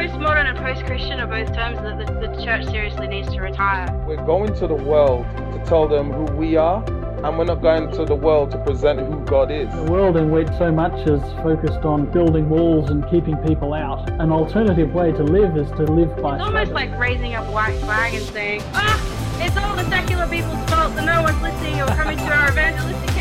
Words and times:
postmodern 0.00 0.46
and 0.46 0.56
post-Christian 0.56 1.20
are 1.20 1.26
both 1.26 1.54
terms 1.54 1.76
that 1.82 1.98
the, 1.98 2.26
the 2.26 2.42
church 2.42 2.64
seriously 2.70 3.06
needs 3.06 3.28
to 3.34 3.38
retire. 3.38 3.86
We're 4.06 4.24
going 4.24 4.54
to 4.54 4.66
the 4.66 4.74
world 4.74 5.26
to 5.52 5.62
tell 5.66 5.86
them 5.86 6.10
who 6.10 6.24
we 6.36 6.56
are, 6.56 6.82
and 7.22 7.36
we're 7.36 7.44
not 7.44 7.60
going 7.60 7.90
to 7.92 8.06
the 8.06 8.14
world 8.14 8.50
to 8.52 8.64
present 8.64 9.00
who 9.00 9.22
God 9.26 9.50
is. 9.50 9.68
The 9.74 9.92
world 9.92 10.16
in 10.16 10.30
which 10.30 10.48
so 10.56 10.72
much 10.72 11.06
is 11.06 11.20
focused 11.42 11.84
on 11.84 12.10
building 12.10 12.48
walls 12.48 12.88
and 12.88 13.06
keeping 13.10 13.36
people 13.46 13.74
out. 13.74 14.08
An 14.12 14.32
alternative 14.32 14.94
way 14.94 15.12
to 15.12 15.22
live 15.22 15.58
is 15.58 15.70
to 15.72 15.82
live 15.82 16.16
by 16.22 16.36
It's 16.36 16.44
almost 16.44 16.72
like 16.72 16.98
raising 16.98 17.34
a 17.34 17.44
white 17.52 17.76
flag 17.80 18.14
and 18.14 18.24
saying, 18.24 18.62
ah, 18.72 19.44
it's 19.44 19.56
all 19.58 19.76
the 19.76 19.84
secular 19.90 20.26
people's 20.28 20.64
fault 20.70 20.94
that 20.94 21.04
no 21.04 21.20
one's 21.20 21.42
listening 21.42 21.78
or 21.82 21.88
coming 21.88 22.16
to 22.16 22.24
our 22.24 22.48
evangelistic 22.48 23.10
campaign. 23.10 23.19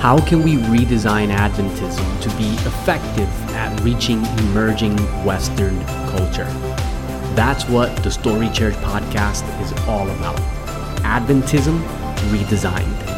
How 0.00 0.18
can 0.18 0.42
we 0.42 0.54
redesign 0.54 1.28
Adventism 1.28 2.22
to 2.22 2.28
be 2.38 2.48
effective 2.66 3.28
at 3.50 3.78
reaching 3.82 4.24
emerging 4.38 4.96
Western 5.26 5.78
culture? 6.08 6.46
That's 7.34 7.68
what 7.68 7.94
the 8.02 8.10
Story 8.10 8.48
Church 8.48 8.72
podcast 8.76 9.44
is 9.60 9.72
all 9.86 10.08
about. 10.08 10.38
Adventism 11.02 11.82
redesigned. 12.30 13.10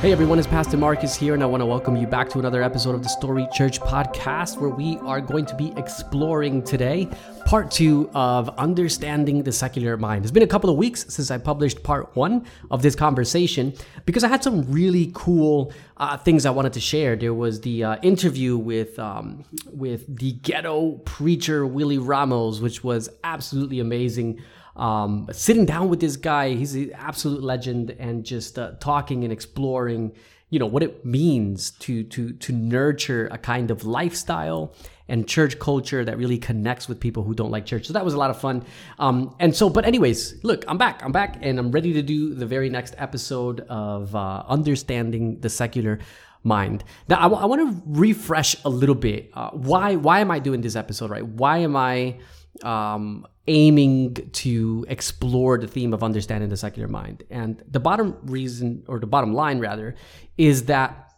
Hey 0.00 0.10
everyone, 0.10 0.40
it's 0.40 0.48
Pastor 0.48 0.76
Marcus 0.76 1.14
here, 1.14 1.34
and 1.34 1.42
I 1.42 1.46
want 1.46 1.60
to 1.60 1.66
welcome 1.66 1.94
you 1.94 2.08
back 2.08 2.28
to 2.30 2.40
another 2.40 2.64
episode 2.64 2.96
of 2.96 3.04
the 3.04 3.08
Story 3.08 3.46
Church 3.52 3.80
podcast 3.80 4.60
where 4.60 4.70
we 4.70 4.98
are 4.98 5.20
going 5.20 5.46
to 5.46 5.54
be 5.54 5.72
exploring 5.76 6.64
today 6.64 7.08
part 7.44 7.70
two 7.70 8.10
of 8.14 8.48
Understanding 8.58 9.42
the 9.42 9.52
Secular 9.52 9.96
Mind. 9.96 10.24
It's 10.24 10.32
been 10.32 10.42
a 10.42 10.46
couple 10.46 10.70
of 10.70 10.76
weeks 10.76 11.04
since 11.08 11.30
I 11.30 11.38
published 11.38 11.82
part 11.82 12.14
one 12.16 12.46
of 12.70 12.82
this 12.82 12.94
conversation 12.94 13.74
because 14.06 14.24
I 14.24 14.28
had 14.28 14.42
some 14.42 14.70
really 14.70 15.10
cool 15.14 15.72
uh, 15.96 16.16
things 16.16 16.46
I 16.46 16.50
wanted 16.50 16.72
to 16.74 16.80
share. 16.80 17.16
There 17.16 17.34
was 17.34 17.60
the 17.60 17.84
uh, 17.84 17.96
interview 18.02 18.56
with, 18.56 18.98
um, 18.98 19.44
with 19.70 20.16
the 20.16 20.32
ghetto 20.32 20.92
preacher 21.04 21.66
Willie 21.66 21.98
Ramos, 21.98 22.60
which 22.60 22.82
was 22.82 23.08
absolutely 23.22 23.80
amazing 23.80 24.40
um, 24.76 25.28
sitting 25.30 25.66
down 25.66 25.88
with 25.88 26.00
this 26.00 26.16
guy, 26.16 26.50
he's 26.54 26.74
an 26.74 26.92
absolute 26.94 27.42
legend, 27.42 27.94
and 27.98 28.24
just 28.24 28.58
uh, 28.58 28.72
talking 28.80 29.22
and 29.22 29.32
exploring, 29.32 30.12
you 30.54 30.60
know, 30.60 30.66
what 30.66 30.84
it 30.84 31.04
means 31.04 31.72
to 31.84 32.04
to 32.04 32.32
to 32.44 32.52
nurture 32.52 33.26
a 33.32 33.38
kind 33.38 33.72
of 33.72 33.84
lifestyle 33.84 34.72
and 35.08 35.26
church 35.26 35.58
culture 35.58 36.04
that 36.04 36.16
really 36.16 36.38
connects 36.38 36.88
with 36.88 37.00
people 37.00 37.24
who 37.24 37.34
don't 37.34 37.50
like 37.50 37.66
church. 37.66 37.86
So 37.86 37.92
that 37.92 38.04
was 38.04 38.14
a 38.14 38.18
lot 38.18 38.30
of 38.30 38.38
fun. 38.40 38.64
Um, 39.00 39.34
and 39.40 39.54
so, 39.54 39.68
but 39.68 39.84
anyways, 39.84 40.44
look, 40.44 40.64
I'm 40.68 40.78
back. 40.78 41.02
I'm 41.04 41.10
back, 41.10 41.38
and 41.42 41.58
I'm 41.58 41.72
ready 41.72 41.92
to 41.94 42.02
do 42.02 42.34
the 42.34 42.46
very 42.46 42.70
next 42.70 42.94
episode 42.98 43.66
of 43.68 44.14
uh, 44.14 44.44
understanding 44.46 45.40
the 45.40 45.50
secular 45.50 45.98
mind. 46.44 46.84
Now, 47.08 47.18
I, 47.18 47.22
w- 47.22 47.42
I 47.42 47.46
want 47.46 47.60
to 47.62 47.82
refresh 47.84 48.54
a 48.64 48.70
little 48.70 48.94
bit. 48.94 49.32
Uh, 49.34 49.50
why 49.50 49.96
why 49.96 50.20
am 50.20 50.30
I 50.30 50.38
doing 50.38 50.60
this 50.60 50.76
episode? 50.76 51.10
Right? 51.10 51.26
Why 51.26 51.58
am 51.58 51.74
I 51.74 52.18
um, 52.62 53.26
aiming 53.46 54.14
to 54.32 54.86
explore 54.88 55.58
the 55.58 55.66
theme 55.66 55.92
of 55.92 56.02
understanding 56.02 56.48
the 56.48 56.56
secular 56.56 56.88
mind. 56.88 57.24
And 57.30 57.62
the 57.68 57.80
bottom 57.80 58.16
reason, 58.22 58.84
or 58.88 58.98
the 58.98 59.06
bottom 59.06 59.34
line 59.34 59.58
rather, 59.58 59.94
is 60.38 60.64
that 60.66 61.12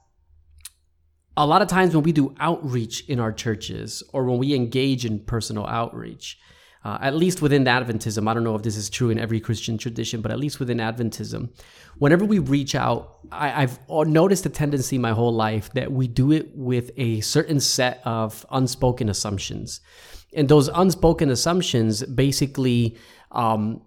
a 1.36 1.46
lot 1.46 1.62
of 1.62 1.68
times 1.68 1.94
when 1.94 2.02
we 2.02 2.12
do 2.12 2.34
outreach 2.40 3.06
in 3.08 3.20
our 3.20 3.32
churches 3.32 4.02
or 4.12 4.24
when 4.24 4.38
we 4.38 4.54
engage 4.54 5.04
in 5.04 5.20
personal 5.20 5.66
outreach, 5.66 6.38
uh, 6.84 6.98
at 7.00 7.14
least 7.14 7.42
within 7.42 7.64
Adventism, 7.64 8.28
I 8.28 8.34
don't 8.34 8.44
know 8.44 8.54
if 8.54 8.62
this 8.62 8.76
is 8.76 8.88
true 8.88 9.10
in 9.10 9.18
every 9.18 9.40
Christian 9.40 9.76
tradition, 9.76 10.20
but 10.20 10.30
at 10.30 10.38
least 10.38 10.60
within 10.60 10.78
Adventism, 10.78 11.50
whenever 11.98 12.24
we 12.24 12.38
reach 12.38 12.74
out, 12.74 13.18
I, 13.30 13.60
have 13.62 13.80
noticed 13.88 14.46
a 14.46 14.48
tendency 14.48 14.96
my 14.96 15.10
whole 15.10 15.34
life 15.34 15.72
that 15.72 15.90
we 15.90 16.06
do 16.06 16.30
it 16.32 16.56
with 16.56 16.92
a 16.96 17.20
certain 17.22 17.60
set 17.60 18.00
of 18.04 18.46
unspoken 18.50 19.08
assumptions 19.08 19.80
and 20.36 20.48
those 20.48 20.68
unspoken 20.68 21.30
assumptions 21.30 22.04
basically 22.04 22.96
um, 23.32 23.80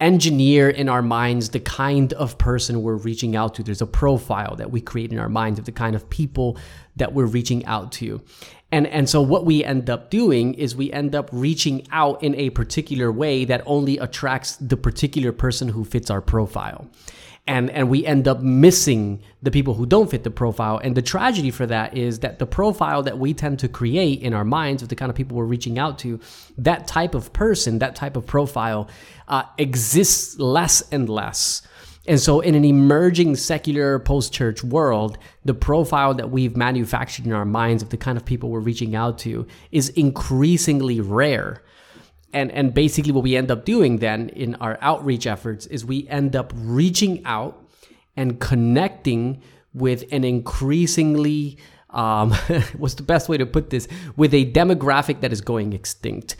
engineer 0.00 0.68
in 0.68 0.88
our 0.88 1.02
minds 1.02 1.50
the 1.50 1.60
kind 1.60 2.12
of 2.14 2.36
person 2.36 2.82
we're 2.82 2.96
reaching 2.96 3.34
out 3.36 3.54
to. 3.54 3.62
There's 3.62 3.82
a 3.82 3.86
profile 3.86 4.54
that 4.56 4.70
we 4.70 4.80
create 4.80 5.12
in 5.12 5.18
our 5.18 5.28
minds 5.28 5.58
of 5.58 5.64
the 5.64 5.72
kind 5.72 5.96
of 5.96 6.08
people 6.10 6.58
that 6.96 7.14
we're 7.14 7.26
reaching 7.26 7.64
out 7.64 7.90
to. 7.92 8.20
And, 8.70 8.86
and 8.88 9.08
so 9.08 9.22
what 9.22 9.44
we 9.46 9.64
end 9.64 9.88
up 9.88 10.10
doing 10.10 10.54
is 10.54 10.74
we 10.74 10.92
end 10.92 11.14
up 11.14 11.28
reaching 11.32 11.86
out 11.92 12.22
in 12.22 12.34
a 12.34 12.50
particular 12.50 13.10
way 13.12 13.44
that 13.44 13.62
only 13.66 13.98
attracts 13.98 14.56
the 14.56 14.76
particular 14.76 15.32
person 15.32 15.68
who 15.68 15.84
fits 15.84 16.10
our 16.10 16.20
profile 16.20 16.88
and 17.46 17.70
and 17.70 17.90
we 17.90 18.06
end 18.06 18.26
up 18.26 18.40
missing 18.40 19.22
the 19.42 19.50
people 19.50 19.74
who 19.74 19.84
don't 19.84 20.10
fit 20.10 20.24
the 20.24 20.30
profile. 20.30 20.78
And 20.82 20.96
the 20.96 21.02
tragedy 21.02 21.50
for 21.50 21.66
that 21.66 21.96
is 21.96 22.20
that 22.20 22.38
the 22.38 22.46
profile 22.46 23.02
that 23.02 23.18
we 23.18 23.34
tend 23.34 23.58
to 23.60 23.68
create 23.68 24.22
in 24.22 24.32
our 24.32 24.44
minds 24.44 24.82
of 24.82 24.88
the 24.88 24.96
kind 24.96 25.10
of 25.10 25.16
people 25.16 25.36
we're 25.36 25.44
reaching 25.44 25.78
out 25.78 25.98
to 26.00 26.20
that 26.58 26.86
type 26.86 27.14
of 27.14 27.32
person 27.32 27.78
that 27.80 27.94
type 27.94 28.16
of 28.16 28.26
profile 28.26 28.88
uh, 29.28 29.42
exists 29.58 30.38
less 30.38 30.82
and 30.90 31.08
less. 31.08 31.62
And 32.06 32.20
so, 32.20 32.40
in 32.40 32.54
an 32.54 32.64
emerging 32.64 33.36
secular 33.36 33.98
post 33.98 34.32
church 34.32 34.62
world, 34.62 35.16
the 35.44 35.54
profile 35.54 36.12
that 36.14 36.30
we've 36.30 36.56
manufactured 36.56 37.24
in 37.24 37.32
our 37.32 37.46
minds 37.46 37.82
of 37.82 37.88
the 37.88 37.96
kind 37.96 38.18
of 38.18 38.24
people 38.24 38.50
we're 38.50 38.60
reaching 38.60 38.94
out 38.94 39.18
to 39.20 39.46
is 39.70 39.88
increasingly 39.90 41.00
rare 41.00 41.62
and 42.34 42.50
and 42.52 42.74
basically 42.74 43.12
what 43.12 43.22
we 43.22 43.36
end 43.36 43.50
up 43.50 43.64
doing 43.64 43.98
then 43.98 44.28
in 44.30 44.54
our 44.56 44.76
outreach 44.80 45.26
efforts 45.26 45.66
is 45.66 45.84
we 45.84 46.06
end 46.08 46.36
up 46.36 46.52
reaching 46.54 47.24
out 47.24 47.64
and 48.16 48.40
connecting 48.40 49.40
with 49.72 50.04
an 50.12 50.24
increasingly 50.24 51.58
um, 51.94 52.32
what's 52.76 52.94
the 52.94 53.02
best 53.02 53.28
way 53.28 53.38
to 53.38 53.46
put 53.46 53.70
this? 53.70 53.88
With 54.16 54.34
a 54.34 54.50
demographic 54.50 55.20
that 55.20 55.32
is 55.32 55.40
going 55.40 55.72
extinct. 55.72 56.36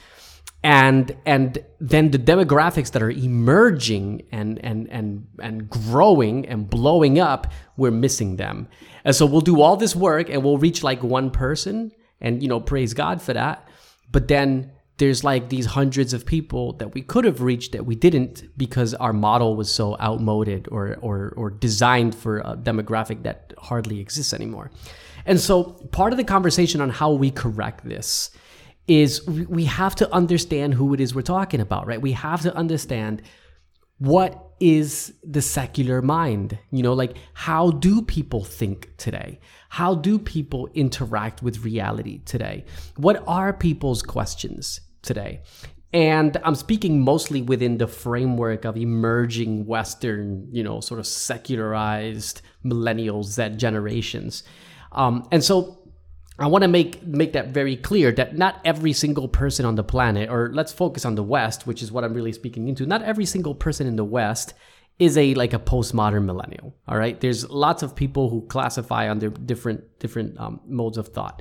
And 0.63 1.15
and 1.27 1.59
then 1.79 2.11
the 2.11 2.19
demographics 2.19 2.91
that 2.93 3.03
are 3.03 3.11
emerging 3.11 4.23
and 4.33 4.59
and 4.65 4.89
and 4.91 5.27
and 5.39 5.69
growing 5.69 6.47
and 6.47 6.69
blowing 6.69 7.19
up 7.19 7.53
we're 7.77 7.91
missing 7.91 8.37
them. 8.37 8.69
And 9.05 9.15
so 9.15 9.27
we'll 9.27 9.43
do 9.43 9.61
all 9.61 9.77
this 9.77 9.95
work 9.95 10.31
and 10.31 10.43
we'll 10.43 10.57
reach 10.57 10.83
like 10.83 11.03
one 11.03 11.31
person 11.31 11.93
and 12.21 12.43
you 12.43 12.49
know 12.49 12.61
praise 12.61 12.95
god 12.95 13.21
for 13.21 13.35
that. 13.35 13.69
But 14.11 14.29
then 14.29 14.73
there's 14.99 15.25
like 15.25 15.49
these 15.49 15.67
hundreds 15.67 16.13
of 16.13 16.25
people 16.25 16.75
that 16.75 16.95
we 16.95 17.03
could 17.03 17.25
have 17.25 17.41
reached 17.41 17.73
that 17.73 17.85
we 17.85 17.97
didn't 17.97 18.45
because 18.57 18.95
our 18.95 19.13
model 19.13 19.57
was 19.57 19.71
so 19.71 19.97
outmoded 20.01 20.69
or 20.71 20.97
or 21.01 21.35
or 21.37 21.51
designed 21.51 22.15
for 22.15 22.39
a 22.39 22.57
demographic 22.57 23.23
that 23.25 23.53
hardly 23.59 24.01
exists 24.01 24.33
anymore. 24.33 24.71
And 25.27 25.41
so 25.41 25.65
part 25.91 26.13
of 26.13 26.17
the 26.17 26.25
conversation 26.25 26.81
on 26.81 26.91
how 26.91 27.13
we 27.13 27.31
correct 27.31 27.89
this 27.89 28.31
is 28.87 29.27
we 29.27 29.65
have 29.65 29.95
to 29.97 30.13
understand 30.13 30.75
who 30.75 30.93
it 30.93 31.01
is 31.01 31.15
we're 31.15 31.23
talking 31.23 31.61
about, 31.61 31.87
right? 31.87 32.01
We 32.01 32.13
have 32.13 32.43
to 32.43 32.55
understand 32.55 33.23
what 33.99 34.53
is 34.61 35.15
the 35.25 35.41
secular 35.41 36.03
mind? 36.03 36.59
You 36.71 36.83
know, 36.83 36.93
like 36.93 37.17
how 37.33 37.71
do 37.71 38.03
people 38.03 38.45
think 38.45 38.97
today? 38.99 39.41
How 39.71 39.95
do 39.95 40.19
people 40.19 40.69
interact 40.75 41.43
with 41.43 41.65
reality 41.65 42.21
today? 42.25 42.65
What 42.97 43.25
are 43.27 43.53
people's 43.53 44.03
questions 44.03 44.81
today? 45.05 45.43
And 45.93 46.37
I'm 46.43 46.57
speaking 46.57 47.03
mostly 47.03 47.41
within 47.41 47.79
the 47.79 47.87
framework 47.87 48.65
of 48.65 48.77
emerging 48.77 49.65
Western, 49.65 50.49
you 50.51 50.65
know, 50.65 50.81
sort 50.81 50.99
of 50.99 51.07
secularized 51.07 52.43
millennial 52.65 53.23
Z 53.23 53.51
generations. 53.51 54.43
Um, 54.91 55.29
and 55.31 55.45
so 55.45 55.85
I 56.37 56.49
want 56.49 56.63
to 56.63 56.69
make 56.69 57.07
make 57.07 57.33
that 57.35 57.49
very 57.49 57.77
clear 57.77 58.11
that 58.13 58.37
not 58.37 58.61
every 58.65 58.93
single 58.93 59.29
person 59.29 59.65
on 59.65 59.77
the 59.77 59.85
planet, 59.85 60.31
or 60.31 60.51
let's 60.53 60.73
focus 60.73 61.05
on 61.05 61.15
the 61.15 61.23
West, 61.23 61.65
which 61.65 61.81
is 61.81 61.93
what 61.93 62.03
I'm 62.03 62.13
really 62.13 62.33
speaking 62.33 62.67
into. 62.67 62.87
Not 62.87 63.03
every 63.03 63.25
single 63.25 63.55
person 63.55 63.87
in 63.87 63.95
the 63.95 64.05
West 64.05 64.53
is 64.99 65.17
a 65.17 65.35
like 65.35 65.53
a 65.53 65.61
postmodern 65.61 66.25
millennial. 66.25 66.75
All 66.89 66.99
right, 66.99 67.21
there's 67.21 67.49
lots 67.49 67.85
of 67.85 67.95
people 67.95 68.31
who 68.31 68.43
classify 68.49 69.09
under 69.09 69.31
different 69.31 70.01
different 70.01 70.41
um, 70.41 70.61
modes 70.67 70.99
of 70.99 71.09
thought, 71.09 71.41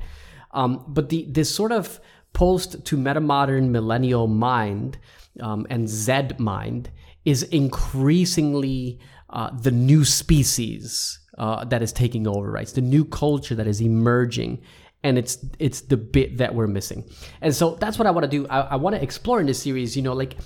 um, 0.51 0.86
but 0.88 1.10
the 1.10 1.25
this 1.27 1.54
sort 1.54 1.71
of 1.71 2.00
post 2.33 2.83
to 2.85 2.97
metamodern 2.97 3.69
millennial 3.69 4.27
mind 4.27 4.97
um, 5.41 5.65
and 5.69 5.88
Z 5.88 6.30
mind 6.38 6.91
is 7.25 7.44
increasingly 7.44 9.00
uh, 9.30 9.50
the 9.57 9.71
new 9.71 10.03
species 10.03 11.19
uh, 11.38 11.65
that 11.65 11.81
is 11.81 11.91
taking 11.91 12.27
over. 12.27 12.51
Right, 12.51 12.63
it's 12.63 12.74
the 12.74 12.81
new 12.81 13.06
culture 13.06 13.56
that 13.56 13.68
is 13.68 13.81
emerging. 13.81 14.62
And 15.06 15.18
it's 15.18 15.38
it's 15.59 15.81
the 15.81 15.97
bit 15.97 16.38
that 16.38 16.56
we're 16.56 16.68
missing, 16.68 17.03
and 17.41 17.53
so 17.53 17.75
that's 17.75 18.00
what 18.00 18.07
I 18.07 18.12
want 18.12 18.24
to 18.24 18.30
do. 18.30 18.47
I, 18.47 18.62
I 18.62 18.75
want 18.77 18.95
to 18.95 19.03
explore 19.03 19.41
in 19.41 19.47
this 19.47 19.62
series. 19.62 19.97
You 19.97 20.01
know, 20.01 20.13
like 20.13 20.38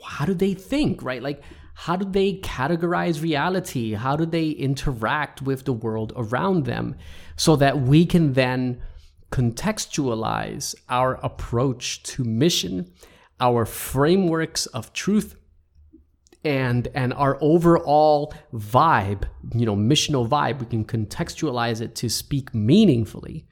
how 0.00 0.24
do 0.24 0.34
they 0.34 0.54
think, 0.54 1.02
right? 1.02 1.20
Like 1.20 1.42
how 1.74 1.96
do 1.96 2.04
they 2.04 2.34
categorize 2.38 3.22
reality? 3.22 3.94
How 3.94 4.16
do 4.16 4.26
they 4.26 4.50
interact 4.50 5.42
with 5.42 5.64
the 5.64 5.72
world 5.72 6.12
around 6.16 6.64
them 6.64 6.96
so 7.36 7.56
that 7.56 7.80
we 7.80 8.06
can 8.06 8.34
then 8.34 8.80
contextualize 9.32 10.74
our 10.88 11.14
approach 11.24 12.02
to 12.04 12.22
mission, 12.22 12.92
our 13.40 13.64
frameworks 13.64 14.66
of 14.66 14.92
truth, 14.92 15.36
and 16.44 16.88
and 16.94 17.12
our 17.14 17.38
overall 17.40 18.34
vibe 18.52 19.24
you 19.54 19.64
know 19.64 19.76
missional 19.76 20.28
vibe 20.28 20.58
we 20.58 20.66
can 20.66 20.84
contextualize 20.84 21.80
it 21.80 21.94
to 21.94 22.08
speak 22.08 22.52
meaningfully 22.52 23.46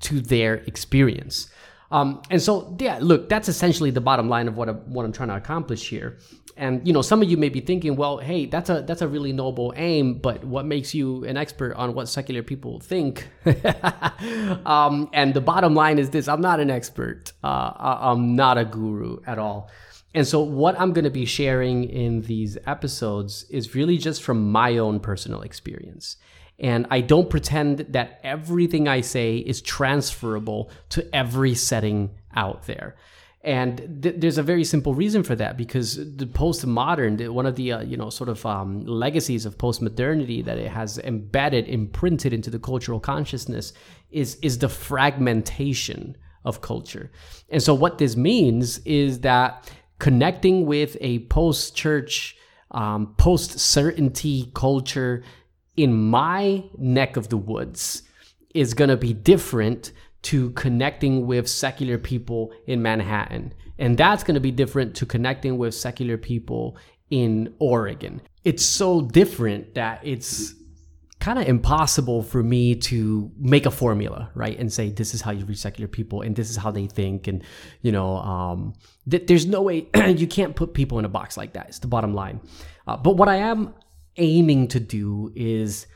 to 0.00 0.20
their 0.20 0.56
experience 0.66 1.48
um, 1.94 2.20
and 2.30 2.42
so 2.42 2.76
yeah 2.80 2.98
look 3.00 3.28
that's 3.28 3.48
essentially 3.48 3.90
the 3.90 4.00
bottom 4.00 4.28
line 4.28 4.48
of 4.48 4.56
what, 4.56 4.68
I, 4.68 4.72
what 4.72 5.04
i'm 5.04 5.12
trying 5.12 5.28
to 5.30 5.36
accomplish 5.36 5.88
here. 5.88 6.18
And 6.56 6.86
you 6.86 6.92
know 6.92 7.02
some 7.02 7.20
of 7.20 7.28
you 7.28 7.36
may 7.36 7.48
be 7.48 7.60
thinking 7.60 7.96
well 7.96 8.18
hey 8.18 8.46
that's 8.46 8.70
a 8.70 8.82
that's 8.88 9.02
a 9.02 9.08
really 9.08 9.32
noble 9.32 9.72
aim 9.76 10.18
but 10.18 10.44
what 10.44 10.64
makes 10.66 10.94
you 10.94 11.24
an 11.24 11.36
expert 11.36 11.74
on 11.74 11.94
what 11.94 12.08
secular 12.08 12.42
people 12.42 12.80
think? 12.80 13.28
Um, 14.64 15.10
and 15.12 15.34
the 15.34 15.40
bottom 15.40 15.74
line 15.74 15.98
is 15.98 16.10
this 16.10 16.28
i'm 16.28 16.40
not 16.40 16.60
an 16.60 16.70
expert. 16.70 17.32
Uh, 17.42 17.72
i'm 18.08 18.36
not 18.36 18.56
a 18.58 18.64
guru 18.64 19.18
at 19.26 19.38
all. 19.38 19.70
And 20.14 20.26
so, 20.26 20.40
what 20.40 20.78
I'm 20.78 20.92
going 20.92 21.04
to 21.04 21.10
be 21.10 21.24
sharing 21.24 21.84
in 21.84 22.22
these 22.22 22.56
episodes 22.66 23.46
is 23.50 23.74
really 23.74 23.98
just 23.98 24.22
from 24.22 24.50
my 24.52 24.78
own 24.78 25.00
personal 25.00 25.42
experience. 25.42 26.16
And 26.58 26.86
I 26.90 27.00
don't 27.00 27.28
pretend 27.28 27.78
that 27.90 28.20
everything 28.22 28.86
I 28.86 29.00
say 29.00 29.38
is 29.38 29.60
transferable 29.60 30.70
to 30.90 31.14
every 31.14 31.54
setting 31.54 32.10
out 32.34 32.66
there. 32.66 32.96
And 33.44 34.02
th- 34.02 34.14
there's 34.18 34.38
a 34.38 34.42
very 34.42 34.64
simple 34.64 34.94
reason 34.94 35.22
for 35.22 35.34
that 35.36 35.58
because 35.58 35.96
the 35.96 36.26
postmodern, 36.26 37.28
one 37.28 37.44
of 37.44 37.56
the 37.56 37.72
uh, 37.72 37.82
you 37.82 37.96
know 37.96 38.08
sort 38.08 38.30
of 38.30 38.44
um, 38.46 38.86
legacies 38.86 39.44
of 39.44 39.58
postmodernity 39.58 40.42
that 40.46 40.56
it 40.56 40.70
has 40.70 40.98
embedded, 40.98 41.68
imprinted 41.68 42.32
into 42.32 42.48
the 42.48 42.58
cultural 42.58 42.98
consciousness, 42.98 43.74
is 44.10 44.36
is 44.36 44.58
the 44.58 44.68
fragmentation 44.70 46.16
of 46.46 46.62
culture. 46.62 47.10
And 47.50 47.62
so 47.62 47.74
what 47.74 47.98
this 47.98 48.16
means 48.16 48.78
is 48.78 49.20
that 49.20 49.70
connecting 49.98 50.64
with 50.64 50.96
a 51.02 51.20
post 51.26 51.76
church, 51.76 52.36
um, 52.70 53.14
post 53.18 53.58
certainty 53.58 54.50
culture 54.54 55.22
in 55.76 55.92
my 55.92 56.64
neck 56.78 57.16
of 57.16 57.28
the 57.28 57.36
woods 57.36 58.02
is 58.54 58.74
going 58.74 58.90
to 58.90 58.96
be 58.96 59.12
different 59.12 59.92
to 60.22 60.50
connecting 60.52 61.26
with 61.26 61.48
secular 61.48 61.98
people 61.98 62.52
in 62.66 62.80
Manhattan. 62.80 63.52
And 63.78 63.96
that's 63.98 64.22
going 64.24 64.34
to 64.34 64.40
be 64.40 64.52
different 64.52 64.94
to 64.96 65.06
connecting 65.06 65.58
with 65.58 65.74
secular 65.74 66.16
people 66.16 66.78
in 67.10 67.54
Oregon. 67.58 68.22
It's 68.44 68.64
so 68.64 69.02
different 69.02 69.74
that 69.74 70.00
it's 70.04 70.54
kind 71.20 71.38
of 71.38 71.48
impossible 71.48 72.22
for 72.22 72.42
me 72.42 72.74
to 72.74 73.30
make 73.38 73.66
a 73.66 73.70
formula, 73.70 74.30
right? 74.34 74.58
And 74.58 74.72
say 74.72 74.90
this 74.90 75.14
is 75.14 75.22
how 75.22 75.30
you 75.30 75.44
reach 75.46 75.58
secular 75.58 75.88
people, 75.88 76.20
and 76.20 76.36
this 76.36 76.50
is 76.50 76.56
how 76.56 76.70
they 76.70 76.86
think, 76.86 77.28
and 77.28 77.42
you 77.80 77.92
know, 77.92 78.16
um, 78.18 78.74
th- 79.10 79.26
there's 79.26 79.46
no 79.46 79.62
way 79.62 79.88
you 80.08 80.26
can't 80.26 80.54
put 80.54 80.74
people 80.74 80.98
in 80.98 81.04
a 81.04 81.08
box 81.08 81.36
like 81.36 81.54
that. 81.54 81.68
It's 81.68 81.78
the 81.78 81.86
bottom 81.86 82.14
line. 82.14 82.40
Uh, 82.86 82.98
but 82.98 83.16
what 83.16 83.28
I 83.28 83.36
am 83.36 83.74
aiming 84.16 84.68
to 84.68 84.80
do 84.80 85.32
is 85.34 85.86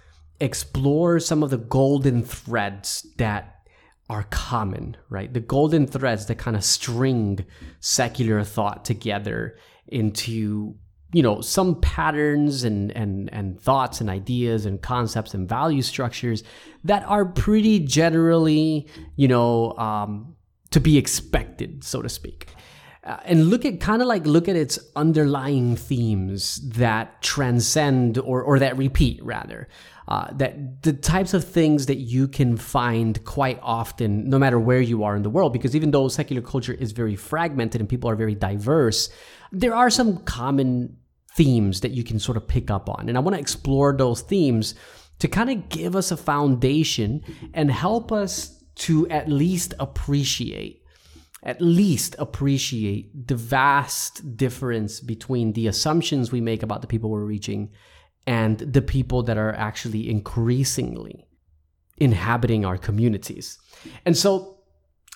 explore 0.41 1.19
some 1.20 1.43
of 1.43 1.50
the 1.50 1.59
golden 1.59 2.23
threads 2.23 3.06
that 3.19 3.55
are 4.11 4.25
common, 4.31 4.97
right? 5.11 5.32
The 5.32 5.41
golden 5.41 5.87
threads 5.87 6.26
that 6.26 6.37
kind 6.37 6.56
of 6.56 6.65
string 6.65 7.44
secular 7.81 8.43
thought 8.43 8.85
together 8.85 9.59
into 9.87 10.75
you 11.12 11.23
know 11.23 11.41
some 11.41 11.81
patterns 11.81 12.65
and 12.65 12.91
and 12.93 13.32
and 13.32 13.61
thoughts 13.61 14.00
and 14.00 14.11
ideas 14.11 14.67
and 14.67 14.82
concepts 14.82 15.32
and 15.32 15.49
value 15.49 15.81
structures 15.81 16.44
that 16.85 17.03
are 17.05 17.25
pretty 17.25 17.79
generally 17.79 18.87
you 19.17 19.26
know 19.26 19.73
um, 19.79 20.35
to 20.71 20.81
be 20.81 20.99
expected 20.99 21.82
so 21.82 22.03
to 22.03 22.09
speak 22.11 22.49
uh, 23.08 23.19
and 23.25 23.46
look 23.49 23.64
at 23.64 23.81
kind 23.81 24.02
of 24.02 24.08
like 24.08 24.26
look 24.26 24.49
at 24.49 24.56
its 24.56 24.78
underlying 24.94 25.76
themes 25.76 26.56
that 26.70 27.20
transcend 27.22 28.19
or 28.19 28.43
or 28.43 28.58
that 28.58 28.76
repeat 28.76 29.25
rather 29.25 29.69
uh, 30.08 30.28
that 30.32 30.82
the 30.82 30.93
types 30.93 31.34
of 31.34 31.44
things 31.44 31.87
that 31.87 31.96
you 31.99 32.28
can 32.28 32.56
find 32.56 33.25
quite 33.25 33.58
often 33.62 34.28
no 34.28 34.38
matter 34.38 34.60
where 34.60 34.81
you 34.81 35.02
are 35.05 35.16
in 35.16 35.22
the 35.22 35.31
world 35.31 35.52
because 35.52 35.75
even 35.75 35.90
though 35.90 36.08
secular 36.08 36.43
culture 36.43 36.75
is 36.75 36.93
very 36.93 37.16
fragmented 37.16 37.81
and 37.81 37.88
people 37.88 38.08
are 38.08 38.16
very 38.16 38.34
diverse 38.34 39.08
there 39.52 39.75
are 39.75 39.90
some 39.90 40.19
common 40.19 40.96
themes 41.38 41.82
that 41.82 41.93
you 41.93 42.02
can 42.02 42.19
sort 42.19 42.37
of 42.37 42.49
pick 42.49 42.69
up 42.69 42.90
on. 42.90 43.08
And 43.08 43.16
I 43.16 43.20
want 43.20 43.37
to 43.37 43.40
explore 43.40 43.96
those 43.96 44.22
themes 44.22 44.75
to 45.20 45.28
kind 45.28 45.50
of 45.50 45.69
give 45.69 45.94
us 45.94 46.11
a 46.11 46.16
foundation 46.16 47.22
and 47.54 47.70
help 47.70 48.11
us 48.11 48.61
to 48.75 49.08
at 49.08 49.28
least 49.28 49.72
appreciate 49.78 50.77
at 51.49 51.62
least 51.62 52.15
appreciate 52.19 53.27
the 53.27 53.35
vast 53.35 54.37
difference 54.37 55.00
between 55.00 55.55
the 55.55 55.67
assumptions 55.67 56.31
we 56.31 56.43
make 56.43 56.62
about 56.62 56.83
the 56.83 56.87
people 56.87 57.09
we're 57.09 57.25
reaching 57.25 57.71
and 58.27 58.59
the 58.59 58.83
people 58.83 59.23
that 59.23 59.39
are 59.39 59.55
actually 59.55 60.11
increasingly 60.11 61.27
inhabiting 61.97 62.67
our 62.67 62.77
communities. 62.77 63.59
And 64.05 64.15
so 64.15 64.59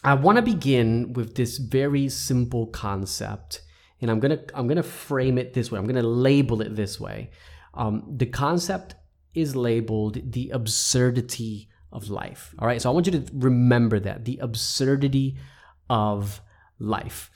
I 0.02 0.14
want 0.14 0.36
to 0.36 0.42
begin 0.42 1.12
with 1.12 1.34
this 1.34 1.58
very 1.58 2.08
simple 2.08 2.66
concept 2.68 3.60
and 4.00 4.10
I'm 4.10 4.18
gonna 4.18 4.40
I'm 4.54 4.66
gonna 4.66 4.82
frame 4.82 5.36
it 5.36 5.52
this 5.52 5.70
way. 5.70 5.78
I'm 5.78 5.86
gonna 5.86 6.02
label 6.02 6.62
it 6.62 6.74
this 6.74 6.98
way. 6.98 7.30
Um, 7.74 8.04
the 8.16 8.26
concept 8.26 8.94
is 9.34 9.54
labeled 9.54 10.32
the 10.32 10.48
absurdity 10.48 11.68
of 11.92 12.08
life. 12.08 12.54
All 12.58 12.66
right, 12.66 12.80
so 12.80 12.90
I 12.90 12.94
want 12.94 13.04
you 13.04 13.12
to 13.12 13.24
remember 13.34 14.00
that 14.00 14.24
the 14.24 14.38
absurdity 14.38 15.36
of 15.92 16.40
life, 16.78 17.30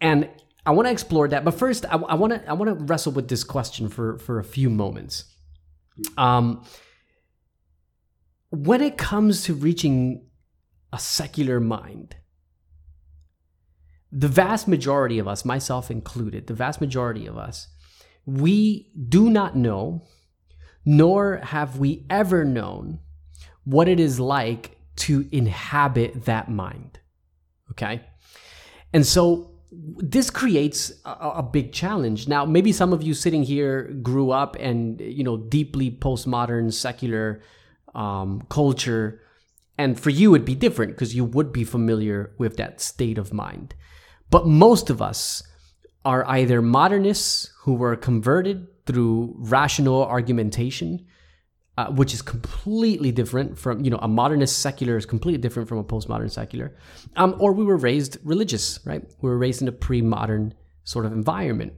and 0.00 0.28
I 0.66 0.72
want 0.72 0.86
to 0.88 0.92
explore 0.92 1.28
that. 1.28 1.44
But 1.44 1.54
first, 1.54 1.86
I 1.86 1.96
want 1.96 2.32
to 2.32 2.48
I 2.48 2.52
want 2.52 2.76
to 2.76 2.84
wrestle 2.84 3.12
with 3.12 3.28
this 3.28 3.44
question 3.44 3.88
for 3.88 4.18
for 4.18 4.38
a 4.38 4.44
few 4.44 4.68
moments. 4.68 5.24
Um, 6.18 6.64
when 8.50 8.80
it 8.80 8.98
comes 8.98 9.44
to 9.44 9.54
reaching 9.54 10.26
a 10.92 10.98
secular 10.98 11.60
mind, 11.60 12.16
the 14.10 14.28
vast 14.28 14.66
majority 14.66 15.18
of 15.18 15.28
us, 15.28 15.44
myself 15.44 15.90
included, 15.90 16.46
the 16.46 16.54
vast 16.54 16.80
majority 16.80 17.26
of 17.26 17.38
us, 17.38 17.68
we 18.26 18.90
do 19.08 19.30
not 19.30 19.56
know, 19.56 20.06
nor 20.84 21.38
have 21.38 21.78
we 21.78 22.06
ever 22.10 22.44
known 22.44 22.98
what 23.64 23.88
it 23.88 24.00
is 24.00 24.18
like 24.18 24.78
to 24.96 25.28
inhabit 25.32 26.24
that 26.24 26.50
mind. 26.50 26.99
Okay? 27.80 28.02
And 28.92 29.06
so 29.06 29.50
this 29.72 30.30
creates 30.30 30.92
a, 31.04 31.10
a, 31.36 31.42
big 31.42 31.72
challenge. 31.72 32.26
Now, 32.26 32.44
maybe 32.44 32.72
some 32.72 32.92
of 32.92 33.02
you 33.02 33.14
sitting 33.14 33.44
here 33.44 33.84
grew 34.02 34.32
up 34.32 34.56
and, 34.58 35.00
you 35.00 35.22
know, 35.22 35.36
deeply 35.36 35.90
postmodern 35.92 36.72
secular 36.72 37.40
um, 37.94 38.42
culture. 38.48 39.22
And 39.78 39.98
for 39.98 40.10
you, 40.10 40.34
it'd 40.34 40.44
be 40.44 40.56
different 40.56 40.92
because 40.92 41.14
you 41.14 41.24
would 41.24 41.52
be 41.52 41.64
familiar 41.64 42.32
with 42.36 42.56
that 42.56 42.80
state 42.80 43.16
of 43.16 43.32
mind. 43.32 43.74
But 44.28 44.46
most 44.46 44.90
of 44.90 45.00
us 45.00 45.42
are 46.04 46.26
either 46.28 46.60
modernists 46.60 47.52
who 47.60 47.74
were 47.74 47.94
converted 47.94 48.66
through 48.86 49.36
rational 49.38 50.04
argumentation, 50.04 51.06
uh, 51.80 51.90
which 51.92 52.12
is 52.12 52.20
completely 52.20 53.10
different 53.10 53.58
from, 53.58 53.82
you 53.82 53.90
know, 53.90 53.98
a 54.02 54.08
modernist 54.08 54.58
secular 54.58 54.98
is 54.98 55.06
completely 55.06 55.40
different 55.40 55.66
from 55.66 55.78
a 55.78 55.84
postmodern 55.84 56.30
secular, 56.30 56.76
um, 57.16 57.34
or 57.38 57.54
we 57.54 57.64
were 57.64 57.78
raised 57.78 58.18
religious, 58.22 58.78
right? 58.84 59.02
We 59.22 59.30
were 59.30 59.38
raised 59.38 59.62
in 59.62 59.68
a 59.68 59.72
pre 59.72 60.02
modern 60.02 60.52
sort 60.84 61.06
of 61.06 61.12
environment. 61.12 61.72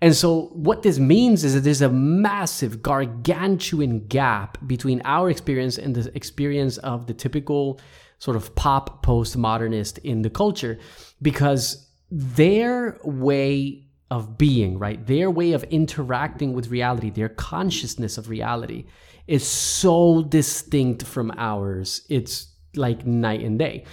And 0.00 0.14
so, 0.14 0.52
what 0.52 0.82
this 0.82 1.00
means 1.00 1.42
is 1.42 1.54
that 1.54 1.62
there's 1.62 1.82
a 1.82 1.88
massive, 1.88 2.80
gargantuan 2.80 4.06
gap 4.06 4.56
between 4.68 5.02
our 5.04 5.28
experience 5.28 5.78
and 5.78 5.96
the 5.96 6.14
experience 6.14 6.78
of 6.78 7.08
the 7.08 7.14
typical 7.14 7.80
sort 8.18 8.36
of 8.36 8.54
pop 8.54 9.04
postmodernist 9.04 9.98
in 10.04 10.22
the 10.22 10.30
culture 10.30 10.78
because 11.20 11.90
their 12.08 13.00
way 13.02 13.88
of 14.12 14.38
being, 14.38 14.78
right? 14.78 15.04
Their 15.04 15.28
way 15.28 15.54
of 15.54 15.64
interacting 15.64 16.52
with 16.52 16.68
reality, 16.68 17.10
their 17.10 17.28
consciousness 17.28 18.16
of 18.16 18.28
reality 18.28 18.84
is 19.26 19.46
so 19.46 20.22
distinct 20.22 21.04
from 21.04 21.32
ours. 21.36 22.02
It's 22.08 22.48
like 22.74 23.06
night 23.06 23.40
and 23.40 23.58
day. 23.58 23.84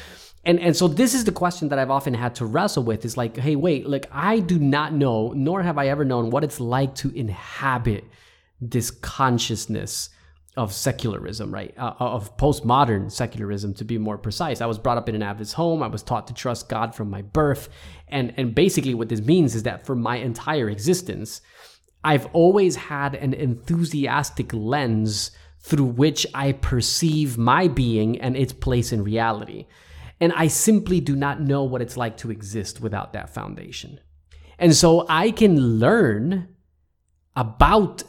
And 0.48 0.60
and 0.62 0.75
so 0.75 0.88
this 0.88 1.13
is 1.13 1.25
the 1.25 1.31
question 1.31 1.67
that 1.69 1.79
I've 1.79 1.91
often 1.91 2.13
had 2.13 2.36
to 2.36 2.46
wrestle 2.46 2.84
with 2.84 3.03
is 3.03 3.17
like, 3.17 3.36
hey, 3.36 3.55
wait, 3.55 3.88
like 3.88 4.07
I 4.12 4.39
do 4.39 4.57
not 4.57 4.93
know, 4.93 5.34
nor 5.36 5.62
have 5.62 5.77
I 5.77 5.88
ever 5.88 6.05
known 6.05 6.29
what 6.29 6.43
it's 6.43 6.60
like 6.60 6.96
to 6.96 7.10
inhabit 7.13 8.05
this 8.62 8.89
consciousness 8.89 10.10
of 10.55 10.74
secularism, 10.74 11.53
right? 11.53 11.74
Uh, 11.77 11.93
of 12.00 12.36
postmodern 12.38 13.12
secularism, 13.12 13.75
to 13.75 13.84
be 13.84 13.98
more 13.98 14.17
precise. 14.17 14.60
I 14.60 14.65
was 14.65 14.79
brought 14.79 14.98
up 14.98 15.07
in 15.07 15.15
an 15.15 15.22
Adventist 15.22 15.53
home. 15.53 15.84
I 15.84 15.88
was 15.88 16.01
taught 16.01 16.27
to 16.27 16.34
trust 16.34 16.67
God 16.67 16.96
from 16.96 17.10
my 17.10 17.22
birth, 17.22 17.69
and 18.07 18.34
and 18.38 18.55
basically 18.55 18.93
what 18.93 19.10
this 19.10 19.22
means 19.22 19.53
is 19.53 19.63
that 19.63 19.86
for 19.86 19.96
my 19.96 20.15
entire 20.15 20.69
existence, 20.69 21.41
I've 22.07 22.27
always 22.27 22.77
had 22.77 23.15
an 23.15 23.33
enthusiastic 23.33 24.53
lens 24.53 25.31
through 25.59 25.87
which 25.87 26.25
I 26.33 26.53
perceive 26.53 27.37
my 27.37 27.67
being 27.67 28.21
and 28.21 28.37
its 28.37 28.53
place 28.53 28.93
in 28.93 29.03
reality. 29.03 29.67
And 30.21 30.31
I 30.31 30.47
simply 30.47 31.01
do 31.01 31.17
not 31.17 31.41
know 31.41 31.65
what 31.65 31.81
it's 31.81 31.97
like 31.97 32.15
to 32.17 32.31
exist 32.31 32.79
without 32.79 33.11
that 33.11 33.29
foundation. 33.29 33.99
And 34.57 34.73
so 34.73 35.05
I 35.09 35.31
can 35.31 35.79
learn 35.79 36.55
about 37.35 38.03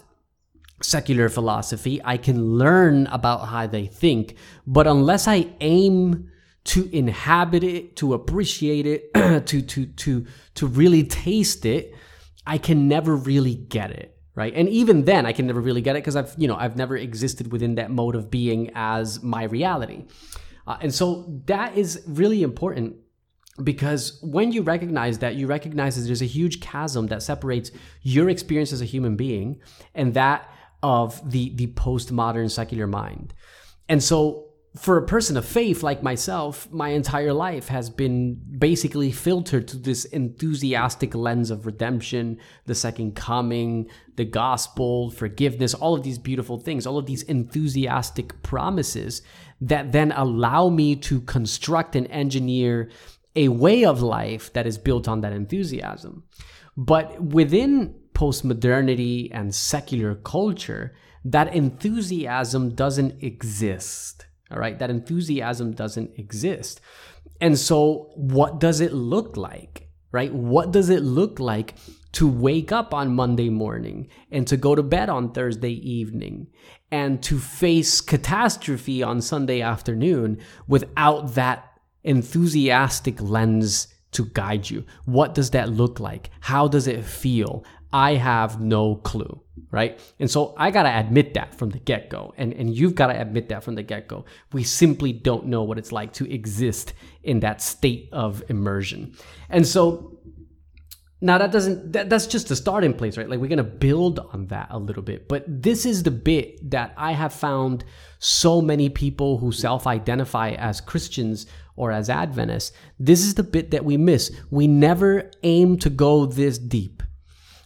secular 0.80 1.28
philosophy. 1.28 2.00
I 2.04 2.18
can 2.18 2.56
learn 2.56 3.08
about 3.08 3.48
how 3.48 3.66
they 3.66 3.86
think, 3.86 4.36
but 4.64 4.86
unless 4.86 5.26
I 5.26 5.48
aim 5.60 6.30
to 6.66 6.88
inhabit 6.96 7.64
it, 7.64 7.96
to 7.96 8.14
appreciate 8.14 8.86
it, 8.86 9.12
to 9.46 9.60
to 9.60 9.86
to 9.86 10.24
to 10.54 10.66
really 10.68 11.02
taste 11.02 11.66
it, 11.66 11.94
I 12.48 12.58
can 12.58 12.88
never 12.88 13.14
really 13.14 13.54
get 13.54 13.90
it 13.90 14.14
right? 14.34 14.54
And 14.54 14.68
even 14.68 15.04
then 15.04 15.26
i 15.26 15.32
can 15.32 15.48
never 15.48 15.60
really 15.60 15.80
get 15.80 15.96
it 15.96 15.98
because 15.98 16.14
i've 16.14 16.32
you 16.38 16.46
know 16.46 16.54
i've 16.54 16.76
never 16.76 16.96
existed 16.96 17.50
within 17.50 17.74
that 17.74 17.90
mode 17.90 18.14
of 18.14 18.30
being 18.30 18.70
as 18.74 19.20
my 19.22 19.42
reality. 19.42 20.04
Uh, 20.64 20.76
and 20.80 20.94
so 20.94 21.40
that 21.46 21.76
is 21.76 22.02
really 22.06 22.42
important 22.42 22.94
because 23.64 24.18
when 24.22 24.52
you 24.52 24.62
recognize 24.62 25.18
that 25.18 25.34
you 25.34 25.46
recognize 25.46 25.96
that 25.96 26.02
there's 26.02 26.22
a 26.22 26.26
huge 26.26 26.60
chasm 26.60 27.08
that 27.08 27.22
separates 27.22 27.70
your 28.02 28.28
experience 28.28 28.72
as 28.72 28.80
a 28.80 28.84
human 28.84 29.16
being 29.16 29.60
and 29.94 30.14
that 30.14 30.48
of 30.82 31.28
the 31.28 31.54
the 31.56 31.66
postmodern 31.68 32.50
secular 32.50 32.86
mind. 32.86 33.34
And 33.88 34.02
so 34.02 34.47
for 34.76 34.96
a 34.96 35.06
person 35.06 35.36
of 35.36 35.44
faith 35.44 35.82
like 35.82 36.02
myself, 36.02 36.70
my 36.70 36.90
entire 36.90 37.32
life 37.32 37.68
has 37.68 37.88
been 37.88 38.40
basically 38.58 39.10
filtered 39.10 39.66
to 39.68 39.76
this 39.76 40.04
enthusiastic 40.04 41.14
lens 41.14 41.50
of 41.50 41.66
redemption, 41.66 42.38
the 42.66 42.74
second 42.74 43.16
coming, 43.16 43.88
the 44.16 44.24
gospel, 44.24 45.10
forgiveness, 45.10 45.74
all 45.74 45.94
of 45.94 46.02
these 46.02 46.18
beautiful 46.18 46.58
things, 46.58 46.86
all 46.86 46.98
of 46.98 47.06
these 47.06 47.22
enthusiastic 47.22 48.42
promises 48.42 49.22
that 49.60 49.92
then 49.92 50.12
allow 50.12 50.68
me 50.68 50.94
to 50.94 51.22
construct 51.22 51.96
and 51.96 52.06
engineer 52.08 52.90
a 53.34 53.48
way 53.48 53.84
of 53.84 54.02
life 54.02 54.52
that 54.52 54.66
is 54.66 54.78
built 54.78 55.08
on 55.08 55.22
that 55.22 55.32
enthusiasm. 55.32 56.24
But 56.76 57.20
within 57.20 57.94
postmodernity 58.12 59.30
and 59.32 59.54
secular 59.54 60.14
culture, 60.14 60.94
that 61.24 61.54
enthusiasm 61.54 62.74
doesn't 62.74 63.22
exist 63.22 64.27
all 64.50 64.58
right. 64.58 64.78
That 64.78 64.90
enthusiasm 64.90 65.72
doesn't 65.72 66.18
exist. 66.18 66.80
And 67.40 67.58
so, 67.58 68.10
what 68.14 68.58
does 68.58 68.80
it 68.80 68.92
look 68.92 69.36
like? 69.36 69.88
Right? 70.10 70.32
What 70.32 70.70
does 70.70 70.88
it 70.88 71.02
look 71.02 71.38
like 71.38 71.74
to 72.12 72.26
wake 72.26 72.72
up 72.72 72.94
on 72.94 73.14
Monday 73.14 73.50
morning 73.50 74.08
and 74.30 74.46
to 74.46 74.56
go 74.56 74.74
to 74.74 74.82
bed 74.82 75.10
on 75.10 75.32
Thursday 75.32 75.72
evening 75.72 76.46
and 76.90 77.22
to 77.22 77.38
face 77.38 78.00
catastrophe 78.00 79.02
on 79.02 79.20
Sunday 79.20 79.60
afternoon 79.60 80.38
without 80.66 81.34
that 81.34 81.78
enthusiastic 82.04 83.20
lens 83.20 83.88
to 84.12 84.24
guide 84.24 84.70
you? 84.70 84.84
What 85.04 85.34
does 85.34 85.50
that 85.50 85.68
look 85.68 86.00
like? 86.00 86.30
How 86.40 86.68
does 86.68 86.86
it 86.86 87.04
feel? 87.04 87.64
I 87.92 88.14
have 88.14 88.60
no 88.60 88.96
clue 88.96 89.42
right? 89.70 89.98
And 90.18 90.30
so 90.30 90.54
I 90.56 90.70
got 90.70 90.84
to 90.84 90.98
admit 90.98 91.34
that 91.34 91.54
from 91.54 91.70
the 91.70 91.78
get 91.78 92.08
go. 92.08 92.34
And, 92.36 92.52
and 92.52 92.74
you've 92.74 92.94
got 92.94 93.08
to 93.08 93.20
admit 93.20 93.48
that 93.50 93.62
from 93.62 93.74
the 93.74 93.82
get 93.82 94.08
go. 94.08 94.24
We 94.52 94.64
simply 94.64 95.12
don't 95.12 95.46
know 95.46 95.62
what 95.62 95.78
it's 95.78 95.92
like 95.92 96.12
to 96.14 96.32
exist 96.32 96.94
in 97.22 97.40
that 97.40 97.60
state 97.60 98.08
of 98.12 98.42
immersion. 98.48 99.14
And 99.50 99.66
so 99.66 100.18
now 101.20 101.38
that 101.38 101.52
doesn't, 101.52 101.92
that, 101.92 102.08
that's 102.08 102.26
just 102.26 102.48
the 102.48 102.56
starting 102.56 102.94
place, 102.94 103.18
right? 103.18 103.28
Like 103.28 103.40
we're 103.40 103.48
going 103.48 103.58
to 103.58 103.64
build 103.64 104.20
on 104.32 104.46
that 104.46 104.68
a 104.70 104.78
little 104.78 105.02
bit. 105.02 105.28
But 105.28 105.44
this 105.46 105.84
is 105.84 106.02
the 106.02 106.10
bit 106.10 106.70
that 106.70 106.94
I 106.96 107.12
have 107.12 107.34
found 107.34 107.84
so 108.18 108.62
many 108.62 108.88
people 108.88 109.38
who 109.38 109.52
self 109.52 109.86
identify 109.86 110.50
as 110.52 110.80
Christians 110.80 111.46
or 111.76 111.92
as 111.92 112.08
Adventists. 112.08 112.72
This 112.98 113.20
is 113.20 113.34
the 113.34 113.42
bit 113.42 113.70
that 113.72 113.84
we 113.84 113.96
miss. 113.96 114.32
We 114.50 114.66
never 114.66 115.30
aim 115.42 115.78
to 115.78 115.90
go 115.90 116.26
this 116.26 116.58
deep 116.58 117.02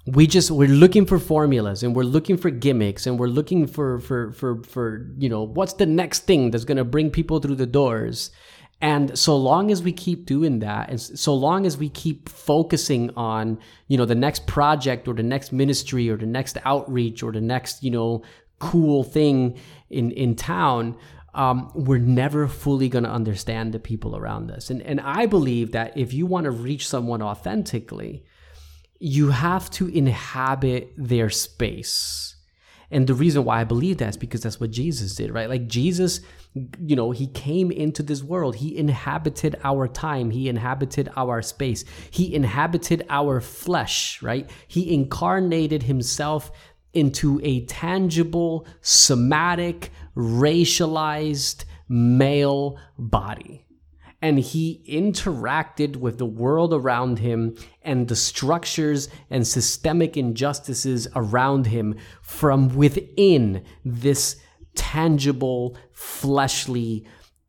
we 0.07 0.27
just 0.27 0.51
we're 0.51 0.69
looking 0.69 1.07
for 1.07 1.19
formulas 1.19 1.83
and 1.83 1.95
we're 1.95 2.03
looking 2.03 2.37
for 2.37 2.51
gimmicks 2.51 3.07
and 3.07 3.21
we're 3.21 3.29
looking 3.29 3.67
for 3.67 4.01
for 4.01 4.33
for 4.33 4.63
for 4.65 5.07
you 5.19 5.29
know 5.29 5.43
what's 5.43 5.75
the 5.75 5.87
next 5.87 6.21
thing 6.27 6.51
that's 6.51 6.65
going 6.65 6.77
to 6.77 6.85
bring 6.85 7.11
people 7.11 7.39
through 7.39 7.55
the 7.55 7.67
doors. 7.67 8.31
And 8.81 9.17
so 9.17 9.37
long 9.37 9.71
as 9.71 9.81
we 9.81 9.93
keep 9.93 10.27
doing 10.27 10.59
that 10.59 10.91
and 10.91 11.01
so 11.01 11.33
long 11.35 11.67
as 11.67 11.79
we 11.79 11.89
keep 11.89 12.29
focusing 12.29 13.11
on 13.17 13.61
you 13.87 13.97
know 13.97 14.05
the 14.05 14.17
next 14.17 14.49
project 14.49 15.07
or 15.07 15.15
the 15.15 15.23
next 15.23 15.53
ministry 15.53 16.11
or 16.11 16.17
the 16.17 16.27
next 16.27 16.59
outreach 16.65 17.23
or 17.23 17.31
the 17.31 17.41
next 17.41 17.85
you 17.85 17.93
know 17.93 18.23
cool 18.59 19.05
thing 19.05 19.57
in 19.89 20.11
in 20.11 20.35
town 20.35 20.97
um, 21.35 21.71
we're 21.75 21.99
never 21.99 22.47
fully 22.47 22.89
going 22.89 23.05
to 23.05 23.11
understand 23.11 23.73
the 23.73 23.79
people 23.79 24.17
around 24.17 24.51
us. 24.51 24.69
And 24.69 24.83
and 24.83 25.01
i 25.01 25.27
believe 25.27 25.71
that 25.71 25.97
if 25.97 26.13
you 26.13 26.27
want 26.27 26.45
to 26.45 26.51
reach 26.51 26.89
someone 26.89 27.23
authentically 27.23 28.25
you 29.05 29.31
have 29.31 29.69
to 29.69 29.89
inhabit 29.89 30.93
their 30.97 31.29
space. 31.29 32.37
And 32.89 33.09
the 33.09 33.15
reason 33.15 33.45
why 33.45 33.61
I 33.61 33.65
believe 33.65 33.99
that 33.99 34.11
is 34.11 34.17
because 34.17 34.43
that's 34.43 34.61
what 34.61 34.71
Jesus 34.71 35.17
did, 35.17 35.33
right? 35.33 35.49
Like 35.49 35.67
Jesus, 35.67 36.21
you 36.79 36.95
know, 36.95 37.11
he 37.11 37.27
came 37.27 37.73
into 37.73 38.05
this 38.05 38.23
world. 38.23 38.55
He 38.55 38.77
inhabited 38.77 39.59
our 39.65 39.89
time. 39.89 40.31
He 40.31 40.49
inhabited 40.49 41.11
our 41.17 41.43
space. 41.43 41.85
He 42.13 42.33
inhabited 42.33 43.05
our 43.11 43.41
flesh, 43.41 44.23
right? 44.23 44.49
He 44.69 44.95
incarnated 44.95 45.83
himself 45.83 46.53
into 46.93 47.41
a 47.43 47.65
tangible, 47.67 48.69
somatic, 48.83 49.91
racialized 50.15 51.65
male 51.89 52.79
body 52.97 53.65
and 54.23 54.39
he 54.39 54.81
interacted 54.89 55.97
with 55.97 56.17
the 56.19 56.27
world 56.27 56.73
around 56.73 57.19
him 57.19 57.57
and 57.83 58.07
the 58.07 58.17
structures 58.17 59.09
and 59.29 59.47
systemic 59.47 60.17
injustices 60.17 61.09
around 61.17 61.67
him 61.67 61.97
from 62.23 62.69
within 62.77 63.65
this 63.85 64.37
tangible, 64.77 65.77
fleshly 65.91 67.05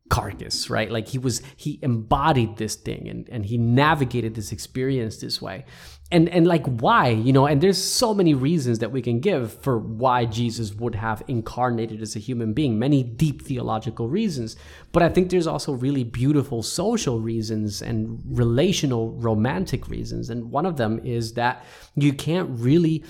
carcass, 0.10 0.70
right? 0.70 0.92
Like 0.92 1.08
he 1.08 1.20
was, 1.20 1.42
he 1.56 1.80
embodied 1.84 2.58
this 2.58 2.76
thing 2.76 3.08
and, 3.08 3.30
and 3.30 3.46
he 3.46 3.58
navigated 3.58 4.34
this 4.36 4.52
experience 4.52 5.18
this 5.18 5.42
way 5.42 5.66
and 6.14 6.30
and 6.30 6.46
like 6.46 6.66
why 6.66 7.10
you 7.10 7.34
know 7.34 7.48
and 7.48 7.60
there's 7.60 7.84
so 7.84 8.14
many 8.14 8.34
reasons 8.34 8.80
that 8.80 8.92
we 8.92 9.02
can 9.02 9.20
give 9.20 9.52
for 9.62 9.80
why 9.80 10.24
jesus 10.24 10.74
would 10.76 10.94
have 10.94 11.24
incarnated 11.28 12.02
as 12.02 12.16
a 12.16 12.20
human 12.20 12.54
being 12.54 12.78
many 12.80 13.04
deep 13.04 13.42
theological 13.42 14.08
reasons. 14.08 14.56
But 14.92 15.04
i 15.04 15.10
think 15.10 15.30
there's 15.30 15.48
also 15.48 15.74
really 15.74 16.04
beautiful 16.04 16.62
social 16.64 17.20
reasons 17.20 17.82
and 17.82 18.22
relational 18.26 19.12
romantic 19.14 19.90
reasons. 19.90 20.30
And 20.30 20.52
one 20.52 20.66
of 20.66 20.78
them 20.78 21.02
is 21.04 21.34
that 21.34 21.66
you 21.96 22.14
can't 22.14 22.50
really 22.52 23.04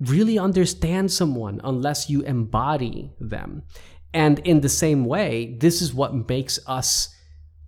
really 0.00 0.38
understand 0.38 1.12
someone 1.12 1.60
unless 1.62 2.10
you 2.10 2.22
embody 2.22 3.12
them. 3.20 3.62
And 4.12 4.38
in 4.40 4.60
the 4.60 4.68
same 4.68 5.04
way 5.04 5.56
this 5.60 5.82
is 5.82 5.92
what 5.94 6.28
makes 6.28 6.58
us 6.66 7.14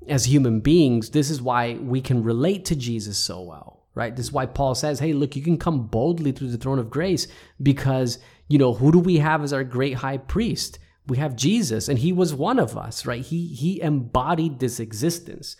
as 0.09 0.27
human 0.27 0.61
beings 0.61 1.11
this 1.11 1.31
is 1.31 1.41
why 1.41 1.75
we 1.75 2.01
can 2.01 2.23
relate 2.23 2.67
to 2.67 2.77
jesus 2.77 3.17
so 3.17 3.41
well 3.41 3.84
right? 3.95 4.15
This 4.15 4.27
is 4.27 4.33
why 4.33 4.47
Paul 4.47 4.75
says, 4.75 4.99
hey, 4.99 5.13
look, 5.13 5.37
you 5.37 5.43
can 5.43 5.59
come 5.59 5.87
boldly 5.87 6.33
through 6.33 6.51
the 6.51 6.59
throne 6.59 6.79
of 6.79 6.91
grace 6.91 7.27
because, 7.63 8.19
you 8.49 8.59
know, 8.59 8.75
who 8.75 8.93
do 8.93 8.99
we 8.99 9.19
have 9.19 9.43
as 9.43 9.53
our 9.53 9.65
great 9.65 9.95
high 9.95 10.19
priest? 10.19 10.79
We 11.07 11.19
have 11.19 11.37
Jesus, 11.37 11.89
and 11.89 11.99
he 11.99 12.13
was 12.13 12.33
one 12.33 12.59
of 12.59 12.79
us, 12.79 13.05
right? 13.05 13.21
He 13.21 13.49
he 13.49 13.81
embodied 13.83 14.59
this 14.59 14.81
existence. 14.81 15.55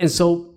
And 0.00 0.10
so 0.10 0.56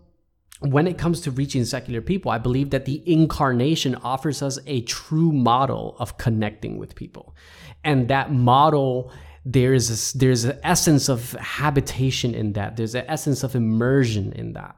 when 0.62 0.88
it 0.88 0.98
comes 0.98 1.22
to 1.22 1.32
reaching 1.32 1.64
secular 1.64 2.02
people, 2.02 2.32
I 2.32 2.40
believe 2.40 2.72
that 2.72 2.86
the 2.86 3.04
incarnation 3.06 3.96
offers 3.96 4.42
us 4.42 4.58
a 4.66 4.82
true 4.82 5.32
model 5.32 5.96
of 6.00 6.18
connecting 6.18 6.80
with 6.80 6.96
people. 6.96 7.36
And 7.84 8.08
that 8.08 8.32
model 8.32 9.12
there's 9.44 10.14
a, 10.14 10.18
there's 10.18 10.44
an 10.44 10.60
essence 10.64 11.10
of 11.10 11.32
habitation 11.34 12.36
in 12.36 12.54
that. 12.54 12.78
There's 12.78 12.94
an 12.94 13.06
essence 13.08 13.44
of 13.44 13.56
immersion 13.56 14.34
in 14.34 14.54
that 14.54 14.76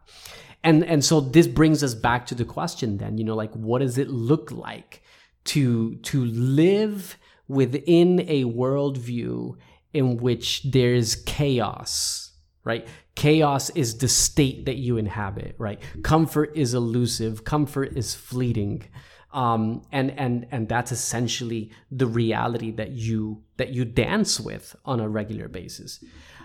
and 0.64 0.84
and 0.86 1.04
so 1.04 1.20
this 1.20 1.48
brings 1.48 1.84
us 1.84 1.94
back 1.94 2.26
to 2.26 2.36
the 2.36 2.46
question 2.46 2.98
then 2.98 3.18
you 3.18 3.24
know 3.24 3.36
like 3.36 3.54
what 3.54 3.80
does 3.80 3.98
it 3.98 4.10
look 4.10 4.52
like 4.52 5.02
to 5.44 5.96
to 5.98 6.24
live 6.26 7.18
within 7.48 8.22
a 8.22 8.44
worldview 8.46 9.56
in 9.94 10.18
which 10.18 10.64
there's 10.64 11.16
chaos 11.16 12.34
right? 12.64 12.88
Chaos 13.16 13.70
is 13.72 13.98
the 13.98 14.08
state 14.08 14.66
that 14.66 14.78
you 14.78 14.98
inhabit 14.98 15.56
right? 15.58 15.80
Comfort 16.04 16.52
is 16.56 16.74
elusive. 16.74 17.44
Comfort 17.44 17.96
is 17.96 18.16
fleeting. 18.16 18.88
Um, 19.32 19.82
and 19.92 20.12
and 20.12 20.48
and 20.52 20.70
that's 20.70 20.92
essentially 20.92 21.72
the 21.92 22.06
reality 22.06 22.72
that 22.72 22.92
you 22.92 23.44
that 23.58 23.70
you 23.70 23.84
dance 23.84 24.40
with 24.40 24.76
on 24.86 25.00
a 25.00 25.10
regular 25.10 25.48
basis 25.48 26.04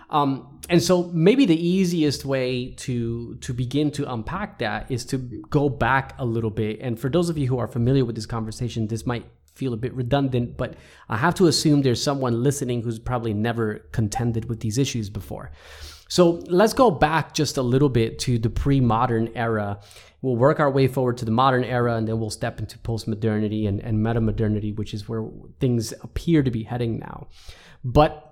um, 0.09 0.59
and 0.69 0.81
so 0.81 1.03
maybe 1.13 1.45
the 1.45 1.67
easiest 1.67 2.25
way 2.25 2.71
to 2.77 3.35
to 3.35 3.53
begin 3.53 3.91
to 3.91 4.11
unpack 4.11 4.59
that 4.59 4.89
is 4.91 5.05
to 5.05 5.17
go 5.49 5.69
back 5.69 6.15
a 6.17 6.25
little 6.25 6.49
bit. 6.49 6.79
And 6.81 6.99
for 6.99 7.09
those 7.09 7.29
of 7.29 7.37
you 7.37 7.47
who 7.47 7.59
are 7.59 7.67
familiar 7.67 8.05
with 8.05 8.15
this 8.15 8.25
conversation, 8.25 8.87
this 8.87 9.05
might 9.05 9.25
feel 9.53 9.73
a 9.73 9.77
bit 9.77 9.93
redundant, 9.93 10.57
but 10.57 10.75
I 11.09 11.17
have 11.17 11.35
to 11.35 11.47
assume 11.47 11.81
there's 11.81 12.01
someone 12.01 12.43
listening 12.43 12.81
who's 12.81 12.97
probably 12.97 13.33
never 13.33 13.79
contended 13.91 14.45
with 14.45 14.61
these 14.61 14.77
issues 14.77 15.09
before. 15.09 15.51
So 16.07 16.43
let's 16.47 16.73
go 16.73 16.89
back 16.89 17.33
just 17.33 17.57
a 17.57 17.61
little 17.61 17.89
bit 17.89 18.17
to 18.19 18.39
the 18.39 18.49
pre 18.49 18.79
modern 18.79 19.29
era. 19.35 19.79
We'll 20.21 20.37
work 20.37 20.59
our 20.59 20.71
way 20.71 20.87
forward 20.87 21.17
to 21.19 21.25
the 21.25 21.31
modern 21.31 21.63
era 21.63 21.95
and 21.95 22.07
then 22.07 22.19
we'll 22.19 22.31
step 22.31 22.59
into 22.59 22.79
post 22.79 23.07
modernity 23.07 23.67
and, 23.67 23.79
and 23.79 24.01
meta 24.01 24.21
modernity, 24.21 24.71
which 24.71 24.93
is 24.93 25.07
where 25.07 25.25
things 25.59 25.93
appear 26.01 26.41
to 26.41 26.49
be 26.49 26.63
heading 26.63 26.99
now. 26.99 27.27
But 27.83 28.28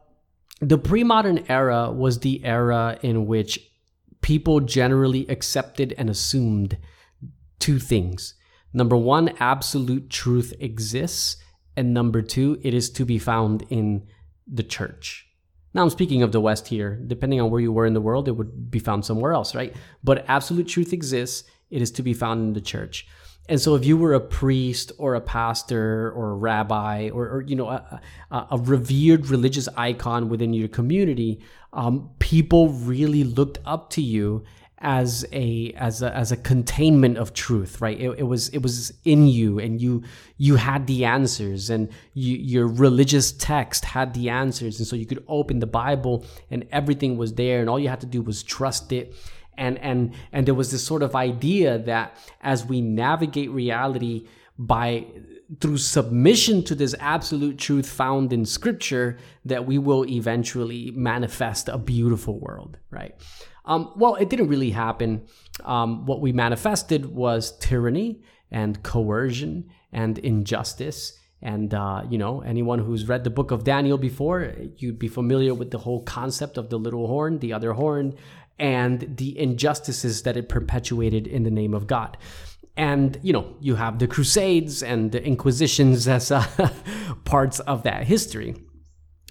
the 0.60 0.78
pre 0.78 1.04
modern 1.04 1.46
era 1.50 1.92
was 1.92 2.20
the 2.20 2.44
era 2.44 2.98
in 3.02 3.26
which 3.26 3.60
people 4.22 4.60
generally 4.60 5.28
accepted 5.28 5.94
and 5.98 6.10
assumed 6.10 6.78
two 7.60 7.80
things. 7.80 8.34
Number 8.74 8.98
one, 8.98 9.30
absolute 9.40 10.10
truth 10.10 10.54
exists. 10.60 11.38
And 11.76 11.94
number 11.94 12.22
two, 12.22 12.60
it 12.64 12.74
is 12.74 12.90
to 12.92 13.06
be 13.06 13.20
found 13.20 13.64
in 13.70 14.08
the 14.48 14.64
church. 14.64 15.28
Now 15.74 15.84
I'm 15.84 15.92
speaking 15.92 16.24
of 16.24 16.32
the 16.32 16.42
West 16.42 16.68
here. 16.68 17.00
Depending 17.06 17.40
on 17.40 17.52
where 17.52 17.62
you 17.62 17.72
were 17.72 17.86
in 17.86 17.94
the 17.94 18.02
world, 18.02 18.28
it 18.28 18.32
would 18.32 18.72
be 18.72 18.80
found 18.80 19.06
somewhere 19.06 19.32
else, 19.32 19.54
right? 19.54 19.76
But 20.04 20.26
absolute 20.28 20.68
truth 20.68 20.92
exists. 20.92 21.48
It 21.70 21.82
is 21.82 21.92
to 21.92 22.04
be 22.04 22.14
found 22.14 22.42
in 22.42 22.54
the 22.54 22.62
church. 22.62 23.08
And 23.50 23.62
so 23.62 23.75
if 23.75 23.86
you 23.86 23.98
were 23.98 24.13
a 24.13 24.20
priest 24.20 24.92
or 24.98 25.16
a 25.16 25.22
pastor 25.22 26.12
or 26.12 26.32
a 26.32 26.36
rabbi 26.36 27.10
or, 27.13 27.30
or 27.30 27.42
you 27.42 27.56
know, 27.56 27.70
a, 27.70 28.01
a, 28.32 28.48
a, 28.51 28.58
revered 28.58 29.27
religious 29.27 29.70
icon 29.77 30.27
within 30.27 30.54
your 30.54 30.68
community, 30.68 31.39
um, 31.72 32.10
people 32.20 32.70
really 32.70 33.24
looked 33.24 33.60
up 33.66 33.89
to 33.92 34.01
you 34.01 34.44
as 34.80 35.25
a 35.32 35.74
as 35.75 36.04
a 36.04 36.16
as 36.16 36.32
a 36.32 36.38
containment 36.38 37.18
of 37.18 37.34
truth 37.34 37.82
right? 37.82 38.00
It, 38.00 38.20
it 38.20 38.24
was 38.24 38.50
it 38.50 38.62
was 38.62 38.94
in 39.06 39.27
you 39.27 39.58
and 39.58 39.82
you 39.82 40.04
you 40.38 40.56
had 40.58 40.86
the 40.86 41.06
answers 41.06 41.72
and 41.72 41.89
you, 42.13 42.38
your 42.38 42.68
religious 42.68 43.32
text 43.32 43.86
had 43.86 44.13
the 44.13 44.30
answers. 44.30 44.77
And 44.77 44.88
so 44.88 44.96
you 44.96 45.08
could 45.08 45.24
open 45.27 45.60
the 45.60 45.68
bible 45.68 46.25
and 46.51 46.68
everything 46.72 47.18
was 47.18 47.34
there 47.34 47.60
and 47.60 47.70
all 47.70 47.80
you 47.80 47.89
had 47.89 48.01
to 48.01 48.06
do 48.06 48.22
was 48.22 48.44
trust 48.44 48.92
it 48.92 49.16
and 49.58 49.78
and 49.80 50.14
and 50.32 50.46
there 50.46 50.54
was 50.54 50.72
this 50.72 50.84
sort 50.84 51.04
of 51.04 51.16
idea 51.16 51.78
that 51.80 52.16
as 52.42 52.66
we 52.66 52.82
navigate 52.82 53.52
reality 53.52 54.28
by 54.58 55.06
through 55.62 55.78
submission 55.78 56.64
to 56.64 56.76
this 56.76 56.94
absolute 57.00 57.58
truth 57.58 57.90
found 57.90 58.34
in 58.34 58.46
scripture 58.46 59.18
that 59.46 59.66
we 59.66 59.78
will 59.78 60.06
eventually 60.06 60.92
manifest 60.92 61.70
a 61.70 61.78
beautiful 61.78 62.40
world 62.40 62.78
right 62.92 63.16
um, 63.68 63.92
well, 63.98 64.16
it 64.16 64.30
didn't 64.30 64.48
really 64.48 64.72
happen. 64.72 65.28
Um, 65.66 66.06
what 66.06 66.22
we 66.22 66.32
manifested 66.32 67.06
was 67.06 67.58
tyranny 67.60 68.24
and 68.50 68.82
coercion 68.82 69.70
and 69.92 70.18
injustice. 70.20 71.20
And, 71.42 71.74
uh, 71.74 72.04
you 72.10 72.18
know, 72.18 72.42
anyone 72.42 72.80
who's 72.80 73.08
read 73.08 73.24
the 73.24 73.30
book 73.30 73.52
of 73.52 73.64
Daniel 73.64 73.98
before, 73.98 74.54
you'd 74.78 74.98
be 74.98 75.10
familiar 75.10 75.54
with 75.54 75.70
the 75.70 75.78
whole 75.78 76.02
concept 76.04 76.58
of 76.58 76.70
the 76.70 76.80
little 76.80 77.08
horn, 77.08 77.40
the 77.40 77.54
other 77.54 77.74
horn, 77.74 78.16
and 78.60 79.18
the 79.18 79.38
injustices 79.38 80.24
that 80.24 80.38
it 80.38 80.50
perpetuated 80.50 81.28
in 81.28 81.44
the 81.44 81.52
name 81.52 81.74
of 81.74 81.88
God. 81.88 82.18
And, 82.76 83.20
you 83.24 83.34
know, 83.34 83.56
you 83.60 83.76
have 83.76 83.98
the 83.98 84.08
Crusades 84.08 84.84
and 84.84 85.12
the 85.12 85.24
Inquisitions 85.24 86.08
as 86.08 86.32
uh, 86.32 86.46
parts 87.26 87.60
of 87.62 87.84
that 87.84 88.04
history. 88.04 88.56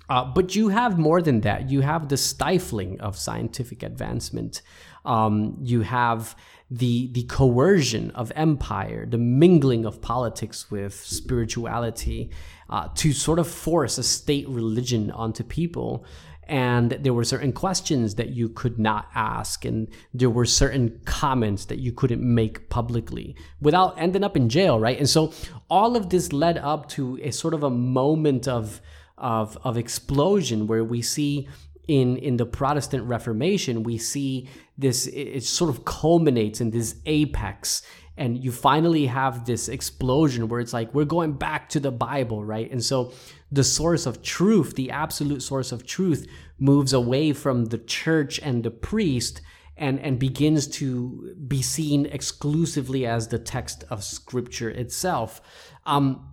Uh, 0.09 0.25
but 0.25 0.55
you 0.55 0.69
have 0.69 0.99
more 0.99 1.21
than 1.21 1.41
that. 1.41 1.71
You 1.71 1.81
have 1.81 2.09
the 2.09 2.17
stifling 2.17 3.01
of 3.01 3.17
scientific 3.17 3.83
advancement. 3.83 4.63
Um, 5.05 5.57
you 5.63 5.83
have 5.83 6.37
the 6.71 7.13
the 7.13 7.23
coercion 7.25 8.11
of 8.13 8.33
empire, 8.35 9.07
the 9.07 9.19
mingling 9.19 9.85
of 9.85 10.03
politics 10.03 10.71
with 10.71 10.95
spirituality, 10.95 12.31
uh, 12.69 12.89
to 12.97 13.13
sort 13.13 13.39
of 13.39 13.49
force 13.49 13.99
a 13.99 14.03
state 14.03 14.49
religion 14.49 15.11
onto 15.11 15.45
people. 15.45 16.05
And 16.47 16.93
there 16.93 17.13
were 17.13 17.25
certain 17.25 17.53
questions 17.53 18.15
that 18.15 18.31
you 18.31 18.49
could 18.49 18.79
not 18.79 19.09
ask, 19.15 19.65
and 19.65 19.89
there 20.15 20.31
were 20.31 20.45
certain 20.45 21.01
comments 21.05 21.65
that 21.65 21.81
you 21.81 21.93
couldn't 21.93 22.23
make 22.23 22.69
publicly 22.71 23.35
without 23.61 23.95
ending 23.99 24.23
up 24.23 24.37
in 24.37 24.49
jail, 24.49 24.79
right? 24.79 24.97
And 24.97 25.09
so 25.09 25.33
all 25.69 25.97
of 25.97 26.11
this 26.11 26.33
led 26.33 26.57
up 26.59 26.89
to 26.91 27.19
a 27.23 27.33
sort 27.33 27.55
of 27.55 27.63
a 27.63 27.71
moment 27.71 28.47
of 28.47 28.81
of, 29.19 29.57
of 29.65 29.79
explosion 29.79 30.67
where 30.67 30.85
we 30.85 31.01
see 31.01 31.49
in 31.89 32.17
in 32.17 32.37
the 32.37 32.47
Protestant 32.47 33.05
Reformation, 33.05 33.83
we 33.83 33.99
see 33.99 34.49
this 34.77 35.07
it, 35.07 35.43
sort 35.45 35.71
of 35.71 35.85
culminates 35.85 36.61
in 36.61 36.71
this 36.71 36.97
apex 37.07 37.83
and 38.17 38.43
you 38.43 38.51
finally 38.53 39.07
have 39.07 39.45
this 39.45 39.69
explosion 39.69 40.49
where 40.49 40.61
it's 40.61 40.73
like 40.73 40.93
we're 40.95 41.05
going 41.05 41.33
back 41.33 41.69
to 41.69 41.81
the 41.81 41.93
bible 41.93 42.45
right? 42.45 42.71
And 42.71 42.83
so 42.83 43.13
the 43.51 43.65
source 43.65 44.07
of 44.07 44.23
truth 44.23 44.75
the 44.75 44.91
absolute 44.91 45.43
source 45.43 45.73
of 45.73 45.87
truth 45.87 46.27
moves 46.59 46.93
away 46.93 47.33
from 47.33 47.67
the 47.67 47.79
church 47.79 48.39
and 48.43 48.63
the 48.63 48.71
priest 48.71 49.41
and 49.77 50.01
and 50.01 50.19
begins 50.19 50.67
to 50.67 51.35
be 51.47 51.63
seen 51.63 52.07
exclusively 52.07 53.07
as 53.07 53.29
the 53.29 53.39
text 53.39 53.85
of 53.91 54.03
scripture 54.03 54.71
itself. 54.71 55.41
Um, 55.85 56.29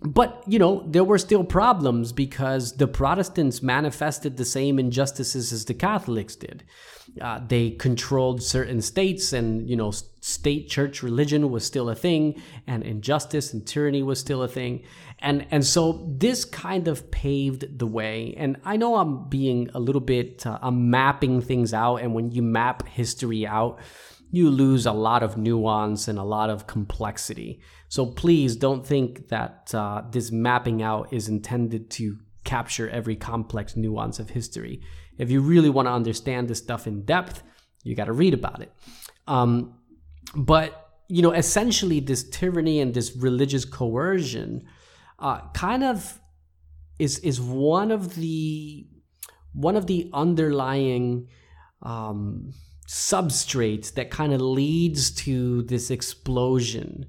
but 0.00 0.42
you 0.46 0.58
know 0.58 0.84
there 0.86 1.04
were 1.04 1.18
still 1.18 1.44
problems 1.44 2.12
because 2.12 2.76
the 2.76 2.86
protestants 2.86 3.62
manifested 3.62 4.36
the 4.36 4.44
same 4.44 4.78
injustices 4.78 5.52
as 5.52 5.64
the 5.64 5.74
catholics 5.74 6.36
did 6.36 6.64
uh, 7.20 7.40
they 7.46 7.70
controlled 7.70 8.42
certain 8.42 8.80
states 8.80 9.32
and 9.32 9.68
you 9.68 9.76
know 9.76 9.92
state 10.20 10.68
church 10.68 11.02
religion 11.02 11.50
was 11.50 11.64
still 11.64 11.90
a 11.90 11.94
thing 11.94 12.40
and 12.66 12.82
injustice 12.82 13.52
and 13.52 13.66
tyranny 13.66 14.02
was 14.02 14.18
still 14.18 14.42
a 14.42 14.48
thing. 14.48 14.82
And 15.18 15.46
and 15.50 15.64
so 15.64 16.06
this 16.16 16.44
kind 16.44 16.88
of 16.88 17.10
paved 17.10 17.78
the 17.78 17.86
way. 17.86 18.34
And 18.36 18.56
i 18.64 18.76
know 18.76 18.96
i'm 18.96 19.28
being 19.28 19.70
a 19.74 19.80
little 19.80 20.00
bit 20.00 20.46
uh, 20.46 20.58
i'm 20.62 20.90
mapping 20.90 21.40
things 21.40 21.74
out. 21.74 21.96
And 21.96 22.14
when 22.14 22.30
you 22.30 22.42
map 22.42 22.88
history 22.88 23.46
out 23.46 23.80
you 24.30 24.50
lose 24.50 24.84
a 24.84 24.92
lot 24.92 25.22
of 25.22 25.36
nuance 25.36 26.08
and 26.08 26.18
a 26.18 26.24
lot 26.24 26.50
of 26.50 26.66
complexity. 26.66 27.60
So 27.88 28.06
please 28.06 28.56
don't 28.56 28.84
think 28.84 29.28
that 29.28 29.72
uh, 29.72 30.02
this 30.10 30.32
mapping 30.32 30.82
out 30.82 31.12
is 31.12 31.28
intended 31.28 31.88
to 31.92 32.18
capture 32.42 32.88
every 32.90 33.14
complex 33.16 33.76
nuance 33.76 34.18
of 34.18 34.30
history. 34.30 34.82
If 35.18 35.30
you 35.30 35.40
really 35.40 35.70
want 35.70 35.86
to 35.86 35.92
understand 35.92 36.48
this 36.48 36.58
stuff 36.58 36.86
in 36.86 37.04
depth, 37.04 37.42
you 37.82 37.94
got 37.94 38.06
to 38.06 38.12
read 38.12 38.34
about 38.34 38.62
it. 38.62 38.72
Um, 39.26 39.74
but 40.34 40.80
you 41.08 41.22
know, 41.22 41.32
essentially, 41.32 42.00
this 42.00 42.28
tyranny 42.28 42.80
and 42.80 42.94
this 42.94 43.14
religious 43.16 43.64
coercion 43.64 44.66
uh, 45.18 45.40
kind 45.52 45.84
of 45.84 46.18
is 46.98 47.18
is 47.20 47.40
one 47.40 47.90
of 47.90 48.14
the 48.14 48.86
one 49.52 49.76
of 49.76 49.86
the 49.86 50.10
underlying 50.12 51.28
um, 51.82 52.52
substrates 52.88 53.94
that 53.94 54.10
kind 54.10 54.32
of 54.32 54.40
leads 54.40 55.10
to 55.10 55.62
this 55.62 55.90
explosion 55.90 57.06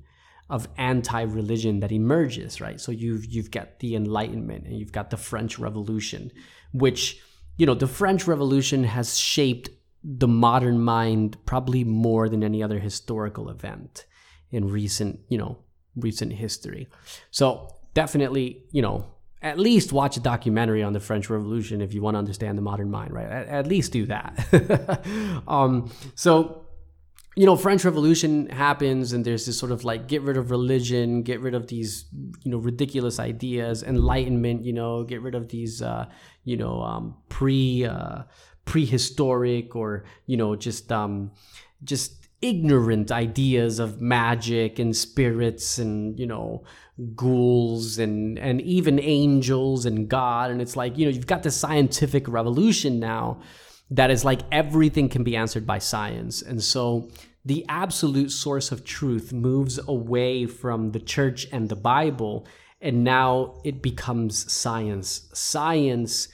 of 0.50 0.68
anti-religion 0.78 1.80
that 1.80 1.92
emerges, 1.92 2.62
right? 2.62 2.80
So 2.80 2.92
you've 2.92 3.26
you've 3.26 3.52
got 3.52 3.80
the 3.80 3.96
Enlightenment 3.96 4.66
and 4.66 4.78
you've 4.78 4.92
got 4.92 5.10
the 5.10 5.18
French 5.18 5.58
Revolution, 5.58 6.32
which 6.74 7.20
you 7.58 7.66
know 7.66 7.74
the 7.74 7.88
French 7.88 8.28
Revolution 8.28 8.84
has 8.84 9.18
shaped 9.18 9.70
the 10.04 10.28
modern 10.28 10.80
mind 10.80 11.38
probably 11.46 11.84
more 11.84 12.30
than 12.30 12.44
any 12.44 12.62
other 12.62 12.80
historical 12.80 13.50
event 13.50 14.06
in 14.52 14.70
recent 14.70 15.20
you 15.30 15.38
know 15.38 15.58
recent 15.96 16.34
history. 16.34 16.88
So 17.32 17.76
definitely 17.94 18.64
you 18.72 18.82
know 18.82 19.06
at 19.42 19.60
least 19.60 19.94
watch 19.94 20.18
a 20.18 20.20
documentary 20.20 20.82
on 20.82 20.94
the 20.94 21.00
French 21.00 21.30
Revolution 21.30 21.80
if 21.80 21.94
you 21.94 22.02
want 22.02 22.16
to 22.16 22.20
understand 22.20 22.58
the 22.58 22.64
modern 22.64 22.90
mind, 22.90 23.14
right? 23.14 23.28
At, 23.28 23.48
at 23.48 23.68
least 23.68 23.92
do 23.92 24.08
that. 24.08 25.44
um, 25.48 25.92
so 26.16 26.65
you 27.36 27.46
know, 27.46 27.58
French 27.58 27.84
Revolution 27.84 28.48
happens, 28.48 29.12
and 29.12 29.26
there's 29.26 29.46
this 29.46 29.60
sort 29.60 29.74
of 29.74 29.84
like 29.84 30.08
get 30.08 30.22
rid 30.22 30.38
of 30.38 30.52
religion, 30.52 31.22
get 31.22 31.42
rid 31.42 31.54
of 31.54 31.68
these, 31.68 32.06
you 32.44 32.52
know, 32.52 32.58
ridiculous 32.58 33.20
ideas. 33.20 33.84
Enlightenment, 33.84 34.64
you 34.64 34.72
know, 34.72 35.04
get 35.04 35.22
rid 35.22 35.36
of 35.36 35.50
these, 35.50 35.82
uh, 35.82 36.06
you 36.46 36.56
know, 36.56 36.82
um, 36.82 37.16
pre 37.28 37.86
uh, 37.86 38.24
prehistoric 38.64 39.76
or 39.76 40.06
you 40.26 40.38
know 40.38 40.56
just 40.56 40.92
um, 40.92 41.32
just 41.84 42.28
ignorant 42.42 43.12
ideas 43.12 43.80
of 43.80 44.02
magic 44.02 44.80
and 44.80 44.96
spirits 44.96 45.78
and 45.78 46.20
you 46.20 46.28
know 46.28 46.64
ghouls 47.16 47.98
and 48.00 48.40
and 48.40 48.62
even 48.62 48.98
angels 49.00 49.86
and 49.86 50.08
God. 50.08 50.52
And 50.52 50.62
it's 50.62 50.78
like 50.78 50.98
you 50.98 51.06
know 51.06 51.12
you've 51.12 51.28
got 51.28 51.44
this 51.44 51.58
scientific 51.58 52.28
revolution 52.30 53.00
now 53.00 53.42
that 53.92 54.12
is 54.12 54.26
like 54.26 54.42
everything 54.52 55.10
can 55.10 55.24
be 55.24 55.36
answered 55.36 55.66
by 55.66 55.80
science. 55.80 56.42
And 56.42 56.62
so 56.62 57.10
the 57.44 57.66
absolute 57.70 58.32
source 58.32 58.72
of 58.72 58.84
truth 58.84 59.32
moves 59.32 59.80
away 59.88 60.48
from 60.48 60.92
the 60.92 61.00
church 61.00 61.48
and 61.52 61.70
the 61.70 61.76
Bible, 61.76 62.48
and 62.82 63.04
now 63.04 63.62
it 63.64 63.82
becomes 63.82 64.52
science. 64.52 65.30
Science 65.34 66.28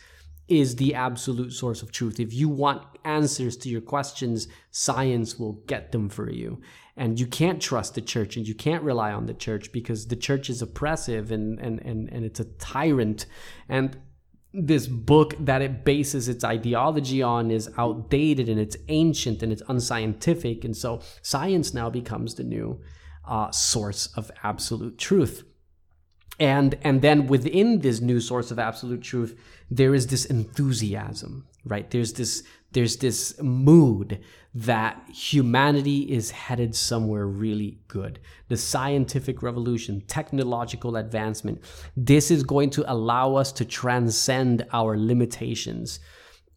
is 0.47 0.77
the 0.77 0.95
absolute 0.95 1.53
source 1.53 1.81
of 1.81 1.91
truth. 1.91 2.19
If 2.19 2.33
you 2.33 2.49
want 2.49 2.83
answers 3.03 3.57
to 3.57 3.69
your 3.69 3.81
questions, 3.81 4.47
science 4.69 5.39
will 5.39 5.53
get 5.65 5.91
them 5.91 6.09
for 6.09 6.29
you. 6.29 6.61
And 6.97 7.19
you 7.19 7.25
can't 7.25 7.61
trust 7.61 7.95
the 7.95 8.01
church 8.01 8.35
and 8.35 8.47
you 8.47 8.53
can't 8.53 8.83
rely 8.83 9.13
on 9.13 9.25
the 9.25 9.33
church 9.33 9.71
because 9.71 10.07
the 10.07 10.15
church 10.15 10.49
is 10.49 10.61
oppressive 10.61 11.31
and, 11.31 11.57
and, 11.59 11.79
and, 11.79 12.09
and 12.11 12.25
it's 12.25 12.39
a 12.39 12.45
tyrant. 12.45 13.25
And 13.69 13.97
this 14.53 14.87
book 14.87 15.35
that 15.39 15.61
it 15.61 15.85
bases 15.85 16.27
its 16.27 16.43
ideology 16.43 17.21
on 17.21 17.51
is 17.51 17.69
outdated 17.77 18.49
and 18.49 18.59
it's 18.59 18.77
ancient 18.89 19.41
and 19.41 19.51
it's 19.51 19.63
unscientific. 19.67 20.65
And 20.65 20.75
so 20.75 21.01
science 21.21 21.73
now 21.73 21.89
becomes 21.89 22.35
the 22.35 22.43
new 22.43 22.81
uh, 23.25 23.51
source 23.51 24.07
of 24.17 24.29
absolute 24.43 24.97
truth. 24.97 25.43
And 26.39 26.77
and 26.81 27.01
then 27.01 27.27
within 27.27 27.79
this 27.79 28.01
new 28.01 28.19
source 28.19 28.51
of 28.51 28.59
absolute 28.59 29.01
truth 29.03 29.39
there 29.69 29.93
is 29.93 30.07
this 30.07 30.25
enthusiasm 30.25 31.45
right? 31.65 31.89
There's 31.89 32.13
this 32.13 32.43
there's 32.71 32.97
this 32.97 33.39
mood 33.41 34.19
that 34.53 35.01
humanity 35.09 36.11
is 36.11 36.31
headed 36.31 36.75
somewhere 36.75 37.25
really 37.25 37.79
good. 37.87 38.19
The 38.49 38.57
scientific 38.57 39.41
revolution 39.41 40.01
technological 40.07 40.97
advancement 40.97 41.63
this 41.95 42.31
is 42.31 42.43
going 42.43 42.69
to 42.71 42.91
allow 42.91 43.35
us 43.35 43.51
to 43.53 43.65
transcend 43.65 44.65
our 44.73 44.97
limitations 44.97 45.99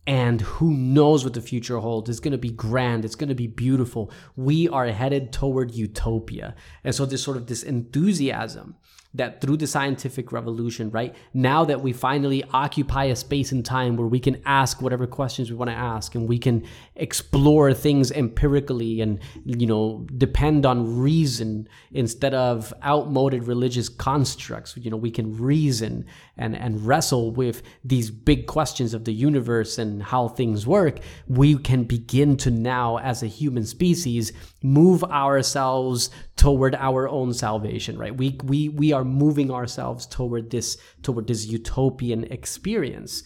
and 0.06 0.40
who 0.42 0.70
knows 0.72 1.24
what 1.24 1.34
the 1.34 1.40
future 1.40 1.78
holds. 1.78 2.10
It's 2.10 2.20
going 2.20 2.32
to 2.32 2.38
be 2.38 2.50
grand. 2.50 3.04
It's 3.04 3.14
going 3.14 3.30
to 3.30 3.34
be 3.34 3.46
beautiful. 3.46 4.10
We 4.36 4.68
are 4.68 4.86
headed 4.86 5.32
toward 5.32 5.74
utopia. 5.74 6.54
And 6.82 6.94
so 6.94 7.06
there's 7.06 7.22
sort 7.22 7.36
of 7.36 7.46
this 7.46 7.62
enthusiasm 7.62 8.76
that 9.14 9.40
through 9.40 9.56
the 9.56 9.66
scientific 9.66 10.32
revolution, 10.32 10.90
right, 10.90 11.14
now 11.32 11.64
that 11.64 11.80
we 11.80 11.92
finally 11.92 12.42
occupy 12.52 13.04
a 13.04 13.16
space 13.16 13.52
and 13.52 13.64
time 13.64 13.96
where 13.96 14.08
we 14.08 14.18
can 14.18 14.42
ask 14.44 14.82
whatever 14.82 15.06
questions 15.06 15.50
we 15.50 15.56
want 15.56 15.70
to 15.70 15.76
ask 15.76 16.16
and 16.16 16.28
we 16.28 16.36
can 16.36 16.64
explore 16.96 17.72
things 17.72 18.10
empirically 18.10 19.00
and, 19.00 19.20
you 19.44 19.68
know, 19.68 20.04
depend 20.16 20.66
on 20.66 20.98
reason 20.98 21.68
instead 21.92 22.34
of 22.34 22.74
outmoded 22.82 23.44
religious 23.44 23.88
constructs, 23.88 24.76
you 24.76 24.90
know, 24.90 24.96
we 24.96 25.12
can 25.12 25.36
reason 25.38 26.04
and, 26.36 26.56
and 26.56 26.86
wrestle 26.86 27.30
with 27.30 27.62
these 27.84 28.10
big 28.10 28.46
questions 28.46 28.94
of 28.94 29.04
the 29.04 29.12
universe 29.12 29.78
and 29.78 30.02
how 30.02 30.28
things 30.28 30.66
work, 30.66 30.98
we 31.28 31.56
can 31.56 31.84
begin 31.84 32.36
to 32.36 32.50
now, 32.50 32.98
as 32.98 33.22
a 33.22 33.26
human 33.26 33.64
species, 33.64 34.32
move 34.62 35.04
ourselves 35.04 36.10
toward 36.36 36.74
our 36.74 37.08
own 37.08 37.32
salvation, 37.32 37.96
right? 37.96 38.16
We, 38.16 38.38
we, 38.44 38.68
we 38.68 38.92
are 38.92 39.04
moving 39.04 39.50
ourselves 39.50 40.06
toward 40.06 40.50
this, 40.50 40.76
toward 41.02 41.26
this 41.28 41.46
utopian 41.46 42.24
experience. 42.24 43.22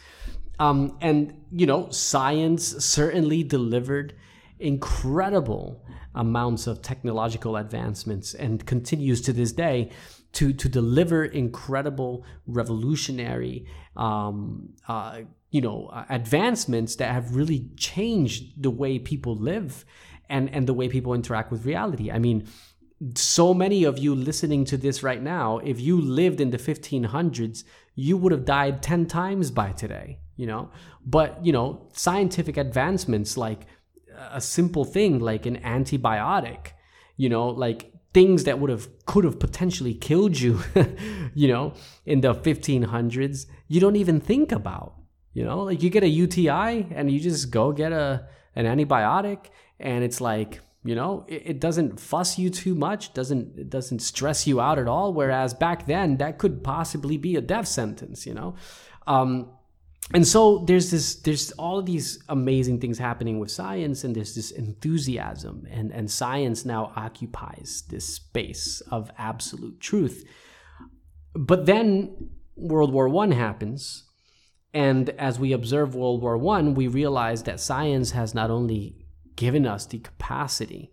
Um, 0.58 0.98
and, 1.00 1.34
you 1.52 1.66
know, 1.66 1.88
science 1.90 2.84
certainly 2.84 3.42
delivered 3.42 4.14
incredible 4.58 5.84
amounts 6.14 6.66
of 6.66 6.82
technological 6.82 7.56
advancements 7.56 8.34
and 8.34 8.66
continues 8.66 9.20
to 9.20 9.32
this 9.32 9.52
day 9.52 9.90
to 10.32 10.52
to 10.52 10.68
deliver 10.68 11.24
incredible 11.24 12.24
revolutionary 12.46 13.66
um, 13.96 14.70
uh, 14.86 15.20
you 15.50 15.60
know 15.60 15.86
uh, 15.86 16.04
advancements 16.10 16.96
that 16.96 17.12
have 17.12 17.34
really 17.34 17.70
changed 17.76 18.62
the 18.62 18.70
way 18.70 18.98
people 18.98 19.34
live 19.36 19.84
and 20.28 20.50
and 20.50 20.66
the 20.66 20.74
way 20.74 20.88
people 20.88 21.14
interact 21.14 21.50
with 21.50 21.64
reality. 21.64 22.10
I 22.10 22.18
mean 22.18 22.46
so 23.14 23.54
many 23.54 23.84
of 23.84 23.96
you 23.96 24.12
listening 24.12 24.64
to 24.64 24.76
this 24.76 25.04
right 25.04 25.22
now 25.22 25.58
if 25.58 25.80
you 25.80 26.00
lived 26.00 26.40
in 26.40 26.50
the 26.50 26.58
1500s 26.58 27.62
you 27.94 28.16
would 28.16 28.32
have 28.32 28.44
died 28.44 28.82
10 28.82 29.06
times 29.06 29.52
by 29.52 29.70
today 29.70 30.18
you 30.38 30.46
know? 30.46 30.70
But 31.04 31.44
you 31.44 31.52
know 31.52 31.88
scientific 31.92 32.56
advancements 32.56 33.36
like 33.36 33.66
a 34.32 34.40
simple 34.40 34.84
thing 34.84 35.20
like 35.20 35.46
an 35.46 35.58
antibiotic 35.58 36.72
you 37.16 37.28
know 37.28 37.48
like 37.48 37.92
things 38.14 38.44
that 38.44 38.58
would 38.58 38.70
have 38.70 38.88
could 39.06 39.24
have 39.24 39.38
potentially 39.38 39.94
killed 39.94 40.38
you 40.40 40.60
you 41.34 41.48
know 41.48 41.74
in 42.06 42.20
the 42.20 42.34
1500s 42.34 43.46
you 43.68 43.80
don't 43.80 43.96
even 43.96 44.20
think 44.20 44.50
about 44.50 44.98
you 45.38 45.44
know? 45.44 45.60
Like 45.60 45.82
you 45.84 45.90
get 45.90 46.02
a 46.02 46.08
uti 46.08 46.48
and 46.48 47.10
you 47.10 47.20
just 47.20 47.50
go 47.50 47.70
get 47.72 47.92
a 47.92 48.26
an 48.56 48.66
antibiotic 48.66 49.46
and 49.78 50.02
it's 50.02 50.20
like 50.20 50.60
you 50.82 50.96
know 50.96 51.24
it, 51.28 51.42
it 51.46 51.60
doesn't 51.60 52.00
fuss 52.00 52.38
you 52.38 52.50
too 52.50 52.74
much 52.74 53.14
doesn't 53.14 53.56
it 53.56 53.70
doesn't 53.70 54.00
stress 54.00 54.48
you 54.48 54.60
out 54.60 54.80
at 54.80 54.88
all. 54.88 55.12
Whereas 55.12 55.54
back 55.54 55.86
then 55.86 56.16
that 56.16 56.38
could 56.38 56.64
possibly 56.64 57.16
be 57.16 57.36
a 57.36 57.40
death 57.40 57.68
sentence 57.68 58.26
you 58.26 58.34
know? 58.34 58.56
Um, 59.06 59.50
and 60.14 60.26
so 60.26 60.64
there's 60.66 60.90
this 60.90 61.16
there's 61.16 61.52
all 61.52 61.82
these 61.82 62.22
amazing 62.28 62.80
things 62.80 62.98
happening 62.98 63.38
with 63.38 63.50
science 63.50 64.04
and 64.04 64.16
there's 64.16 64.34
this 64.34 64.50
enthusiasm 64.50 65.66
and 65.70 65.92
and 65.92 66.10
science 66.10 66.64
now 66.64 66.92
occupies 66.96 67.84
this 67.90 68.06
space 68.06 68.80
of 68.90 69.10
absolute 69.18 69.80
truth. 69.80 70.24
But 71.34 71.66
then 71.66 72.30
world 72.56 72.92
war 72.92 73.08
one 73.08 73.32
happens 73.32 74.04
and 74.72 75.10
as 75.10 75.38
we 75.38 75.52
observe 75.52 75.94
world 75.94 76.22
war 76.22 76.38
one 76.38 76.74
we 76.74 76.88
realize 76.88 77.42
that 77.42 77.60
science 77.60 78.12
has 78.12 78.34
not 78.34 78.50
only 78.50 78.96
given 79.36 79.66
us 79.66 79.84
the 79.86 79.98
capacity 79.98 80.90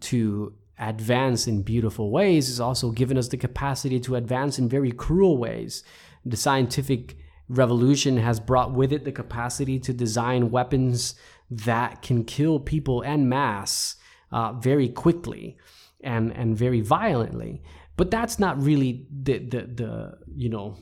to 0.00 0.54
advance 0.78 1.46
in 1.46 1.62
beautiful 1.62 2.10
ways 2.10 2.50
it's 2.50 2.60
also 2.60 2.90
given 2.90 3.16
us 3.16 3.28
the 3.28 3.36
capacity 3.36 4.00
to 4.00 4.16
advance 4.16 4.58
in 4.58 4.68
very 4.68 4.90
cruel 4.90 5.38
ways. 5.38 5.84
The 6.24 6.36
scientific 6.36 7.16
revolution 7.50 8.16
has 8.16 8.38
brought 8.38 8.72
with 8.72 8.92
it 8.92 9.04
the 9.04 9.12
capacity 9.12 9.78
to 9.80 9.92
design 9.92 10.50
weapons 10.50 11.16
that 11.50 12.00
can 12.00 12.24
kill 12.24 12.60
people 12.60 13.02
en 13.02 13.28
masse 13.28 13.96
uh, 14.30 14.52
very 14.52 14.88
quickly 14.88 15.58
and 16.02 16.32
and 16.32 16.56
very 16.56 16.80
violently. 16.80 17.62
But 17.96 18.10
that's 18.10 18.38
not 18.38 18.62
really 18.62 19.06
the 19.10 19.38
the 19.38 19.62
the 19.62 20.18
you 20.34 20.48
know 20.48 20.76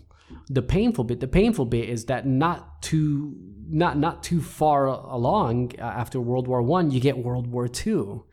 the 0.48 0.62
painful 0.62 1.04
bit. 1.04 1.20
The 1.20 1.26
painful 1.26 1.64
bit 1.64 1.88
is 1.88 2.04
that 2.04 2.26
not 2.26 2.83
too 2.83 3.35
not 3.70 3.98
not 3.98 4.22
too 4.22 4.42
far 4.42 4.87
along 4.87 5.72
uh, 5.78 5.83
after 5.83 6.20
World 6.20 6.46
War 6.46 6.61
One, 6.61 6.90
you 6.90 7.00
get 7.00 7.16
World 7.18 7.46
War 7.46 7.66
Two. 7.66 8.24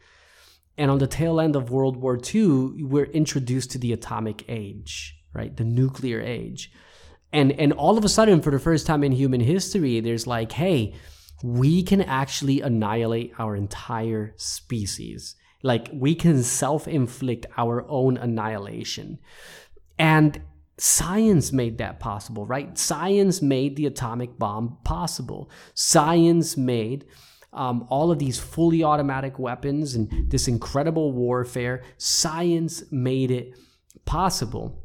And 0.77 0.91
on 0.91 0.97
the 0.97 1.07
tail 1.07 1.39
end 1.39 1.55
of 1.55 1.71
World 1.71 1.95
War 1.95 2.19
II, 2.19 2.83
we're 2.83 3.05
introduced 3.05 3.71
to 3.71 3.77
the 3.77 3.93
atomic 3.93 4.43
age, 4.49 5.15
right? 5.31 5.55
The 5.55 5.63
nuclear 5.63 6.19
age 6.19 6.69
and 7.35 7.51
and 7.51 7.73
all 7.73 7.97
of 7.97 8.05
a 8.05 8.09
sudden 8.09 8.41
for 8.41 8.51
the 8.51 8.59
first 8.59 8.87
time 8.87 9.03
in 9.03 9.11
human 9.11 9.41
history 9.41 9.99
there's 9.99 10.25
like 10.25 10.51
hey 10.51 10.95
we 11.43 11.83
can 11.83 12.01
actually 12.01 12.61
annihilate 12.61 13.33
our 13.37 13.55
entire 13.55 14.33
species. 14.37 15.35
Like 15.61 15.89
we 15.93 16.15
can 16.15 16.43
self-inflict 16.43 17.45
our 17.57 17.85
own 17.87 18.17
annihilation. 18.17 19.19
And 19.97 20.41
science 20.77 21.51
made 21.51 21.77
that 21.77 21.99
possible 21.99 22.45
right? 22.45 22.77
Science 22.77 23.41
made 23.41 23.75
the 23.75 23.85
atomic 23.85 24.37
bomb 24.37 24.77
possible. 24.83 25.49
Science 25.73 26.57
made 26.57 27.05
um, 27.53 27.85
all 27.89 28.11
of 28.11 28.19
these 28.19 28.37
fully 28.37 28.83
automatic 28.83 29.39
weapons 29.39 29.95
and 29.95 30.29
this 30.29 30.47
incredible 30.47 31.13
warfare 31.13 31.83
science 31.97 32.83
made 32.91 33.31
it 33.31 33.53
possible. 34.03 34.83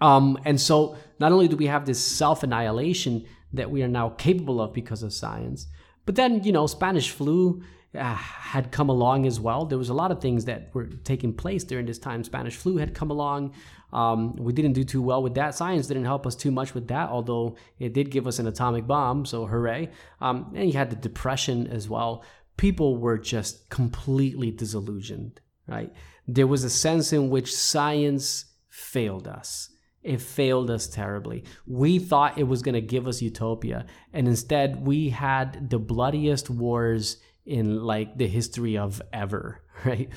Um, 0.00 0.38
and 0.44 0.60
so 0.60 0.96
not 1.18 1.32
only 1.32 1.48
do 1.48 1.56
we 1.56 1.66
have 1.66 1.86
this 1.86 2.04
self 2.04 2.42
annihilation 2.42 3.24
that 3.52 3.70
we 3.70 3.82
are 3.82 3.88
now 3.88 4.10
capable 4.10 4.60
of 4.60 4.72
because 4.72 5.02
of 5.02 5.12
science, 5.12 5.66
but 6.06 6.16
then, 6.16 6.42
you 6.44 6.52
know, 6.52 6.66
Spanish 6.66 7.10
flu 7.10 7.62
uh, 7.94 8.14
had 8.14 8.72
come 8.72 8.88
along 8.88 9.26
as 9.26 9.38
well. 9.40 9.64
There 9.64 9.78
was 9.78 9.88
a 9.88 9.94
lot 9.94 10.10
of 10.10 10.20
things 10.20 10.44
that 10.46 10.74
were 10.74 10.86
taking 10.86 11.32
place 11.32 11.64
during 11.64 11.86
this 11.86 11.98
time. 11.98 12.24
Spanish 12.24 12.56
flu 12.56 12.76
had 12.76 12.94
come 12.94 13.10
along. 13.10 13.54
Um, 13.92 14.34
we 14.36 14.52
didn't 14.52 14.72
do 14.72 14.82
too 14.82 15.00
well 15.00 15.22
with 15.22 15.34
that. 15.34 15.54
Science 15.54 15.86
didn't 15.86 16.04
help 16.04 16.26
us 16.26 16.34
too 16.34 16.50
much 16.50 16.74
with 16.74 16.88
that, 16.88 17.08
although 17.08 17.56
it 17.78 17.94
did 17.94 18.10
give 18.10 18.26
us 18.26 18.40
an 18.40 18.48
atomic 18.48 18.86
bomb, 18.86 19.24
so 19.24 19.46
hooray. 19.46 19.90
Um, 20.20 20.52
and 20.54 20.66
you 20.66 20.76
had 20.76 20.90
the 20.90 20.96
depression 20.96 21.68
as 21.68 21.88
well. 21.88 22.24
People 22.56 22.96
were 22.96 23.18
just 23.18 23.70
completely 23.70 24.50
disillusioned, 24.50 25.40
right? 25.68 25.92
There 26.26 26.46
was 26.46 26.64
a 26.64 26.70
sense 26.70 27.12
in 27.12 27.30
which 27.30 27.54
science 27.54 28.46
failed 28.68 29.28
us 29.28 29.70
it 30.04 30.20
failed 30.20 30.70
us 30.70 30.86
terribly. 30.86 31.44
We 31.66 31.98
thought 31.98 32.38
it 32.38 32.44
was 32.44 32.62
going 32.62 32.74
to 32.74 32.82
give 32.82 33.08
us 33.08 33.22
utopia, 33.22 33.86
and 34.12 34.28
instead 34.28 34.86
we 34.86 35.08
had 35.08 35.70
the 35.70 35.78
bloodiest 35.78 36.50
wars 36.50 37.16
in 37.46 37.82
like 37.82 38.16
the 38.16 38.28
history 38.28 38.76
of 38.76 39.02
ever, 39.12 39.62
right? 39.84 40.10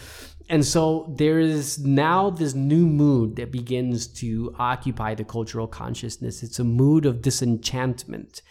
And 0.49 0.65
so 0.65 1.13
there 1.17 1.39
is 1.39 1.79
now 1.79 2.29
this 2.29 2.53
new 2.53 2.85
mood 2.85 3.37
that 3.37 3.51
begins 3.51 4.07
to 4.07 4.53
occupy 4.59 5.15
the 5.15 5.23
cultural 5.23 5.67
consciousness. 5.67 6.43
It's 6.43 6.59
a 6.59 6.63
mood 6.63 7.05
of 7.05 7.21
disenchantment. 7.21 8.41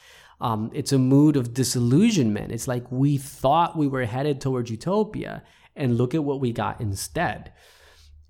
Um, 0.41 0.71
it's 0.75 0.93
a 0.93 0.99
mood 0.99 1.37
of 1.37 1.55
disillusionment. 1.55 2.53
It's 2.53 2.69
like 2.69 2.91
we 2.91 3.17
thought 3.17 3.77
we 3.77 3.89
were 3.89 4.05
headed 4.05 4.41
towards 4.41 4.71
utopia, 4.71 5.43
and 5.75 5.99
look 5.99 6.15
at 6.15 6.25
what 6.25 6.41
we 6.41 6.53
got 6.53 6.81
instead. 6.81 7.53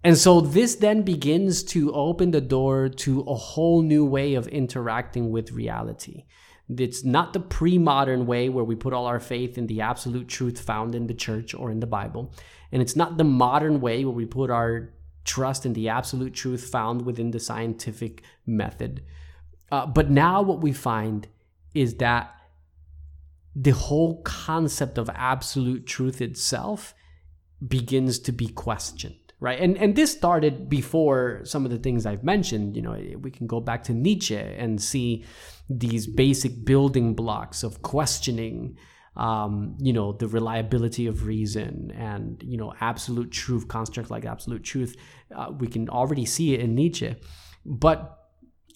And 0.07 0.17
so 0.17 0.41
this 0.41 0.77
then 0.77 1.03
begins 1.03 1.65
to 1.65 1.93
open 1.93 2.31
the 2.31 2.41
door 2.41 2.89
to 2.89 3.23
a 3.23 3.35
whole 3.35 3.83
new 3.83 4.05
way 4.05 4.35
of 4.35 4.47
interacting 4.47 5.33
with 5.33 5.51
reality. 5.51 6.27
It's 6.69 7.03
not 7.03 7.33
the 7.33 7.41
pre 7.41 7.77
modern 7.77 8.25
way 8.25 8.49
where 8.49 8.63
we 8.63 8.77
put 8.77 8.93
all 8.93 9.07
our 9.07 9.19
faith 9.19 9.59
in 9.59 9.67
the 9.67 9.81
absolute 9.81 10.29
truth 10.29 10.61
found 10.61 10.95
in 10.95 11.09
the 11.09 11.15
church 11.15 11.55
or 11.55 11.73
in 11.73 11.81
the 11.81 11.89
Bible. 11.89 12.33
And 12.71 12.81
it's 12.81 12.95
not 12.95 13.19
the 13.19 13.25
modern 13.25 13.81
way 13.81 14.05
where 14.05 14.15
we 14.15 14.27
put 14.27 14.49
our 14.49 14.93
trust 15.25 15.67
in 15.67 15.73
the 15.73 15.89
absolute 15.89 16.35
truth 16.35 16.69
found 16.69 17.05
within 17.05 17.33
the 17.33 17.41
scientific 17.41 18.23
method. 18.47 19.03
Uh, 19.73 19.87
but 19.87 20.09
now 20.09 20.41
what 20.41 20.61
we 20.61 20.73
find 20.73 21.27
is 21.75 21.97
that 21.97 22.33
the 23.57 23.73
whole 23.73 24.23
concept 24.23 24.99
of 24.99 25.11
absolute 25.17 25.85
truth 25.85 26.21
itself 26.21 26.95
begins 27.67 28.21
to 28.21 28.31
be 28.31 28.47
questioned 28.47 29.26
right? 29.41 29.61
And 29.61 29.77
and 29.77 29.95
this 29.95 30.13
started 30.13 30.69
before 30.69 31.41
some 31.45 31.65
of 31.65 31.71
the 31.71 31.79
things 31.79 32.07
i've 32.07 32.25
mentioned 32.25 32.77
you 32.77 32.83
know 32.83 32.99
we 33.21 33.31
can 33.31 33.47
go 33.47 33.61
back 33.61 33.83
to 33.85 33.93
nietzsche 33.93 34.37
and 34.37 34.81
see 34.81 35.25
these 35.69 36.07
basic 36.07 36.65
building 36.65 37.15
blocks 37.15 37.63
of 37.63 37.83
questioning 37.83 38.77
um, 39.17 39.77
you 39.81 39.93
know 39.93 40.13
the 40.13 40.29
reliability 40.29 41.07
of 41.07 41.27
reason 41.27 41.91
and 41.97 42.43
you 42.45 42.57
know 42.57 42.73
absolute 42.81 43.31
truth 43.31 43.67
constructs 43.67 44.11
like 44.11 44.25
absolute 44.25 44.63
truth. 44.63 44.97
Uh, 45.35 45.51
we 45.59 45.67
can 45.67 45.89
already 45.89 46.27
see 46.27 46.55
it 46.55 46.61
in 46.61 46.75
nietzsche 46.75 47.17
but 47.65 48.29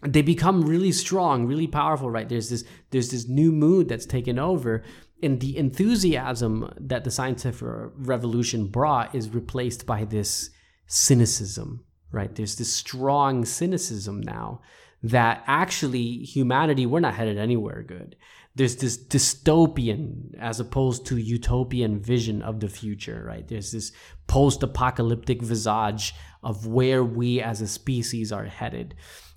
they 0.06 0.22
become 0.22 0.62
really 0.62 0.92
strong 0.92 1.46
really 1.46 1.66
powerful 1.66 2.10
right? 2.10 2.28
There's 2.28 2.48
this 2.48 2.64
there's 2.90 3.10
this 3.10 3.28
new 3.28 3.52
mood 3.52 3.88
that's 3.88 4.06
taken 4.06 4.38
over 4.38 4.82
and 5.22 5.40
the 5.40 5.56
enthusiasm 5.56 6.72
that 6.78 7.04
the 7.04 7.10
scientific 7.10 7.62
revolution 7.62 8.66
brought 8.66 9.14
is 9.14 9.30
replaced 9.30 9.86
by 9.86 10.04
this 10.04 10.50
cynicism 10.86 11.84
right? 12.12 12.34
There's 12.34 12.56
this 12.56 12.72
strong 12.72 13.44
cynicism 13.44 14.20
now 14.20 14.60
that 15.02 15.42
actually 15.46 16.18
humanity 16.18 16.86
we're 16.86 17.00
not 17.00 17.14
headed 17.14 17.38
anywhere 17.38 17.82
good. 17.82 18.16
There's 18.54 18.76
this 18.76 18.98
dystopian 18.98 20.34
as 20.38 20.60
opposed 20.60 21.06
to 21.06 21.16
utopian 21.16 22.00
vision 22.00 22.42
of 22.42 22.60
the 22.60 22.68
future 22.68 23.24
right? 23.26 23.46
There's 23.46 23.72
this 23.72 23.92
post-apocalyptic 24.26 25.42
visage 25.42 26.14
of 26.42 26.66
where 26.66 27.04
we 27.04 27.40
as 27.40 27.60
a 27.60 27.68
species 27.68 28.32
are 28.32 28.44
headed. 28.44 28.94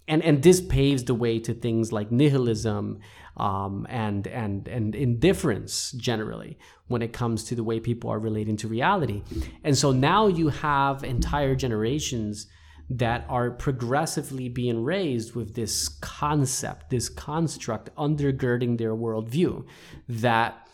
And 0.08 0.22
and 0.22 0.44
this 0.44 0.60
paves 0.60 1.06
the 1.06 1.16
way 1.16 1.40
to 1.40 1.54
things 1.54 1.94
like 1.94 2.12
nihilism 2.12 3.00
um, 3.38 3.88
and 3.90 4.28
and 4.28 4.68
and 4.68 4.96
indifference 4.96 5.92
generally 5.94 6.58
when 6.88 7.02
it 7.02 7.14
comes 7.14 7.44
to 7.46 7.56
the 7.56 7.64
way 7.64 7.80
people 7.80 8.10
are 8.10 8.20
relating 8.20 8.58
to 8.58 8.68
reality. 8.68 9.24
And 9.64 9.78
so 9.78 9.92
now 9.92 10.28
you 10.28 10.50
have 10.50 11.04
entire 11.04 11.56
generations 11.56 12.48
that 12.90 13.26
are 13.30 13.50
progressively 13.50 14.50
being 14.50 14.84
raised 14.84 15.36
with 15.36 15.56
this 15.56 15.88
concept, 15.88 16.90
this 16.90 17.10
construct 17.10 17.94
undergirding 17.96 18.78
their 18.78 18.94
worldview 18.96 19.66
that 20.08 20.68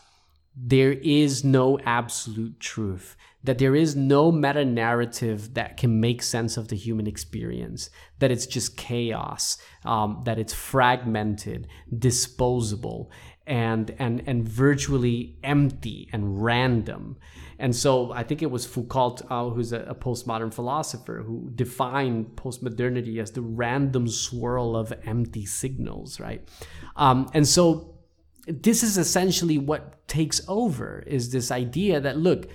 there 0.56 0.91
is 0.91 1.43
no 1.43 1.80
absolute 1.80 2.60
truth 2.60 3.15
that 3.43 3.58
there 3.58 3.75
is 3.75 3.95
no 3.95 4.32
meta 4.32 4.65
narrative 4.65 5.54
that 5.54 5.78
can 5.78 5.99
make 5.99 6.21
sense 6.21 6.58
of 6.58 6.67
the 6.67 6.75
human 6.75 7.08
experience, 7.08 7.89
that 8.19 8.32
it's 8.32 8.45
just 8.45 8.75
chaos, 8.75 9.58
um, 9.86 10.21
that 10.25 10.38
it's 10.38 10.54
fragmented, 10.54 11.67
disposable, 11.97 13.12
and 13.47 13.95
and 13.97 14.21
and 14.28 14.47
virtually 14.47 15.38
empty 15.43 16.10
and 16.12 16.43
random. 16.43 17.17
And 17.58 17.75
so 17.75 18.13
I 18.13 18.23
think 18.23 18.41
it 18.41 18.52
was 18.52 18.65
Foucault, 18.65 19.17
uh, 19.30 19.49
who's 19.49 19.73
a, 19.73 19.82
a, 19.82 19.95
postmodern 19.95 20.54
philosopher, 20.54 21.23
who 21.25 21.52
defined 21.54 22.38
postmodernity 22.38 23.21
as 23.21 23.32
the 23.32 23.41
random 23.41 24.08
swirl 24.08 24.78
of 24.78 24.93
empty 25.04 25.45
signals, 25.45 26.21
right? 26.21 26.47
Um, 26.95 27.30
and 27.34 27.45
so 27.45 27.99
this 28.47 28.82
is 28.82 28.97
essentially 28.97 29.58
what 29.58 30.08
takes 30.08 30.41
over 30.47 31.04
is 31.06 31.32
this 31.32 31.52
idea 31.52 31.99
that 31.99 32.17
look 32.17 32.49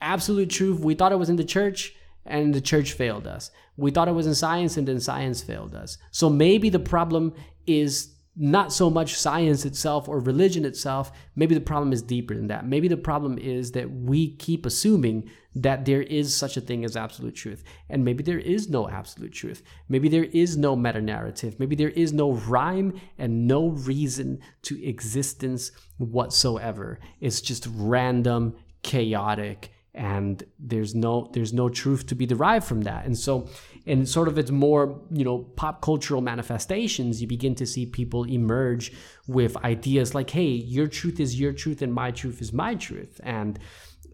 absolute 0.00 0.50
truth. 0.50 0.80
We 0.80 0.94
thought 0.94 1.12
it 1.12 1.18
was 1.18 1.30
in 1.30 1.36
the 1.36 1.44
church 1.44 1.94
and 2.24 2.54
the 2.54 2.60
church 2.60 2.92
failed 2.92 3.26
us. 3.26 3.50
We 3.76 3.90
thought 3.90 4.08
it 4.08 4.14
was 4.14 4.26
in 4.26 4.34
science 4.34 4.76
and 4.76 4.86
then 4.86 5.00
science 5.00 5.42
failed 5.42 5.74
us. 5.74 5.98
So 6.10 6.28
maybe 6.28 6.68
the 6.68 6.78
problem 6.78 7.34
is 7.66 8.14
not 8.36 8.72
so 8.72 8.88
much 8.88 9.16
science 9.16 9.64
itself 9.64 10.08
or 10.08 10.20
religion 10.20 10.64
itself. 10.64 11.10
Maybe 11.34 11.54
the 11.54 11.60
problem 11.60 11.92
is 11.92 12.00
deeper 12.00 12.34
than 12.34 12.46
that. 12.46 12.66
Maybe 12.66 12.88
the 12.88 12.96
problem 12.96 13.38
is 13.38 13.72
that 13.72 13.90
we 13.90 14.36
keep 14.36 14.64
assuming 14.64 15.28
that 15.56 15.84
there 15.84 16.02
is 16.02 16.34
such 16.34 16.56
a 16.56 16.60
thing 16.60 16.84
as 16.84 16.96
absolute 16.96 17.34
truth. 17.34 17.64
And 17.88 18.04
maybe 18.04 18.22
there 18.22 18.38
is 18.38 18.68
no 18.68 18.88
absolute 18.88 19.32
truth. 19.32 19.62
Maybe 19.88 20.08
there 20.08 20.24
is 20.24 20.56
no 20.56 20.76
meta 20.76 21.00
narrative. 21.00 21.58
Maybe 21.58 21.74
there 21.74 21.90
is 21.90 22.12
no 22.12 22.32
rhyme 22.32 23.00
and 23.18 23.48
no 23.48 23.68
reason 23.68 24.40
to 24.62 24.82
existence 24.86 25.72
whatsoever. 25.98 27.00
It's 27.20 27.40
just 27.40 27.68
random, 27.74 28.56
chaotic, 28.82 29.72
and 29.94 30.44
there's 30.58 30.94
no 30.94 31.28
there's 31.32 31.52
no 31.52 31.68
truth 31.68 32.06
to 32.06 32.14
be 32.14 32.26
derived 32.26 32.66
from 32.66 32.82
that. 32.82 33.06
And 33.06 33.18
so 33.18 33.48
in 33.86 34.06
sort 34.06 34.28
of 34.28 34.38
its 34.38 34.50
more 34.50 35.00
you 35.10 35.24
know 35.24 35.38
pop 35.56 35.82
cultural 35.82 36.20
manifestations 36.20 37.20
you 37.20 37.26
begin 37.26 37.54
to 37.54 37.66
see 37.66 37.86
people 37.86 38.24
emerge 38.24 38.92
with 39.26 39.56
ideas 39.58 40.14
like 40.14 40.30
hey 40.30 40.48
your 40.48 40.86
truth 40.86 41.18
is 41.18 41.40
your 41.40 41.52
truth 41.52 41.82
and 41.82 41.92
my 41.92 42.10
truth 42.10 42.40
is 42.40 42.52
my 42.52 42.74
truth. 42.74 43.20
And 43.24 43.58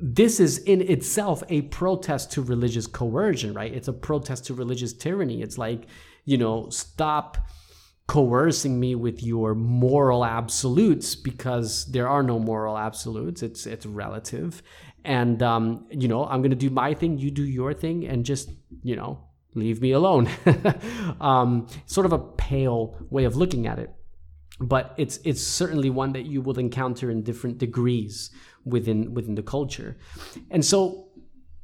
this 0.01 0.41
is 0.41 0.59
in 0.59 0.83
itself 0.83 1.43
a 1.49 1.63
protest 1.63 2.33
to 2.33 2.43
religious 2.43 2.87
coercion 2.87 3.53
right? 3.53 3.73
It's 3.73 3.89
a 3.89 3.93
protest 3.93 4.47
to 4.47 4.55
religious 4.55 4.93
tyranny. 4.93 5.43
It's 5.43 5.59
like 5.59 5.87
you 6.25 6.39
know 6.39 6.71
stop 6.71 7.39
coercing 8.07 8.79
me 8.79 8.95
with 8.95 9.23
your 9.23 9.55
moral 9.55 10.25
absolutes 10.25 11.17
because 11.17 11.87
there 11.87 12.09
are 12.09 12.23
no 12.23 12.39
moral 12.39 12.79
absolutes. 12.79 13.43
It's 13.43 13.67
it's 13.67 13.85
relative 13.85 14.63
and 15.07 15.43
um, 15.43 15.87
you 15.91 16.09
know 16.09 16.25
i'm 16.27 16.41
going 16.43 16.51
to 16.51 16.57
do 16.57 16.71
my 16.71 16.93
thing 16.93 17.17
you 17.17 17.31
do 17.31 17.45
your 17.45 17.73
thing 17.73 18.07
and 18.07 18.25
just 18.25 18.51
you 18.83 18.97
know 18.97 19.27
leave 19.57 19.81
me 19.81 19.91
alone. 19.93 20.29
Um, 21.21 21.67
sort 21.87 22.05
of 22.05 22.13
a 22.13 22.19
pale 22.19 22.95
way 23.09 23.25
of 23.25 23.37
looking 23.37 23.67
at 23.67 23.79
it. 23.79 23.91
But 24.61 24.95
it's 24.99 25.19
it's 25.25 25.43
certainly 25.43 25.89
one 25.89 26.13
that 26.13 26.27
you 26.27 26.43
will 26.43 26.59
encounter 26.59 27.11
in 27.11 27.23
different 27.23 27.57
degrees 27.59 28.31
within 28.65 29.15
within 29.15 29.35
the 29.35 29.43
culture. 29.43 29.97
And 30.51 30.63
so 30.65 31.09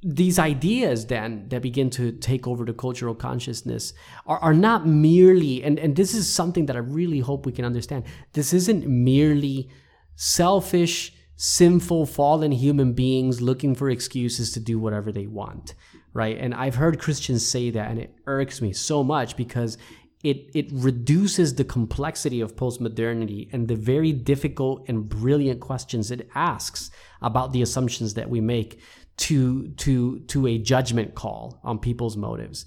these 0.03 0.39
ideas 0.39 1.07
then 1.07 1.49
that 1.51 1.61
begin 1.61 1.91
to 1.91 2.13
take 2.13 2.49
over 2.49 2.65
the 2.65 2.73
cultural 2.73 3.15
consciousness 3.15 3.93
are, 4.27 4.39
are 4.39 4.55
not 4.55 4.87
merely 4.87 5.63
and, 5.63 5.79
and 5.79 5.95
this 5.95 6.13
is 6.13 6.29
something 6.29 6.67
that 6.67 6.75
i 6.75 6.81
really 6.81 7.21
hope 7.21 7.47
we 7.47 7.53
can 7.53 7.65
understand. 7.65 8.05
This 8.33 8.53
isn't 8.53 8.87
merely 8.87 9.69
selfish 10.17 11.15
sinful, 11.43 12.07
fallen 12.07 12.53
human 12.53 12.93
beings 12.93 13.41
looking 13.41 13.75
for 13.75 13.91
excuses 13.91 14.53
to 14.53 14.61
do 14.61 14.79
whatever 14.79 15.11
they 15.11 15.27
want, 15.27 15.75
right? 16.13 16.39
And 16.39 16.55
I've 16.55 16.77
heard 16.77 17.01
Christians 17.01 17.45
say 17.45 17.69
that, 17.71 17.91
and 17.91 17.99
it 17.99 18.15
irks 18.29 18.63
me 18.63 18.73
so 18.73 19.03
much 19.03 19.37
because 19.37 19.77
it 20.23 20.49
it 20.55 20.69
reduces 20.71 21.57
the 21.57 21.65
complexity 21.65 22.41
of 22.41 22.55
postmodernity 22.55 23.53
and 23.53 23.67
the 23.67 23.75
very 23.75 24.13
difficult 24.13 24.85
and 24.87 25.09
brilliant 25.09 25.59
questions 25.59 26.13
it 26.13 26.29
asks 26.37 26.93
about 27.23 27.53
the 27.53 27.63
assumptions 27.63 28.15
that 28.15 28.31
we 28.31 28.41
make 28.41 28.81
to 29.17 29.67
to 29.79 30.21
to 30.21 30.47
a 30.47 30.59
judgment 30.59 31.17
call 31.17 31.59
on 31.65 31.81
people's 31.81 32.17
motives. 32.17 32.67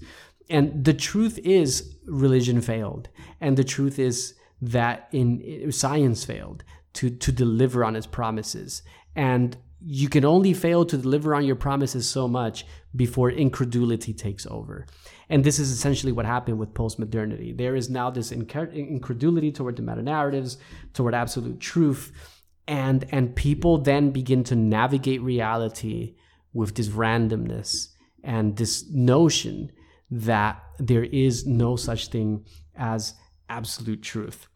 And 0.50 0.84
the 0.84 0.92
truth 0.92 1.38
is 1.38 1.96
religion 2.04 2.60
failed. 2.60 3.08
And 3.40 3.56
the 3.56 3.64
truth 3.64 3.98
is 3.98 4.34
that 4.60 5.08
in 5.12 5.72
science 5.72 6.26
failed 6.26 6.62
to 6.96 7.10
to 7.10 7.32
deliver 7.32 7.84
on 7.84 7.94
his 7.94 8.06
promises. 8.06 8.82
And 9.14 9.56
you 9.80 10.08
can 10.08 10.24
only 10.24 10.52
fail 10.52 10.84
to 10.84 10.96
deliver 10.96 11.34
on 11.34 11.44
your 11.44 11.56
promises 11.56 12.08
so 12.08 12.26
much 12.26 12.66
before 12.94 13.30
incredulity 13.30 14.12
takes 14.14 14.46
over. 14.46 14.86
And 15.28 15.44
this 15.44 15.58
is 15.58 15.70
essentially 15.70 16.12
what 16.12 16.26
happened 16.26 16.58
with 16.58 16.74
postmodernity. 16.74 17.56
There 17.56 17.76
is 17.76 17.90
now 17.90 18.10
this 18.10 18.32
incredulity 18.32 19.52
toward 19.52 19.76
the 19.76 19.82
meta 19.82 20.02
narratives 20.02 20.58
toward 20.92 21.14
absolute 21.14 21.60
truth 21.60 22.12
and 22.68 23.06
and 23.12 23.34
people 23.36 23.78
then 23.78 24.10
begin 24.10 24.42
to 24.44 24.56
navigate 24.56 25.22
reality 25.22 26.16
with 26.52 26.74
this 26.74 26.88
randomness 26.88 27.88
and 28.24 28.56
this 28.56 28.84
notion 28.90 29.70
that 30.10 30.62
there 30.78 31.04
is 31.04 31.46
no 31.46 31.76
such 31.76 32.08
thing 32.08 32.44
as 32.76 33.14
absolute 33.48 34.02
truth. 34.02 34.48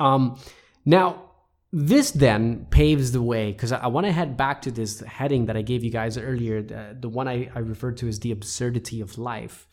Um, 0.00 0.40
now 0.84 1.27
this 1.72 2.12
then 2.12 2.66
paves 2.70 3.12
the 3.12 3.22
way 3.22 3.52
because 3.52 3.72
I, 3.72 3.78
I 3.78 3.86
want 3.88 4.06
to 4.06 4.12
head 4.12 4.36
back 4.36 4.62
to 4.62 4.70
this 4.70 5.00
heading 5.00 5.46
that 5.46 5.56
I 5.56 5.62
gave 5.62 5.84
you 5.84 5.90
guys 5.90 6.16
earlier, 6.16 6.62
the, 6.62 6.96
the 6.98 7.08
one 7.08 7.28
I, 7.28 7.50
I 7.54 7.58
referred 7.58 7.98
to 7.98 8.08
as 8.08 8.20
the 8.20 8.32
absurdity 8.32 9.00
of 9.00 9.18
life. 9.18 9.66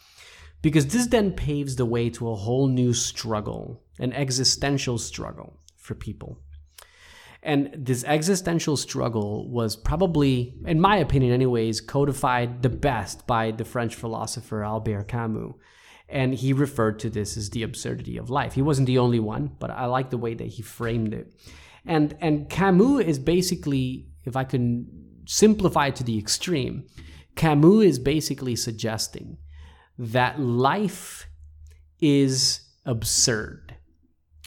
Because 0.61 0.87
this 0.87 1.07
then 1.07 1.31
paves 1.31 1.75
the 1.75 1.85
way 1.85 2.09
to 2.11 2.29
a 2.29 2.35
whole 2.35 2.67
new 2.67 2.93
struggle, 2.93 3.83
an 3.99 4.11
existential 4.13 4.97
struggle 4.97 5.59
for 5.77 5.93
people. 5.93 6.39
And 7.43 7.69
this 7.77 8.03
existential 8.03 8.75
struggle 8.75 9.47
was 9.51 9.75
probably, 9.75 10.55
in 10.65 10.81
my 10.81 10.97
opinion, 10.97 11.31
anyways, 11.31 11.79
codified 11.79 12.63
the 12.63 12.69
best 12.69 13.27
by 13.27 13.51
the 13.51 13.63
French 13.63 13.93
philosopher 13.93 14.63
Albert 14.63 15.07
Camus. 15.07 15.53
And 16.09 16.33
he 16.33 16.53
referred 16.53 16.97
to 16.99 17.09
this 17.11 17.37
as 17.37 17.51
the 17.51 17.61
absurdity 17.61 18.17
of 18.17 18.31
life. 18.31 18.53
He 18.53 18.63
wasn't 18.63 18.87
the 18.87 18.97
only 18.97 19.19
one, 19.19 19.51
but 19.59 19.69
I 19.69 19.85
like 19.85 20.09
the 20.09 20.17
way 20.17 20.33
that 20.33 20.47
he 20.47 20.63
framed 20.63 21.13
it. 21.13 21.31
And 21.85 22.15
and 22.19 22.49
Camus 22.49 23.05
is 23.05 23.19
basically, 23.19 24.07
if 24.23 24.35
I 24.35 24.43
can 24.43 24.87
simplify 25.25 25.89
to 25.91 26.03
the 26.03 26.17
extreme, 26.17 26.85
Camus 27.35 27.85
is 27.85 27.99
basically 27.99 28.55
suggesting 28.55 29.37
that 29.97 30.39
life 30.39 31.27
is 31.99 32.61
absurd. 32.85 33.75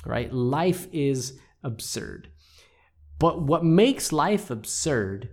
Right? 0.04 0.32
Life 0.32 0.88
is 0.92 1.38
absurd. 1.62 2.28
But 3.18 3.42
what 3.42 3.64
makes 3.64 4.12
life 4.12 4.50
absurd 4.50 5.30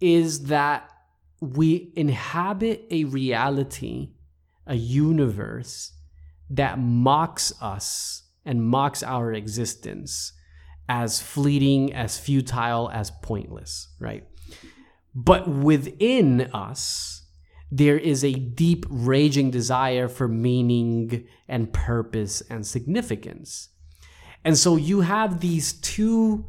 is 0.00 0.44
that 0.44 0.90
we 1.40 1.92
inhabit 1.96 2.86
a 2.90 3.04
reality, 3.04 4.10
a 4.66 4.74
universe 4.74 5.92
that 6.50 6.78
mocks 6.78 7.52
us 7.60 8.24
and 8.44 8.62
mocks 8.62 9.02
our 9.02 9.32
existence 9.32 10.32
as 10.88 11.20
fleeting, 11.20 11.92
as 11.92 12.18
futile, 12.18 12.90
as 12.90 13.10
pointless, 13.22 13.88
right? 13.98 14.26
But 15.14 15.48
within 15.48 16.42
us, 16.52 17.26
there 17.70 17.98
is 17.98 18.22
a 18.22 18.34
deep, 18.34 18.84
raging 18.90 19.50
desire 19.50 20.08
for 20.08 20.28
meaning 20.28 21.26
and 21.48 21.72
purpose 21.72 22.42
and 22.50 22.66
significance. 22.66 23.70
And 24.44 24.58
so 24.58 24.76
you 24.76 25.00
have 25.00 25.40
these 25.40 25.72
two 25.72 26.46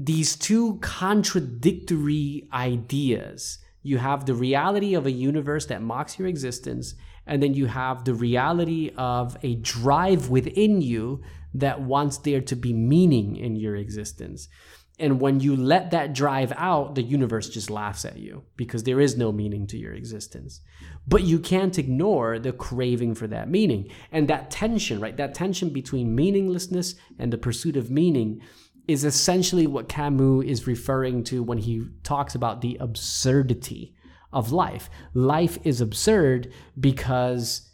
these 0.00 0.36
two 0.36 0.78
contradictory 0.80 2.48
ideas. 2.52 3.58
You 3.82 3.98
have 3.98 4.26
the 4.26 4.34
reality 4.34 4.94
of 4.94 5.06
a 5.06 5.10
universe 5.10 5.66
that 5.66 5.82
mocks 5.82 6.20
your 6.20 6.28
existence, 6.28 6.94
and 7.28 7.42
then 7.42 7.54
you 7.54 7.66
have 7.66 8.04
the 8.04 8.14
reality 8.14 8.90
of 8.96 9.36
a 9.42 9.54
drive 9.56 10.30
within 10.30 10.80
you 10.80 11.22
that 11.54 11.80
wants 11.80 12.18
there 12.18 12.40
to 12.40 12.56
be 12.56 12.72
meaning 12.72 13.36
in 13.36 13.54
your 13.54 13.76
existence. 13.76 14.48
And 14.98 15.20
when 15.20 15.38
you 15.38 15.54
let 15.54 15.92
that 15.92 16.12
drive 16.12 16.52
out, 16.56 16.96
the 16.96 17.02
universe 17.02 17.48
just 17.48 17.70
laughs 17.70 18.04
at 18.04 18.18
you 18.18 18.42
because 18.56 18.82
there 18.82 19.00
is 19.00 19.16
no 19.16 19.30
meaning 19.30 19.66
to 19.68 19.78
your 19.78 19.94
existence. 19.94 20.60
But 21.06 21.22
you 21.22 21.38
can't 21.38 21.78
ignore 21.78 22.38
the 22.40 22.52
craving 22.52 23.14
for 23.14 23.28
that 23.28 23.48
meaning. 23.48 23.90
And 24.10 24.26
that 24.26 24.50
tension, 24.50 24.98
right? 24.98 25.16
That 25.16 25.34
tension 25.34 25.68
between 25.68 26.16
meaninglessness 26.16 26.96
and 27.18 27.32
the 27.32 27.38
pursuit 27.38 27.76
of 27.76 27.90
meaning 27.90 28.40
is 28.88 29.04
essentially 29.04 29.66
what 29.66 29.88
Camus 29.88 30.46
is 30.46 30.66
referring 30.66 31.22
to 31.24 31.42
when 31.42 31.58
he 31.58 31.86
talks 32.02 32.34
about 32.34 32.60
the 32.62 32.76
absurdity 32.80 33.94
of 34.32 34.52
life. 34.52 34.90
Life 35.14 35.58
is 35.64 35.80
absurd 35.80 36.52
because 36.78 37.70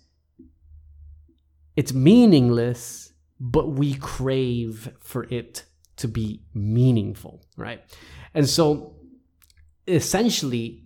it's 1.77 1.93
meaningless, 1.93 3.13
but 3.41 3.71
we 3.71 3.95
crave 3.95 4.91
for 5.01 5.25
it 5.25 5.65
to 5.97 6.09
be 6.09 6.43
meaningful, 6.55 7.45
right? 7.57 7.83
And 8.33 8.49
so 8.49 8.97
essentially, 9.87 10.85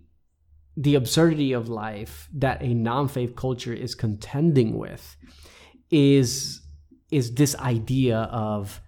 the 0.75 0.95
absurdity 0.95 1.51
of 1.51 1.67
life 1.67 2.29
that 2.33 2.61
a 2.61 2.73
non-faith 2.73 3.35
culture 3.35 3.73
is 3.73 3.95
contending 3.95 4.77
with 4.77 5.17
is 5.91 6.61
is 7.11 7.33
this 7.33 7.55
idea 7.57 8.19
of 8.31 8.79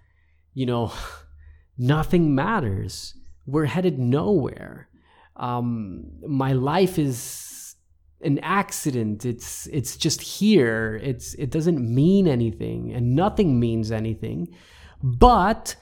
you 0.54 0.64
know 0.64 0.92
nothing 1.78 2.34
matters 2.34 3.14
we're 3.44 3.66
headed 3.66 3.98
nowhere 3.98 4.88
um, 5.36 6.04
my 6.26 6.52
life 6.52 6.98
is 6.98 7.74
an 8.20 8.38
accident 8.38 9.24
it's 9.24 9.66
it's 9.72 9.96
just 9.96 10.20
here 10.20 11.00
it's 11.02 11.34
it 11.34 11.50
doesn't 11.50 11.80
mean 11.80 12.28
anything 12.28 12.92
and 12.92 13.16
nothing 13.16 13.58
means 13.58 13.90
anything 13.90 14.46
but 15.02 15.74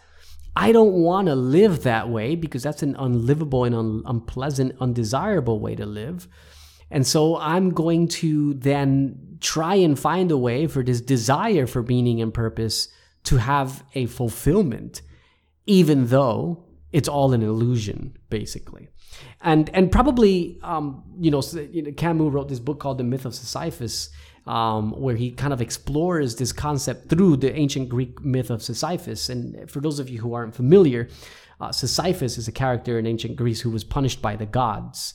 I 0.57 0.73
don't 0.73 0.93
want 0.93 1.29
to 1.29 1.35
live 1.35 1.85
that 1.85 2.09
way 2.09 2.35
because 2.35 2.63
that's 2.63 2.83
an 2.83 2.97
unlivable 2.99 3.65
and 3.65 3.75
un- 3.75 4.03
unpleasant, 4.07 4.77
undesirable 4.81 5.61
way 5.61 5.77
to 5.77 5.87
live. 5.87 6.27
And 6.91 7.07
so 7.07 7.37
I'm 7.39 7.71
going 7.71 8.09
to 8.09 8.55
then 8.55 9.39
try 9.41 9.77
and 9.77 9.99
find 9.99 10.31
a 10.31 10.37
way 10.37 10.67
for 10.67 10.83
this 10.83 11.01
desire 11.01 11.67
for 11.67 11.83
meaning 11.83 12.21
and 12.21 12.35
purpose 12.35 12.89
to 13.25 13.37
have 13.37 13.85
a 13.95 14.07
fulfillment, 14.07 15.03
even 15.67 16.09
though 16.09 16.65
it's 16.91 17.09
all 17.09 17.33
an 17.33 17.43
illusion, 17.43 18.19
basically. 18.29 18.89
And 19.41 19.71
and 19.71 19.91
probably 19.91 20.59
um, 20.63 21.03
you 21.19 21.31
know 21.31 21.43
Camus 21.97 22.33
wrote 22.33 22.49
this 22.49 22.61
book 22.61 22.81
called 22.81 22.99
The 22.99 23.05
Myth 23.05 23.25
of 23.25 23.35
Sisyphus, 23.35 24.11
um, 24.47 24.93
where 24.93 25.17
he 25.17 25.31
kind 25.31 25.53
of 25.53 25.61
explores 25.61 26.37
this 26.37 26.53
concept 26.53 27.09
through 27.09 27.37
the 27.39 27.55
ancient 27.55 27.89
Greek 27.89 28.21
myth 28.25 28.51
of 28.51 28.63
Sisyphus. 28.63 29.29
And 29.29 29.71
for 29.71 29.81
those 29.81 29.99
of 29.99 30.09
you 30.09 30.21
who 30.21 30.35
aren't 30.35 30.55
familiar, 30.55 31.09
uh, 31.61 31.73
Sisyphus 31.73 32.39
is 32.39 32.49
a 32.49 32.53
character 32.53 32.99
in 32.99 33.07
ancient 33.07 33.37
Greece 33.37 33.61
who 33.61 33.71
was 33.71 33.85
punished 33.85 34.23
by 34.23 34.37
the 34.37 34.47
gods. 34.47 35.15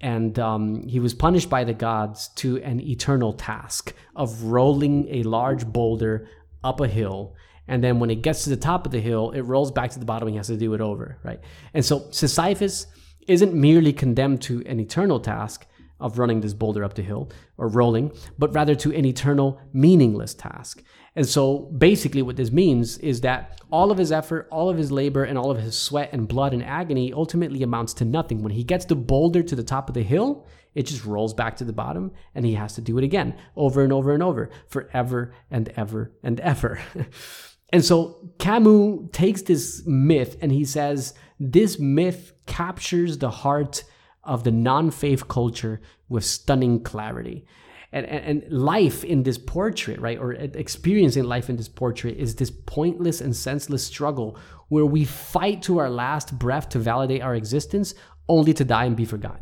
And 0.00 0.38
um, 0.38 0.86
he 0.86 1.00
was 1.00 1.12
punished 1.12 1.50
by 1.50 1.64
the 1.64 1.74
gods 1.74 2.28
to 2.36 2.62
an 2.62 2.80
eternal 2.80 3.32
task 3.32 3.92
of 4.14 4.44
rolling 4.44 5.08
a 5.08 5.24
large 5.24 5.66
boulder 5.66 6.28
up 6.62 6.80
a 6.80 6.86
hill. 6.86 7.34
And 7.66 7.82
then 7.82 7.98
when 7.98 8.10
it 8.10 8.22
gets 8.22 8.44
to 8.44 8.50
the 8.50 8.56
top 8.56 8.86
of 8.86 8.92
the 8.92 9.00
hill, 9.00 9.32
it 9.32 9.40
rolls 9.40 9.72
back 9.72 9.90
to 9.90 9.98
the 9.98 10.04
bottom. 10.04 10.28
and 10.28 10.34
He 10.34 10.36
has 10.36 10.46
to 10.46 10.56
do 10.56 10.72
it 10.74 10.80
over, 10.80 11.18
right? 11.24 11.40
And 11.74 11.84
so 11.84 12.06
Sisyphus 12.12 12.86
isn't 13.28 13.54
merely 13.54 13.92
condemned 13.92 14.42
to 14.42 14.62
an 14.66 14.80
eternal 14.80 15.20
task, 15.20 15.66
of 16.00 16.18
running 16.18 16.40
this 16.40 16.54
boulder 16.54 16.84
up 16.84 16.94
the 16.94 17.02
hill 17.02 17.30
or 17.56 17.68
rolling, 17.68 18.12
but 18.38 18.54
rather 18.54 18.74
to 18.74 18.94
an 18.94 19.04
eternal, 19.04 19.60
meaningless 19.72 20.34
task. 20.34 20.82
And 21.16 21.26
so 21.26 21.70
basically, 21.76 22.22
what 22.22 22.36
this 22.36 22.52
means 22.52 22.98
is 22.98 23.22
that 23.22 23.60
all 23.70 23.90
of 23.90 23.98
his 23.98 24.12
effort, 24.12 24.46
all 24.50 24.70
of 24.70 24.76
his 24.76 24.92
labor, 24.92 25.24
and 25.24 25.36
all 25.36 25.50
of 25.50 25.58
his 25.58 25.76
sweat 25.76 26.10
and 26.12 26.28
blood 26.28 26.54
and 26.54 26.62
agony 26.62 27.12
ultimately 27.12 27.62
amounts 27.62 27.94
to 27.94 28.04
nothing. 28.04 28.42
When 28.42 28.52
he 28.52 28.62
gets 28.62 28.84
the 28.84 28.94
boulder 28.94 29.42
to 29.42 29.56
the 29.56 29.64
top 29.64 29.88
of 29.88 29.94
the 29.94 30.02
hill, 30.02 30.46
it 30.74 30.86
just 30.86 31.04
rolls 31.04 31.34
back 31.34 31.56
to 31.56 31.64
the 31.64 31.72
bottom 31.72 32.12
and 32.34 32.46
he 32.46 32.54
has 32.54 32.74
to 32.74 32.80
do 32.80 32.98
it 32.98 33.04
again 33.04 33.34
over 33.56 33.82
and 33.82 33.92
over 33.92 34.12
and 34.12 34.22
over 34.22 34.50
forever 34.68 35.34
and 35.50 35.70
ever 35.70 36.12
and 36.22 36.38
ever. 36.38 36.80
and 37.72 37.84
so 37.84 38.30
Camus 38.38 39.08
takes 39.10 39.42
this 39.42 39.82
myth 39.86 40.36
and 40.40 40.52
he 40.52 40.64
says, 40.64 41.14
This 41.40 41.78
myth 41.78 42.32
captures 42.46 43.18
the 43.18 43.30
heart 43.30 43.84
of 44.24 44.44
the 44.44 44.50
non 44.50 44.90
faith 44.90 45.28
culture 45.28 45.80
with 46.08 46.24
stunning 46.24 46.82
clarity. 46.82 47.46
And, 47.90 48.04
and, 48.04 48.42
and, 48.42 48.52
life 48.52 49.02
in 49.02 49.22
this 49.22 49.38
portrait, 49.38 49.98
right, 49.98 50.18
or 50.18 50.32
experiencing 50.34 51.24
life 51.24 51.48
in 51.48 51.56
this 51.56 51.70
portrait 51.70 52.18
is 52.18 52.34
this 52.34 52.50
pointless 52.50 53.22
and 53.22 53.34
senseless 53.34 53.82
struggle 53.82 54.38
where 54.68 54.84
we 54.84 55.06
fight 55.06 55.62
to 55.62 55.78
our 55.78 55.88
last 55.88 56.38
breath 56.38 56.68
to 56.70 56.78
validate 56.78 57.22
our 57.22 57.34
existence 57.34 57.94
only 58.28 58.52
to 58.52 58.64
die 58.64 58.84
and 58.84 58.94
be 58.94 59.06
forgotten. 59.06 59.40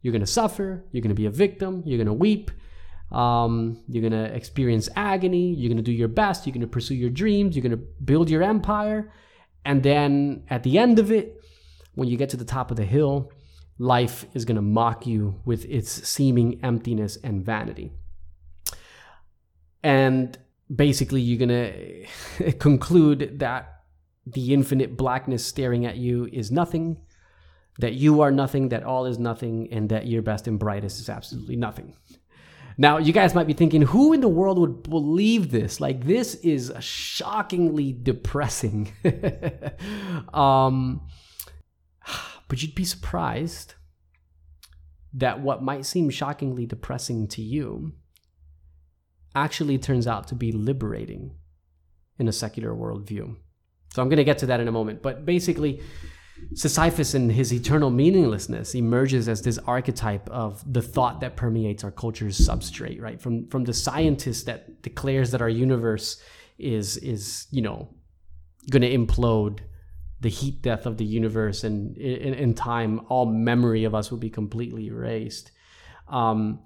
You're 0.00 0.12
going 0.12 0.20
to 0.20 0.26
suffer, 0.26 0.84
you're 0.92 1.02
going 1.02 1.10
to 1.10 1.14
be 1.14 1.26
a 1.26 1.30
victim, 1.30 1.82
you're 1.84 1.98
going 1.98 2.06
to 2.06 2.14
weep, 2.14 2.50
um, 3.12 3.82
you're 3.88 4.08
going 4.08 4.12
to 4.12 4.34
experience 4.34 4.88
agony, 4.96 5.52
you're 5.54 5.68
going 5.68 5.76
to 5.76 5.82
do 5.82 5.92
your 5.92 6.08
best, 6.08 6.46
you're 6.46 6.54
going 6.54 6.62
to 6.62 6.66
pursue 6.66 6.94
your 6.94 7.10
dreams, 7.10 7.54
you're 7.54 7.62
going 7.62 7.70
to 7.78 7.84
build 8.04 8.30
your 8.30 8.42
empire. 8.42 9.12
And 9.64 9.82
then 9.82 10.44
at 10.50 10.62
the 10.62 10.78
end 10.78 10.98
of 10.98 11.10
it, 11.10 11.40
when 11.94 12.08
you 12.08 12.16
get 12.16 12.30
to 12.30 12.36
the 12.36 12.44
top 12.44 12.70
of 12.70 12.76
the 12.76 12.84
hill, 12.84 13.30
life 13.78 14.26
is 14.34 14.44
going 14.44 14.56
to 14.56 14.62
mock 14.62 15.06
you 15.06 15.40
with 15.44 15.64
its 15.66 15.90
seeming 16.08 16.62
emptiness 16.62 17.16
and 17.22 17.44
vanity. 17.44 17.92
And 19.82 20.36
basically, 20.74 21.20
you're 21.20 21.46
going 21.46 22.06
to 22.38 22.52
conclude 22.52 23.38
that 23.38 23.82
the 24.26 24.54
infinite 24.54 24.96
blackness 24.96 25.44
staring 25.44 25.84
at 25.84 25.96
you 25.96 26.28
is 26.32 26.50
nothing, 26.50 26.98
that 27.78 27.94
you 27.94 28.22
are 28.22 28.30
nothing, 28.30 28.70
that 28.70 28.82
all 28.82 29.04
is 29.06 29.18
nothing, 29.18 29.68
and 29.70 29.88
that 29.90 30.06
your 30.06 30.22
best 30.22 30.46
and 30.46 30.58
brightest 30.58 31.00
is 31.00 31.08
absolutely 31.08 31.56
nothing. 31.56 31.94
Now, 32.76 32.98
you 32.98 33.12
guys 33.12 33.34
might 33.34 33.46
be 33.46 33.52
thinking, 33.52 33.82
who 33.82 34.12
in 34.12 34.20
the 34.20 34.28
world 34.28 34.58
would 34.58 34.82
believe 34.82 35.50
this? 35.50 35.80
Like, 35.80 36.04
this 36.04 36.34
is 36.36 36.72
shockingly 36.80 37.92
depressing. 37.92 38.92
um, 40.34 41.02
but 42.48 42.62
you'd 42.62 42.74
be 42.74 42.84
surprised 42.84 43.74
that 45.12 45.40
what 45.40 45.62
might 45.62 45.86
seem 45.86 46.10
shockingly 46.10 46.66
depressing 46.66 47.28
to 47.28 47.42
you 47.42 47.92
actually 49.36 49.78
turns 49.78 50.06
out 50.06 50.26
to 50.28 50.34
be 50.34 50.50
liberating 50.50 51.36
in 52.18 52.28
a 52.28 52.32
secular 52.32 52.74
worldview. 52.74 53.36
So 53.92 54.02
I'm 54.02 54.08
going 54.08 54.16
to 54.16 54.24
get 54.24 54.38
to 54.38 54.46
that 54.46 54.60
in 54.60 54.66
a 54.66 54.72
moment. 54.72 55.02
But 55.02 55.24
basically, 55.24 55.80
Sisyphus 56.54 57.14
and 57.14 57.30
his 57.30 57.52
eternal 57.52 57.90
meaninglessness 57.90 58.74
emerges 58.74 59.28
as 59.28 59.42
this 59.42 59.58
archetype 59.58 60.28
of 60.30 60.62
the 60.70 60.82
thought 60.82 61.20
that 61.20 61.36
permeates 61.36 61.84
our 61.84 61.90
culture's 61.90 62.38
substrate, 62.38 63.00
right? 63.00 63.20
From 63.20 63.46
from 63.48 63.64
the 63.64 63.72
scientist 63.72 64.46
that 64.46 64.82
declares 64.82 65.30
that 65.30 65.40
our 65.40 65.48
universe 65.48 66.22
is 66.58 66.96
is, 66.98 67.46
you 67.50 67.62
know, 67.62 67.88
going 68.70 68.82
to 68.82 68.92
implode 68.92 69.60
the 70.20 70.28
heat 70.28 70.62
death 70.62 70.86
of 70.86 70.96
the 70.96 71.04
universe, 71.04 71.64
and 71.64 71.96
in, 71.98 72.34
in 72.34 72.54
time, 72.54 73.00
all 73.08 73.26
memory 73.26 73.84
of 73.84 73.94
us 73.94 74.10
will 74.10 74.18
be 74.18 74.30
completely 74.30 74.86
erased. 74.86 75.50
Um, 76.08 76.60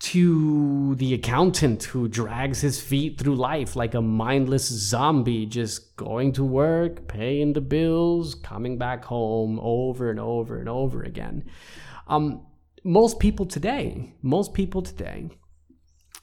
to 0.00 0.94
the 0.96 1.12
accountant 1.12 1.84
who 1.84 2.08
drags 2.08 2.60
his 2.62 2.80
feet 2.80 3.18
through 3.18 3.36
life 3.36 3.76
like 3.76 3.94
a 3.94 4.00
mindless 4.00 4.66
zombie, 4.66 5.44
just 5.44 5.94
going 5.96 6.32
to 6.32 6.42
work, 6.42 7.06
paying 7.06 7.52
the 7.52 7.60
bills, 7.60 8.34
coming 8.34 8.78
back 8.78 9.04
home 9.04 9.60
over 9.62 10.10
and 10.10 10.18
over 10.18 10.58
and 10.58 10.68
over 10.68 11.02
again. 11.02 11.44
Um, 12.08 12.46
most 12.82 13.20
people 13.20 13.44
today, 13.44 14.14
most 14.22 14.54
people 14.54 14.80
today 14.80 15.28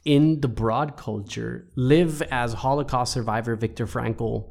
in 0.05 0.41
the 0.41 0.47
broad 0.47 0.97
culture 0.97 1.69
live 1.75 2.23
as 2.23 2.53
Holocaust 2.53 3.13
survivor 3.13 3.55
Viktor 3.55 3.86
Frankl 3.86 4.49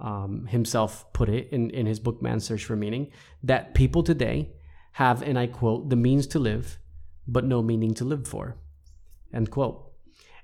um, 0.00 0.46
himself 0.46 1.12
put 1.12 1.28
it 1.28 1.48
in, 1.52 1.70
in 1.70 1.86
his 1.86 2.00
book 2.00 2.20
Man's 2.22 2.44
Search 2.44 2.64
for 2.64 2.74
Meaning, 2.74 3.12
that 3.44 3.74
people 3.74 4.02
today 4.02 4.52
have, 4.92 5.22
and 5.22 5.38
I 5.38 5.46
quote, 5.46 5.90
the 5.90 5.96
means 5.96 6.26
to 6.28 6.38
live, 6.40 6.78
but 7.28 7.44
no 7.44 7.62
meaning 7.62 7.94
to 7.94 8.04
live 8.04 8.26
for. 8.26 8.56
End 9.32 9.50
quote. 9.50 9.84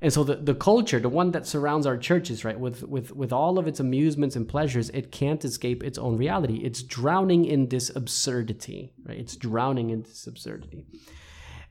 And 0.00 0.12
so 0.12 0.22
the, 0.22 0.36
the 0.36 0.54
culture, 0.54 1.00
the 1.00 1.08
one 1.08 1.30
that 1.30 1.46
surrounds 1.46 1.86
our 1.86 1.96
churches, 1.96 2.44
right, 2.44 2.60
with, 2.60 2.82
with, 2.82 3.16
with 3.16 3.32
all 3.32 3.58
of 3.58 3.66
its 3.66 3.80
amusements 3.80 4.36
and 4.36 4.46
pleasures, 4.46 4.90
it 4.90 5.10
can't 5.10 5.42
escape 5.44 5.82
its 5.82 5.96
own 5.96 6.18
reality. 6.18 6.60
It's 6.62 6.82
drowning 6.82 7.46
in 7.46 7.70
this 7.70 7.90
absurdity, 7.96 8.92
right? 9.06 9.18
It's 9.18 9.34
drowning 9.34 9.88
in 9.88 10.02
this 10.02 10.26
absurdity. 10.26 10.84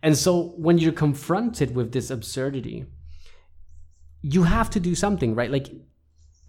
And 0.01 0.17
so 0.17 0.53
when 0.57 0.79
you're 0.79 0.93
confronted 0.93 1.75
with 1.75 1.91
this 1.91 2.09
absurdity, 2.09 2.85
you 4.23 4.43
have 4.43 4.69
to 4.71 4.79
do 4.79 4.95
something, 4.95 5.35
right? 5.35 5.51
Like, 5.51 5.67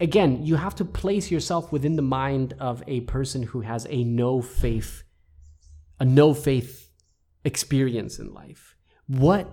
again, 0.00 0.42
you 0.42 0.56
have 0.56 0.76
to 0.76 0.86
place 0.86 1.30
yourself 1.30 1.70
within 1.70 1.96
the 1.96 2.02
mind 2.02 2.54
of 2.58 2.82
a 2.86 3.02
person 3.02 3.42
who 3.42 3.60
has 3.60 3.86
a 3.90 4.04
no 4.04 4.40
faith, 4.40 5.02
a 6.00 6.04
no 6.06 6.32
faith 6.32 6.83
experience 7.44 8.18
in 8.18 8.32
life. 8.32 8.74
What 9.06 9.48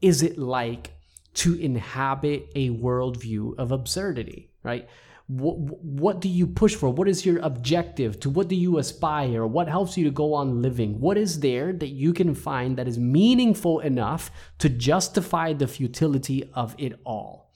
is 0.00 0.22
it 0.22 0.38
like 0.38 0.92
to 1.34 1.54
inhabit 1.54 2.48
a 2.54 2.70
worldview 2.70 3.58
of 3.58 3.72
absurdity, 3.72 4.50
right? 4.62 4.88
What, 5.26 5.56
what 5.56 6.20
do 6.20 6.28
you 6.28 6.46
push 6.46 6.74
for? 6.74 6.90
What 6.90 7.08
is 7.08 7.24
your 7.24 7.38
objective? 7.38 8.20
To 8.20 8.30
what 8.30 8.48
do 8.48 8.54
you 8.54 8.78
aspire? 8.78 9.46
What 9.46 9.68
helps 9.68 9.96
you 9.96 10.04
to 10.04 10.10
go 10.10 10.34
on 10.34 10.60
living? 10.62 11.00
What 11.00 11.16
is 11.16 11.40
there 11.40 11.72
that 11.72 11.88
you 11.88 12.12
can 12.12 12.34
find 12.34 12.76
that 12.76 12.86
is 12.86 12.98
meaningful 12.98 13.80
enough 13.80 14.30
to 14.58 14.68
justify 14.68 15.54
the 15.54 15.66
futility 15.66 16.50
of 16.52 16.74
it 16.78 17.00
all? 17.04 17.50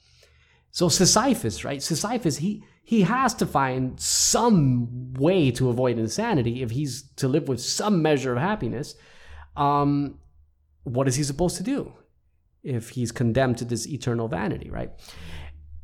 So 0.71 0.89
Sisyphus, 0.89 1.63
right? 1.63 1.81
Sisyphus, 1.81 2.37
he 2.37 2.63
he 2.83 3.01
has 3.01 3.35
to 3.35 3.45
find 3.45 3.99
some 3.99 5.13
way 5.13 5.51
to 5.51 5.69
avoid 5.69 5.99
insanity 5.99 6.63
if 6.63 6.71
he's 6.71 7.03
to 7.17 7.27
live 7.27 7.47
with 7.47 7.61
some 7.61 8.01
measure 8.01 8.33
of 8.33 8.39
happiness. 8.39 8.95
Um, 9.59 10.19
what 10.83 11.07
is 11.07 11.15
he 11.15 11.23
supposed 11.23 11.57
to 11.57 11.63
do? 11.63 11.93
if 12.63 12.89
he's 12.89 13.11
condemned 13.11 13.57
to 13.57 13.65
this 13.65 13.87
eternal 13.87 14.27
vanity, 14.27 14.69
right? 14.69 14.91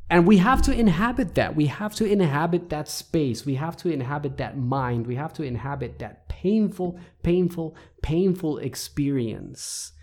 And 0.10 0.28
we 0.28 0.38
have 0.38 0.62
to 0.64 0.74
inhabit 0.78 1.36
that. 1.36 1.56
We 1.56 1.66
have 1.68 1.96
to 1.96 2.06
inhabit 2.06 2.70
that 2.70 2.88
space. 2.88 3.46
We 3.46 3.56
have 3.56 3.76
to 3.78 3.90
inhabit 3.90 4.38
that 4.38 4.58
mind. 4.58 5.08
We 5.08 5.16
have 5.16 5.34
to 5.34 5.44
inhabit 5.44 6.00
that 6.00 6.30
painful, 6.30 7.00
painful, 7.24 7.76
painful 8.04 8.60
experience. 8.60 9.94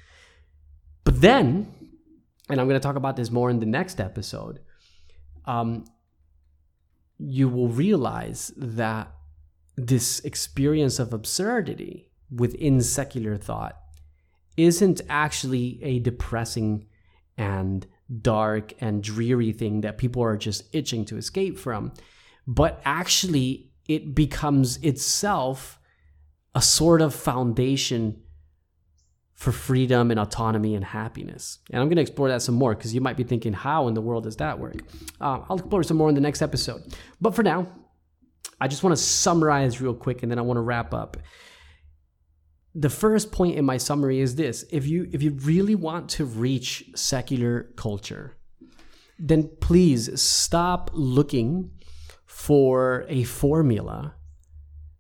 But 1.05 1.21
then, 1.21 1.73
and 2.49 2.61
I'm 2.61 2.67
going 2.67 2.81
to 2.81 2.85
talk 2.85 2.97
about 2.97 3.17
this 3.17 3.31
more 3.31 3.49
in 3.49 3.61
the 3.61 3.67
next 3.67 4.01
episode, 4.01 4.61
um, 5.45 5.85
you 7.19 7.49
will 7.49 7.69
realize 7.69 8.53
that 8.57 9.15
this 9.77 10.21
experience 10.21 10.99
of 10.99 11.13
absurdity 11.13 12.12
within 12.35 12.81
secular 12.81 13.37
thought 13.37 13.79
isn't 14.57 15.01
actually 15.09 15.79
a 15.83 15.99
depressing 15.99 16.87
and 17.37 17.87
dark 18.21 18.75
and 18.81 19.03
dreary 19.03 19.53
thing 19.53 19.81
that 19.81 19.99
people 19.99 20.23
are 20.23 20.37
just 20.37 20.65
itching 20.75 21.05
to 21.07 21.17
escape 21.17 21.59
from, 21.59 21.93
but 22.47 22.81
actually 22.85 23.71
it 23.89 24.15
becomes 24.15 24.77
itself 24.79 25.79
a 26.55 26.61
sort 26.61 27.01
of 27.01 27.15
foundation 27.15 28.23
for 29.33 29.51
freedom 29.51 30.11
and 30.11 30.21
autonomy 30.21 30.75
and 30.75 30.85
happiness. 30.85 31.59
And 31.71 31.81
I'm 31.81 31.89
going 31.89 31.97
to 31.97 32.03
explore 32.03 32.29
that 32.29 32.43
some 32.43 32.55
more 32.55 32.75
because 32.75 32.95
you 32.95 33.01
might 33.01 33.17
be 33.17 33.25
thinking, 33.25 33.53
how 33.53 33.89
in 33.89 33.95
the 33.95 34.01
world 34.01 34.25
does 34.25 34.37
that 34.37 34.59
work? 34.59 34.77
Uh, 35.21 35.41
I'll 35.49 35.57
explore 35.59 35.83
some 35.83 35.97
more 35.97 36.09
in 36.09 36.15
the 36.15 36.21
next 36.21 36.43
episode. 36.43 36.95
But 37.21 37.35
for 37.35 37.43
now, 37.43 37.67
I 38.61 38.69
just 38.69 38.85
want 38.85 38.97
to 38.97 39.03
summarize 39.03 39.81
real 39.81 39.95
quick 39.95 40.23
and 40.23 40.31
then 40.31 40.39
I 40.39 40.43
want 40.43 40.59
to 40.59 40.63
wrap 40.63 40.95
up 40.95 41.17
the 42.75 42.91
first 42.91 43.33
point 43.33 43.57
in 43.57 43.65
my 43.65 43.77
summary 43.77 44.21
is 44.21 44.37
this. 44.37 44.65
If 44.71 44.87
you 44.87 45.09
if 45.13 45.23
you 45.23 45.33
really 45.33 45.75
want 45.75 46.09
to 46.11 46.25
reach 46.25 46.85
secular 46.95 47.71
culture 47.77 48.37
then 49.19 49.49
please 49.61 50.21
stop 50.21 50.91
looking 50.93 51.71
for 52.27 53.05
a 53.09 53.23
formula 53.23 54.15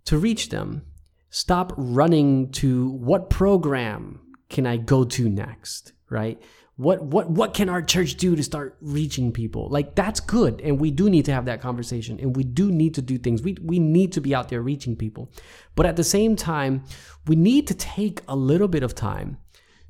to 0.04 0.16
reach 0.16 0.50
them. 0.50 0.82
Stop 1.30 1.72
running 1.76 2.52
to 2.52 2.90
what 2.90 3.30
program 3.30 4.20
can 4.52 4.66
i 4.66 4.76
go 4.76 5.02
to 5.02 5.28
next 5.28 5.92
right 6.10 6.40
what 6.76 7.02
what 7.02 7.30
what 7.30 7.52
can 7.52 7.68
our 7.68 7.82
church 7.82 8.14
do 8.16 8.34
to 8.34 8.42
start 8.42 8.76
reaching 8.80 9.30
people? 9.30 9.68
Like 9.68 9.94
that's 9.94 10.20
good 10.20 10.60
and 10.62 10.80
we 10.80 10.90
do 10.90 11.10
need 11.10 11.26
to 11.26 11.32
have 11.32 11.44
that 11.44 11.60
conversation 11.60 12.18
and 12.18 12.34
we 12.34 12.44
do 12.44 12.72
need 12.72 12.94
to 12.94 13.02
do 13.02 13.18
things. 13.18 13.42
We 13.42 13.56
we 13.62 13.78
need 13.78 14.12
to 14.12 14.20
be 14.20 14.34
out 14.34 14.48
there 14.48 14.62
reaching 14.62 14.96
people. 14.96 15.30
But 15.74 15.86
at 15.86 15.96
the 15.96 16.04
same 16.04 16.34
time 16.34 16.84
we 17.26 17.36
need 17.36 17.66
to 17.68 17.74
take 17.74 18.20
a 18.26 18.36
little 18.36 18.68
bit 18.68 18.82
of 18.82 18.94
time 18.94 19.36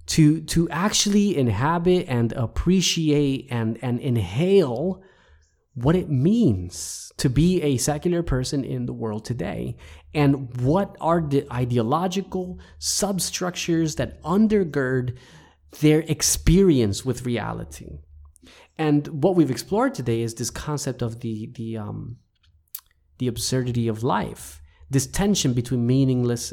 to 0.06 0.40
to 0.40 0.68
actually 0.70 1.36
inhabit 1.36 2.06
and 2.08 2.32
appreciate 2.32 3.46
and 3.50 3.78
and 3.80 4.00
inhale 4.00 5.02
what 5.74 5.96
it 5.96 6.10
means 6.10 7.12
to 7.16 7.30
be 7.30 7.62
a 7.62 7.76
secular 7.78 8.22
person 8.22 8.64
in 8.64 8.84
the 8.84 8.92
world 8.92 9.24
today 9.24 9.76
and 10.12 10.54
what 10.60 10.96
are 11.00 11.20
the 11.20 11.46
ideological 11.50 12.58
substructures 12.78 13.94
that 13.94 14.22
undergird 14.22 15.16
their 15.80 16.00
experience 16.00 17.04
with 17.04 17.26
reality. 17.26 17.98
And 18.78 19.22
what 19.22 19.36
we've 19.36 19.50
explored 19.50 19.94
today 19.94 20.22
is 20.22 20.34
this 20.34 20.50
concept 20.50 21.02
of 21.02 21.20
the 21.20 21.50
the 21.54 21.76
um, 21.76 22.16
the 23.18 23.28
absurdity 23.28 23.88
of 23.88 24.02
life, 24.02 24.60
this 24.90 25.06
tension 25.06 25.52
between 25.52 25.86
meaningless 25.86 26.52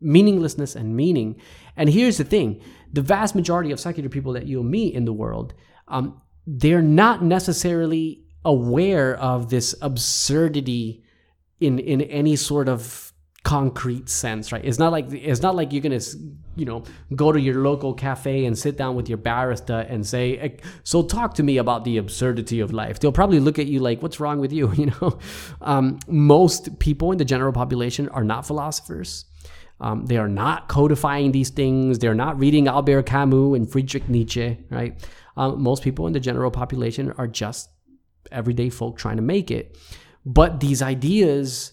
meaninglessness 0.00 0.74
and 0.74 0.96
meaning. 0.96 1.40
And 1.76 1.88
here's 1.88 2.18
the 2.18 2.24
thing: 2.24 2.60
the 2.92 3.02
vast 3.02 3.34
majority 3.34 3.70
of 3.70 3.80
secular 3.80 4.08
people 4.08 4.32
that 4.34 4.46
you'll 4.46 4.64
meet 4.64 4.94
in 4.94 5.04
the 5.04 5.12
world, 5.12 5.54
um, 5.88 6.20
they're 6.46 6.82
not 6.82 7.22
necessarily 7.22 8.24
aware 8.44 9.16
of 9.16 9.50
this 9.50 9.74
absurdity 9.80 11.04
in 11.60 11.78
in 11.78 12.02
any 12.02 12.36
sort 12.36 12.68
of 12.68 13.11
concrete 13.44 14.08
sense, 14.08 14.52
right? 14.52 14.64
It's 14.64 14.78
not 14.78 14.92
like 14.92 15.06
it's 15.10 15.42
not 15.42 15.56
like 15.56 15.72
you're 15.72 15.82
gonna, 15.82 16.00
you 16.54 16.64
know, 16.64 16.84
go 17.16 17.32
to 17.32 17.40
your 17.40 17.56
local 17.62 17.92
cafe 17.92 18.44
and 18.44 18.56
sit 18.56 18.76
down 18.76 18.94
with 18.94 19.08
your 19.08 19.18
barista 19.18 19.90
and 19.90 20.06
say, 20.06 20.58
"So 20.84 21.02
talk 21.02 21.34
to 21.34 21.42
me 21.42 21.58
about 21.58 21.84
the 21.84 21.98
absurdity 21.98 22.60
of 22.60 22.72
life." 22.72 23.00
They'll 23.00 23.12
probably 23.12 23.40
look 23.40 23.58
at 23.58 23.66
you 23.66 23.80
like, 23.80 24.02
"What's 24.02 24.20
wrong 24.20 24.38
with 24.38 24.52
you?" 24.52 24.72
You 24.82 24.86
know, 24.86 25.18
um, 25.60 25.98
most 26.08 26.78
people 26.78 27.12
in 27.12 27.18
the 27.18 27.24
general 27.24 27.52
population 27.52 28.08
are 28.08 28.24
not 28.24 28.46
philosophers. 28.46 29.26
Um, 29.80 30.06
they 30.06 30.16
are 30.16 30.28
not 30.28 30.68
codifying 30.68 31.32
these 31.32 31.50
things. 31.50 31.98
They're 31.98 32.14
not 32.14 32.38
reading 32.38 32.68
Albert 32.68 33.04
Camus 33.04 33.56
and 33.56 33.70
Friedrich 33.70 34.08
Nietzsche, 34.08 34.58
right? 34.70 34.94
Um, 35.36 35.62
most 35.62 35.82
people 35.82 36.06
in 36.06 36.12
the 36.12 36.20
general 36.20 36.50
population 36.50 37.12
are 37.18 37.26
just 37.26 37.68
everyday 38.30 38.70
folk 38.70 38.96
trying 38.96 39.16
to 39.16 39.22
make 39.22 39.50
it. 39.50 39.76
But 40.24 40.60
these 40.60 40.82
ideas 40.82 41.72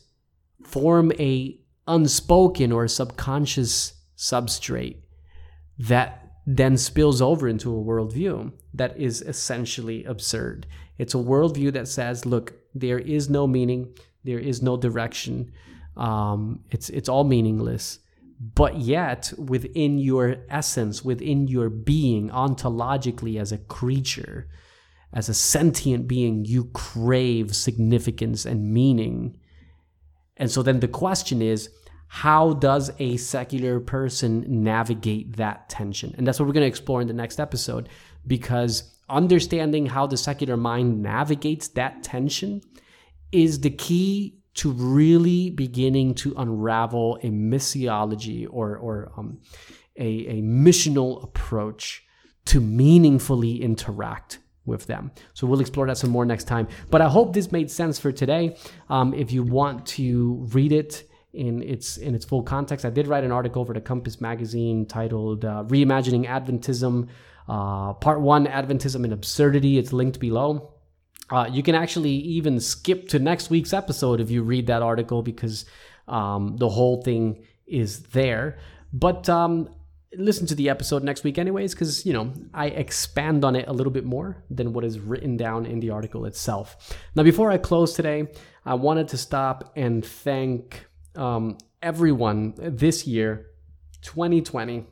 form 0.63 1.11
a 1.19 1.58
unspoken 1.89 2.71
or 2.71 2.87
subconscious 2.87 3.93
substrate 4.17 4.97
that 5.77 6.29
then 6.45 6.77
spills 6.77 7.21
over 7.21 7.47
into 7.47 7.71
a 7.75 7.83
worldview 7.83 8.51
that 8.73 8.97
is 8.97 9.21
essentially 9.21 10.03
absurd. 10.05 10.65
It's 10.97 11.13
a 11.13 11.17
worldview 11.17 11.73
that 11.73 11.87
says, 11.87 12.25
look, 12.25 12.53
there 12.73 12.99
is 12.99 13.29
no 13.29 13.47
meaning, 13.47 13.93
there 14.23 14.39
is 14.39 14.61
no 14.61 14.77
direction, 14.77 15.51
um, 15.97 16.61
it's, 16.71 16.89
it's 16.89 17.09
all 17.09 17.23
meaningless. 17.23 17.99
But 18.39 18.77
yet, 18.77 19.33
within 19.37 19.99
your 19.99 20.37
essence, 20.49 21.03
within 21.03 21.47
your 21.47 21.69
being, 21.69 22.29
ontologically 22.29 23.39
as 23.39 23.51
a 23.51 23.57
creature, 23.57 24.47
as 25.11 25.27
a 25.27 25.33
sentient 25.33 26.07
being, 26.07 26.45
you 26.45 26.65
crave 26.73 27.55
significance 27.55 28.45
and 28.45 28.71
meaning. 28.71 29.37
And 30.39 30.49
so 30.49 30.63
then 30.63 30.79
the 30.79 30.87
question 30.87 31.41
is 31.41 31.69
how 32.07 32.53
does 32.53 32.91
a 32.97 33.17
secular 33.17 33.79
person 33.79 34.43
navigate 34.47 35.37
that 35.37 35.69
tension? 35.69 36.15
And 36.17 36.25
that's 36.25 36.39
what 36.39 36.47
we're 36.47 36.53
going 36.53 36.63
to 36.63 36.67
explore 36.67 37.01
in 37.01 37.07
the 37.07 37.13
next 37.13 37.39
episode 37.39 37.87
because 38.25 38.95
understanding 39.09 39.85
how 39.85 40.07
the 40.07 40.17
secular 40.17 40.57
mind 40.57 41.03
navigates 41.03 41.67
that 41.69 42.01
tension 42.01 42.61
is 43.31 43.59
the 43.59 43.69
key 43.69 44.39
to 44.55 44.71
really 44.71 45.51
beginning 45.51 46.15
to 46.15 46.33
unravel 46.37 47.19
a 47.21 47.27
missiology 47.27 48.47
or, 48.49 48.75
or 48.77 49.11
um, 49.15 49.39
a, 49.95 50.25
a 50.27 50.41
missional 50.41 51.23
approach 51.23 52.03
to 52.45 52.59
meaningfully 52.59 53.61
interact 53.61 54.39
with 54.65 54.85
them. 54.87 55.11
So 55.33 55.47
we'll 55.47 55.61
explore 55.61 55.87
that 55.87 55.97
some 55.97 56.09
more 56.09 56.25
next 56.25 56.45
time. 56.45 56.67
But 56.89 57.01
I 57.01 57.09
hope 57.09 57.33
this 57.33 57.51
made 57.51 57.71
sense 57.71 57.99
for 57.99 58.11
today. 58.11 58.57
Um, 58.89 59.13
if 59.13 59.31
you 59.31 59.43
want 59.43 59.85
to 59.87 60.45
read 60.51 60.71
it 60.71 61.03
in 61.33 61.61
its 61.63 61.97
in 61.97 62.15
its 62.15 62.25
full 62.25 62.43
context, 62.43 62.85
I 62.85 62.89
did 62.89 63.07
write 63.07 63.23
an 63.23 63.31
article 63.31 63.65
for 63.65 63.73
the 63.73 63.81
Compass 63.81 64.19
magazine 64.21 64.85
titled 64.85 65.45
uh, 65.45 65.63
"Reimagining 65.67 66.27
Adventism." 66.27 67.09
Uh, 67.47 67.93
part 67.93 68.21
one, 68.21 68.45
Adventism 68.45 69.03
and 69.03 69.13
Absurdity. 69.13 69.79
It's 69.79 69.91
linked 69.91 70.19
below. 70.19 70.73
Uh, 71.31 71.47
you 71.51 71.63
can 71.63 71.75
actually 71.75 72.11
even 72.11 72.59
skip 72.59 73.07
to 73.09 73.19
next 73.19 73.49
week's 73.49 73.73
episode 73.73 74.19
if 74.19 74.31
you 74.31 74.43
read 74.43 74.67
that 74.67 74.81
article 74.81 75.21
because 75.21 75.65
um, 76.07 76.57
the 76.57 76.69
whole 76.69 77.01
thing 77.01 77.43
is 77.67 78.01
there. 78.03 78.57
But 78.91 79.29
um, 79.29 79.69
listen 80.15 80.47
to 80.47 80.55
the 80.55 80.69
episode 80.69 81.03
next 81.03 81.23
week, 81.23 81.37
anyways, 81.37 81.73
because 81.73 82.05
you 82.05 82.13
know 82.13 82.33
I 82.53 82.67
expand 82.67 83.45
on 83.45 83.55
it 83.55 83.67
a 83.67 83.73
little 83.73 83.91
bit 83.91 84.05
more 84.05 84.43
than 84.49 84.73
what 84.73 84.83
is 84.83 84.99
written 84.99 85.37
down 85.37 85.65
in 85.65 85.79
the 85.79 85.91
article 85.91 86.25
itself. 86.25 86.97
Now, 87.15 87.23
before 87.23 87.51
I 87.51 87.57
close 87.57 87.93
today, 87.93 88.27
I 88.65 88.73
wanted 88.75 89.07
to 89.09 89.17
stop 89.17 89.71
and 89.75 90.05
thank 90.05 90.85
um, 91.15 91.57
everyone 91.81 92.53
this 92.57 93.07
year, 93.07 93.47
2020. 94.01 94.85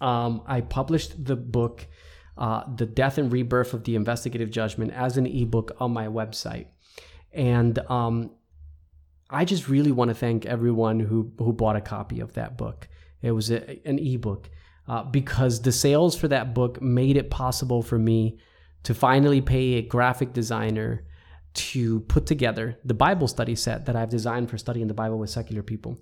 Um, 0.00 0.42
I 0.46 0.60
published 0.60 1.24
the 1.24 1.36
book 1.36 1.86
uh, 2.36 2.64
The 2.74 2.86
Death 2.86 3.18
and 3.18 3.32
Rebirth 3.32 3.74
of 3.74 3.84
the 3.84 3.94
Investigative 3.94 4.50
Judgment 4.50 4.92
as 4.92 5.16
an 5.16 5.26
ebook 5.26 5.76
on 5.78 5.92
my 5.92 6.08
website. 6.08 6.66
And 7.32 7.78
um, 7.90 8.32
I 9.30 9.44
just 9.44 9.68
really 9.68 9.92
want 9.92 10.08
to 10.08 10.14
thank 10.14 10.46
everyone 10.46 11.00
who, 11.00 11.32
who 11.38 11.52
bought 11.52 11.76
a 11.76 11.80
copy 11.80 12.20
of 12.20 12.34
that 12.34 12.56
book. 12.56 12.88
It 13.24 13.32
was 13.32 13.50
a, 13.50 13.80
an 13.88 13.98
ebook 13.98 14.50
uh, 14.86 15.04
because 15.04 15.62
the 15.62 15.72
sales 15.72 16.16
for 16.16 16.28
that 16.28 16.54
book 16.54 16.80
made 16.82 17.16
it 17.16 17.30
possible 17.30 17.82
for 17.82 17.98
me 17.98 18.38
to 18.84 18.94
finally 18.94 19.40
pay 19.40 19.74
a 19.74 19.82
graphic 19.82 20.32
designer 20.32 21.04
to 21.54 22.00
put 22.00 22.26
together 22.26 22.78
the 22.84 22.94
Bible 22.94 23.28
study 23.28 23.54
set 23.54 23.86
that 23.86 23.96
I've 23.96 24.10
designed 24.10 24.50
for 24.50 24.58
studying 24.58 24.88
the 24.88 24.94
Bible 24.94 25.18
with 25.18 25.30
secular 25.30 25.62
people. 25.62 25.98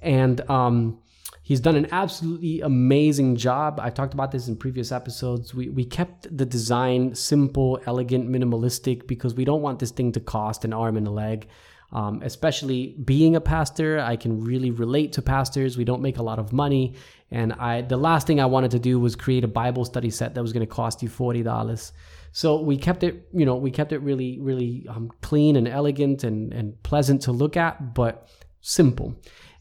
And 0.00 0.40
um, 0.50 0.98
He's 1.44 1.60
done 1.60 1.76
an 1.76 1.88
absolutely 1.92 2.62
amazing 2.62 3.36
job. 3.36 3.78
I've 3.78 3.92
talked 3.92 4.14
about 4.14 4.32
this 4.32 4.48
in 4.48 4.56
previous 4.56 4.90
episodes. 4.90 5.54
We, 5.54 5.68
we 5.68 5.84
kept 5.84 6.34
the 6.34 6.46
design 6.46 7.14
simple, 7.14 7.78
elegant, 7.84 8.30
minimalistic 8.30 9.06
because 9.06 9.34
we 9.34 9.44
don't 9.44 9.60
want 9.60 9.78
this 9.78 9.90
thing 9.90 10.10
to 10.12 10.20
cost 10.20 10.64
an 10.64 10.72
arm 10.72 10.96
and 10.96 11.06
a 11.06 11.10
leg. 11.10 11.46
Um, 11.94 12.22
especially 12.22 12.96
being 13.04 13.36
a 13.36 13.40
pastor, 13.40 14.00
I 14.00 14.16
can 14.16 14.44
really 14.44 14.72
relate 14.72 15.12
to 15.12 15.22
pastors. 15.22 15.78
We 15.78 15.84
don't 15.84 16.02
make 16.02 16.18
a 16.18 16.22
lot 16.22 16.38
of 16.40 16.52
money, 16.52 16.94
and 17.30 17.52
I 17.52 17.82
the 17.82 17.96
last 17.96 18.26
thing 18.26 18.40
I 18.40 18.46
wanted 18.46 18.72
to 18.72 18.80
do 18.80 18.98
was 18.98 19.14
create 19.14 19.44
a 19.44 19.48
Bible 19.48 19.84
study 19.84 20.10
set 20.10 20.34
that 20.34 20.42
was 20.42 20.52
going 20.52 20.66
to 20.66 20.74
cost 20.74 21.02
you 21.02 21.08
forty 21.08 21.42
dollars. 21.42 21.92
So 22.32 22.60
we 22.60 22.76
kept 22.76 23.04
it, 23.04 23.28
you 23.32 23.46
know, 23.46 23.54
we 23.54 23.70
kept 23.70 23.92
it 23.92 23.98
really, 23.98 24.40
really 24.40 24.84
um, 24.88 25.12
clean 25.22 25.54
and 25.54 25.68
elegant 25.68 26.24
and 26.24 26.52
and 26.52 26.82
pleasant 26.82 27.22
to 27.22 27.32
look 27.32 27.56
at, 27.56 27.94
but 27.94 28.28
simple 28.60 29.14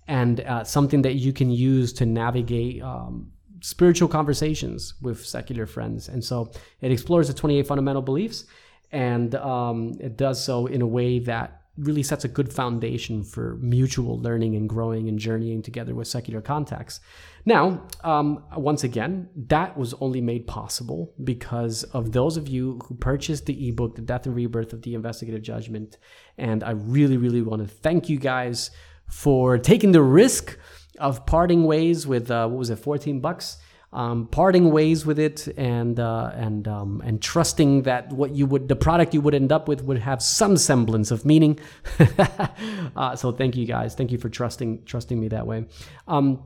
and 0.07 0.41
uh, 0.41 0.63
something 0.63 1.01
that 1.03 1.15
you 1.15 1.31
can 1.31 1.49
use 1.49 1.93
to 1.93 2.05
navigate 2.05 2.81
um, 2.81 3.31
spiritual 3.61 4.09
conversations 4.09 4.95
with 5.01 5.25
secular 5.25 5.65
friends. 5.65 6.09
And 6.09 6.23
so 6.23 6.51
it 6.81 6.91
explores 6.91 7.27
the 7.27 7.33
28 7.33 7.65
fundamental 7.65 8.01
beliefs 8.01 8.45
and 8.91 9.33
um, 9.35 9.93
it 9.99 10.17
does 10.17 10.43
so 10.43 10.67
in 10.67 10.81
a 10.81 10.87
way 10.87 11.19
that 11.19 11.62
really 11.77 12.03
sets 12.03 12.23
a 12.23 12.27
good 12.27 12.53
foundation 12.53 13.23
for 13.23 13.57
mutual 13.59 14.19
learning 14.19 14.55
and 14.55 14.69
growing 14.69 15.09
and 15.09 15.17
journeying 15.17 15.61
together 15.61 15.95
with 15.95 16.07
secular 16.07 16.39
contacts. 16.39 16.99
Now, 17.45 17.87
um, 18.03 18.43
once 18.55 18.83
again, 18.83 19.29
that 19.47 19.75
was 19.75 19.95
only 19.95 20.21
made 20.21 20.45
possible 20.45 21.13
because 21.23 21.83
of 21.85 22.11
those 22.11 22.37
of 22.37 22.47
you 22.47 22.79
who 22.85 22.95
purchased 22.95 23.47
the 23.47 23.69
ebook, 23.69 23.95
The 23.95 24.03
Death 24.03 24.27
and 24.27 24.35
Rebirth 24.35 24.71
of 24.71 24.83
the 24.83 24.93
Investigative 24.93 25.41
Judgment. 25.41 25.97
And 26.37 26.63
I 26.63 26.71
really, 26.71 27.17
really 27.17 27.41
want 27.41 27.67
to 27.67 27.67
thank 27.67 28.07
you 28.07 28.19
guys 28.19 28.69
for 29.09 29.57
taking 29.57 29.93
the 29.93 30.01
risk 30.01 30.57
of 30.99 31.25
parting 31.25 31.63
ways 31.63 32.05
with 32.05 32.29
uh, 32.29 32.47
what 32.47 32.59
was 32.59 32.69
it, 32.69 32.77
14 32.77 33.19
bucks? 33.19 33.57
Um, 33.93 34.25
parting 34.25 34.71
ways 34.71 35.05
with 35.05 35.19
it 35.19 35.47
and 35.55 35.99
uh, 35.99 36.31
and 36.33 36.67
um, 36.67 37.03
and 37.05 37.21
trusting 37.21 37.83
that 37.83 38.11
what 38.11 38.31
you 38.31 38.47
would 38.47 38.67
the 38.67 38.75
product 38.75 39.13
you 39.13 39.21
would 39.21 39.35
end 39.35 39.51
up 39.51 39.67
with 39.67 39.83
would 39.83 39.99
have 39.99 40.19
some 40.19 40.57
semblance 40.57 41.11
of 41.11 41.25
meaning. 41.25 41.59
uh, 42.95 43.15
so 43.15 43.31
thank 43.31 43.55
you 43.55 43.67
guys, 43.67 43.93
thank 43.93 44.11
you 44.11 44.17
for 44.17 44.29
trusting 44.29 44.85
trusting 44.85 45.19
me 45.19 45.27
that 45.27 45.45
way. 45.45 45.65
Um, 46.07 46.41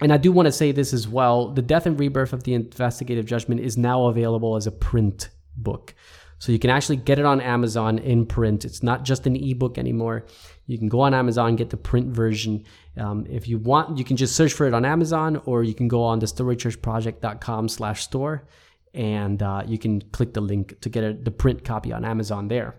and 0.00 0.12
I 0.12 0.16
do 0.16 0.32
want 0.32 0.46
to 0.46 0.52
say 0.52 0.72
this 0.72 0.92
as 0.92 1.06
well: 1.06 1.52
the 1.52 1.62
death 1.62 1.86
and 1.86 1.96
rebirth 1.98 2.32
of 2.32 2.42
the 2.42 2.54
investigative 2.54 3.24
judgment 3.24 3.60
is 3.60 3.78
now 3.78 4.06
available 4.06 4.56
as 4.56 4.66
a 4.66 4.72
print 4.72 5.28
book. 5.56 5.94
So 6.40 6.52
you 6.52 6.58
can 6.58 6.70
actually 6.70 6.96
get 6.96 7.18
it 7.18 7.26
on 7.26 7.40
Amazon 7.40 7.98
in 7.98 8.24
print. 8.24 8.64
It's 8.64 8.82
not 8.82 9.04
just 9.04 9.26
an 9.26 9.36
ebook 9.36 9.76
anymore. 9.76 10.24
You 10.70 10.78
can 10.78 10.88
go 10.88 11.00
on 11.00 11.14
Amazon, 11.14 11.56
get 11.56 11.70
the 11.70 11.76
print 11.76 12.14
version. 12.14 12.64
Um, 12.96 13.26
if 13.28 13.48
you 13.48 13.58
want, 13.58 13.98
you 13.98 14.04
can 14.04 14.16
just 14.16 14.36
search 14.36 14.52
for 14.52 14.68
it 14.68 14.72
on 14.72 14.84
Amazon, 14.84 15.42
or 15.44 15.64
you 15.64 15.74
can 15.74 15.88
go 15.88 16.00
on 16.04 16.20
the 16.20 16.26
storychurchproject.com 16.26 17.68
slash 17.68 18.04
store, 18.04 18.46
and 18.94 19.42
uh, 19.42 19.64
you 19.66 19.78
can 19.78 20.00
click 20.12 20.32
the 20.32 20.40
link 20.40 20.80
to 20.80 20.88
get 20.88 21.02
a, 21.02 21.12
the 21.12 21.32
print 21.32 21.64
copy 21.64 21.92
on 21.92 22.04
Amazon 22.04 22.46
there. 22.46 22.76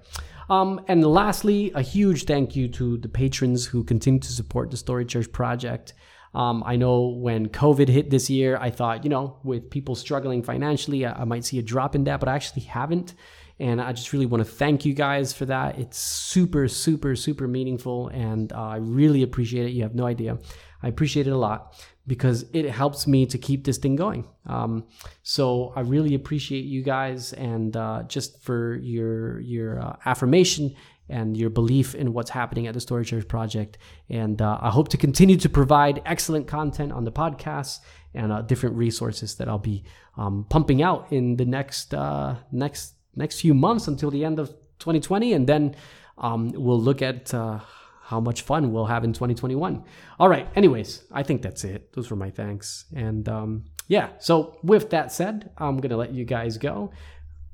Um, 0.50 0.80
and 0.88 1.06
lastly, 1.06 1.74
a 1.76 1.82
huge 1.82 2.24
thank 2.24 2.56
you 2.56 2.70
to 2.70 2.98
the 2.98 3.10
patrons 3.10 3.66
who 3.66 3.84
continue 3.84 4.22
to 4.22 4.32
support 4.32 4.72
the 4.72 4.78
Story 4.78 5.04
Church 5.04 5.30
Project. 5.30 5.94
Um, 6.34 6.64
I 6.66 6.78
know 6.78 7.08
when 7.08 7.50
COVID 7.50 7.90
hit 7.90 8.10
this 8.10 8.30
year, 8.30 8.56
I 8.56 8.70
thought, 8.70 9.04
you 9.04 9.10
know, 9.10 9.38
with 9.44 9.70
people 9.70 9.96
struggling 9.96 10.44
financially, 10.44 11.06
I, 11.06 11.22
I 11.22 11.26
might 11.26 11.44
see 11.44 11.60
a 11.60 11.62
drop 11.62 11.94
in 11.94 12.06
that, 12.06 12.22
but 12.22 12.30
I 12.30 12.36
actually 12.36 12.64
haven't. 12.64 13.16
And 13.62 13.80
I 13.80 13.94
just 13.94 14.12
really 14.12 14.26
want 14.26 14.44
to 14.44 14.52
thank 14.52 14.86
you 14.86 14.96
guys 14.96 15.34
for 15.34 15.46
that. 15.46 15.78
It's 15.78 15.96
super, 15.96 16.68
super, 16.68 17.16
super 17.16 17.48
meaningful. 17.48 18.08
And 18.08 18.52
uh, 18.52 18.70
I 18.70 18.78
really 18.78 19.22
appreciate 19.22 19.68
it. 19.68 19.70
You 19.70 19.84
have 19.84 19.94
no 19.94 20.08
idea. 20.08 20.40
I 20.82 20.88
appreciate 20.88 21.28
it 21.28 21.30
a 21.30 21.38
lot 21.38 21.80
because 22.08 22.44
it 22.54 22.68
helps 22.72 23.06
me 23.06 23.28
to 23.28 23.38
keep 23.38 23.64
this 23.64 23.78
thing 23.78 23.96
going. 23.96 24.28
Um, 24.48 24.86
so 25.22 25.74
I 25.76 25.82
really 25.82 26.16
appreciate 26.16 26.66
you 26.66 26.82
guys 26.82 27.34
and 27.34 27.78
uh, 27.78 28.02
just 28.08 28.42
for 28.42 28.78
your 28.78 29.40
your 29.42 29.80
uh, 29.80 29.96
affirmation 30.06 30.74
and 31.08 31.38
your 31.38 31.52
belief 31.52 31.94
in 31.94 32.14
what's 32.14 32.32
happening 32.32 32.66
at 32.66 32.74
the 32.74 32.80
Story 32.80 33.06
Church 33.06 33.28
Project. 33.28 33.78
And 34.10 34.42
uh, 34.42 34.58
I 34.60 34.72
hope 34.72 34.90
to 34.90 34.98
continue 34.98 35.38
to 35.38 35.50
provide 35.50 36.02
excellent 36.08 36.48
content 36.48 36.92
on 36.94 37.04
the 37.04 37.12
podcast 37.12 37.82
and 38.16 38.32
uh, 38.32 38.42
different 38.42 38.76
resources 38.76 39.36
that 39.36 39.48
I'll 39.48 39.60
be 39.60 39.84
um, 40.18 40.48
pumping 40.50 40.82
out 40.82 41.12
in 41.12 41.36
the 41.36 41.46
next 41.46 41.94
uh, 41.94 42.38
next 42.52 42.96
next 43.16 43.42
few 43.42 43.54
months 43.54 43.88
until 43.88 44.12
the 44.12 44.24
end 44.26 44.40
of 44.40 44.50
2020, 44.80 45.34
and 45.34 45.48
then 45.48 45.76
um, 46.18 46.52
we'll 46.52 46.80
look 46.80 47.02
at 47.02 47.34
uh, 47.34 47.60
how 48.04 48.20
much 48.20 48.42
fun 48.42 48.72
we'll 48.72 48.86
have 48.86 49.04
in 49.04 49.14
2021. 49.14 49.84
All 50.20 50.30
right. 50.30 50.48
Anyways, 50.56 51.04
I 51.12 51.24
think 51.24 51.42
that's 51.42 51.64
it. 51.64 51.94
Those 51.94 52.10
were 52.10 52.18
my 52.18 52.30
thanks, 52.30 52.86
and 52.96 53.28
um, 53.30 53.66
yeah. 53.88 54.10
So 54.20 54.58
with 54.64 54.90
that 54.90 55.12
said, 55.12 55.52
I'm 55.58 55.78
gonna 55.78 55.98
let 55.98 56.14
you 56.14 56.26
guys 56.26 56.58
go. 56.58 56.92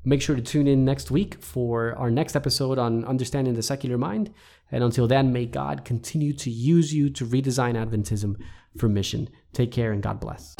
Make 0.04 0.22
sure 0.22 0.36
to 0.36 0.42
tune 0.42 0.66
in 0.66 0.84
next 0.84 1.10
week 1.10 1.42
for 1.42 1.94
our 1.96 2.10
next 2.10 2.34
episode 2.34 2.78
on 2.78 3.04
understanding 3.04 3.54
the 3.54 3.62
secular 3.62 3.98
mind. 3.98 4.32
And 4.70 4.84
until 4.84 5.06
then, 5.06 5.32
may 5.32 5.46
God 5.46 5.84
continue 5.84 6.32
to 6.34 6.50
use 6.50 6.94
you 6.94 7.10
to 7.10 7.26
redesign 7.26 7.74
Adventism 7.74 8.36
for 8.76 8.88
mission. 8.88 9.28
Take 9.52 9.72
care 9.72 9.92
and 9.92 10.02
God 10.02 10.20
bless. 10.20 10.54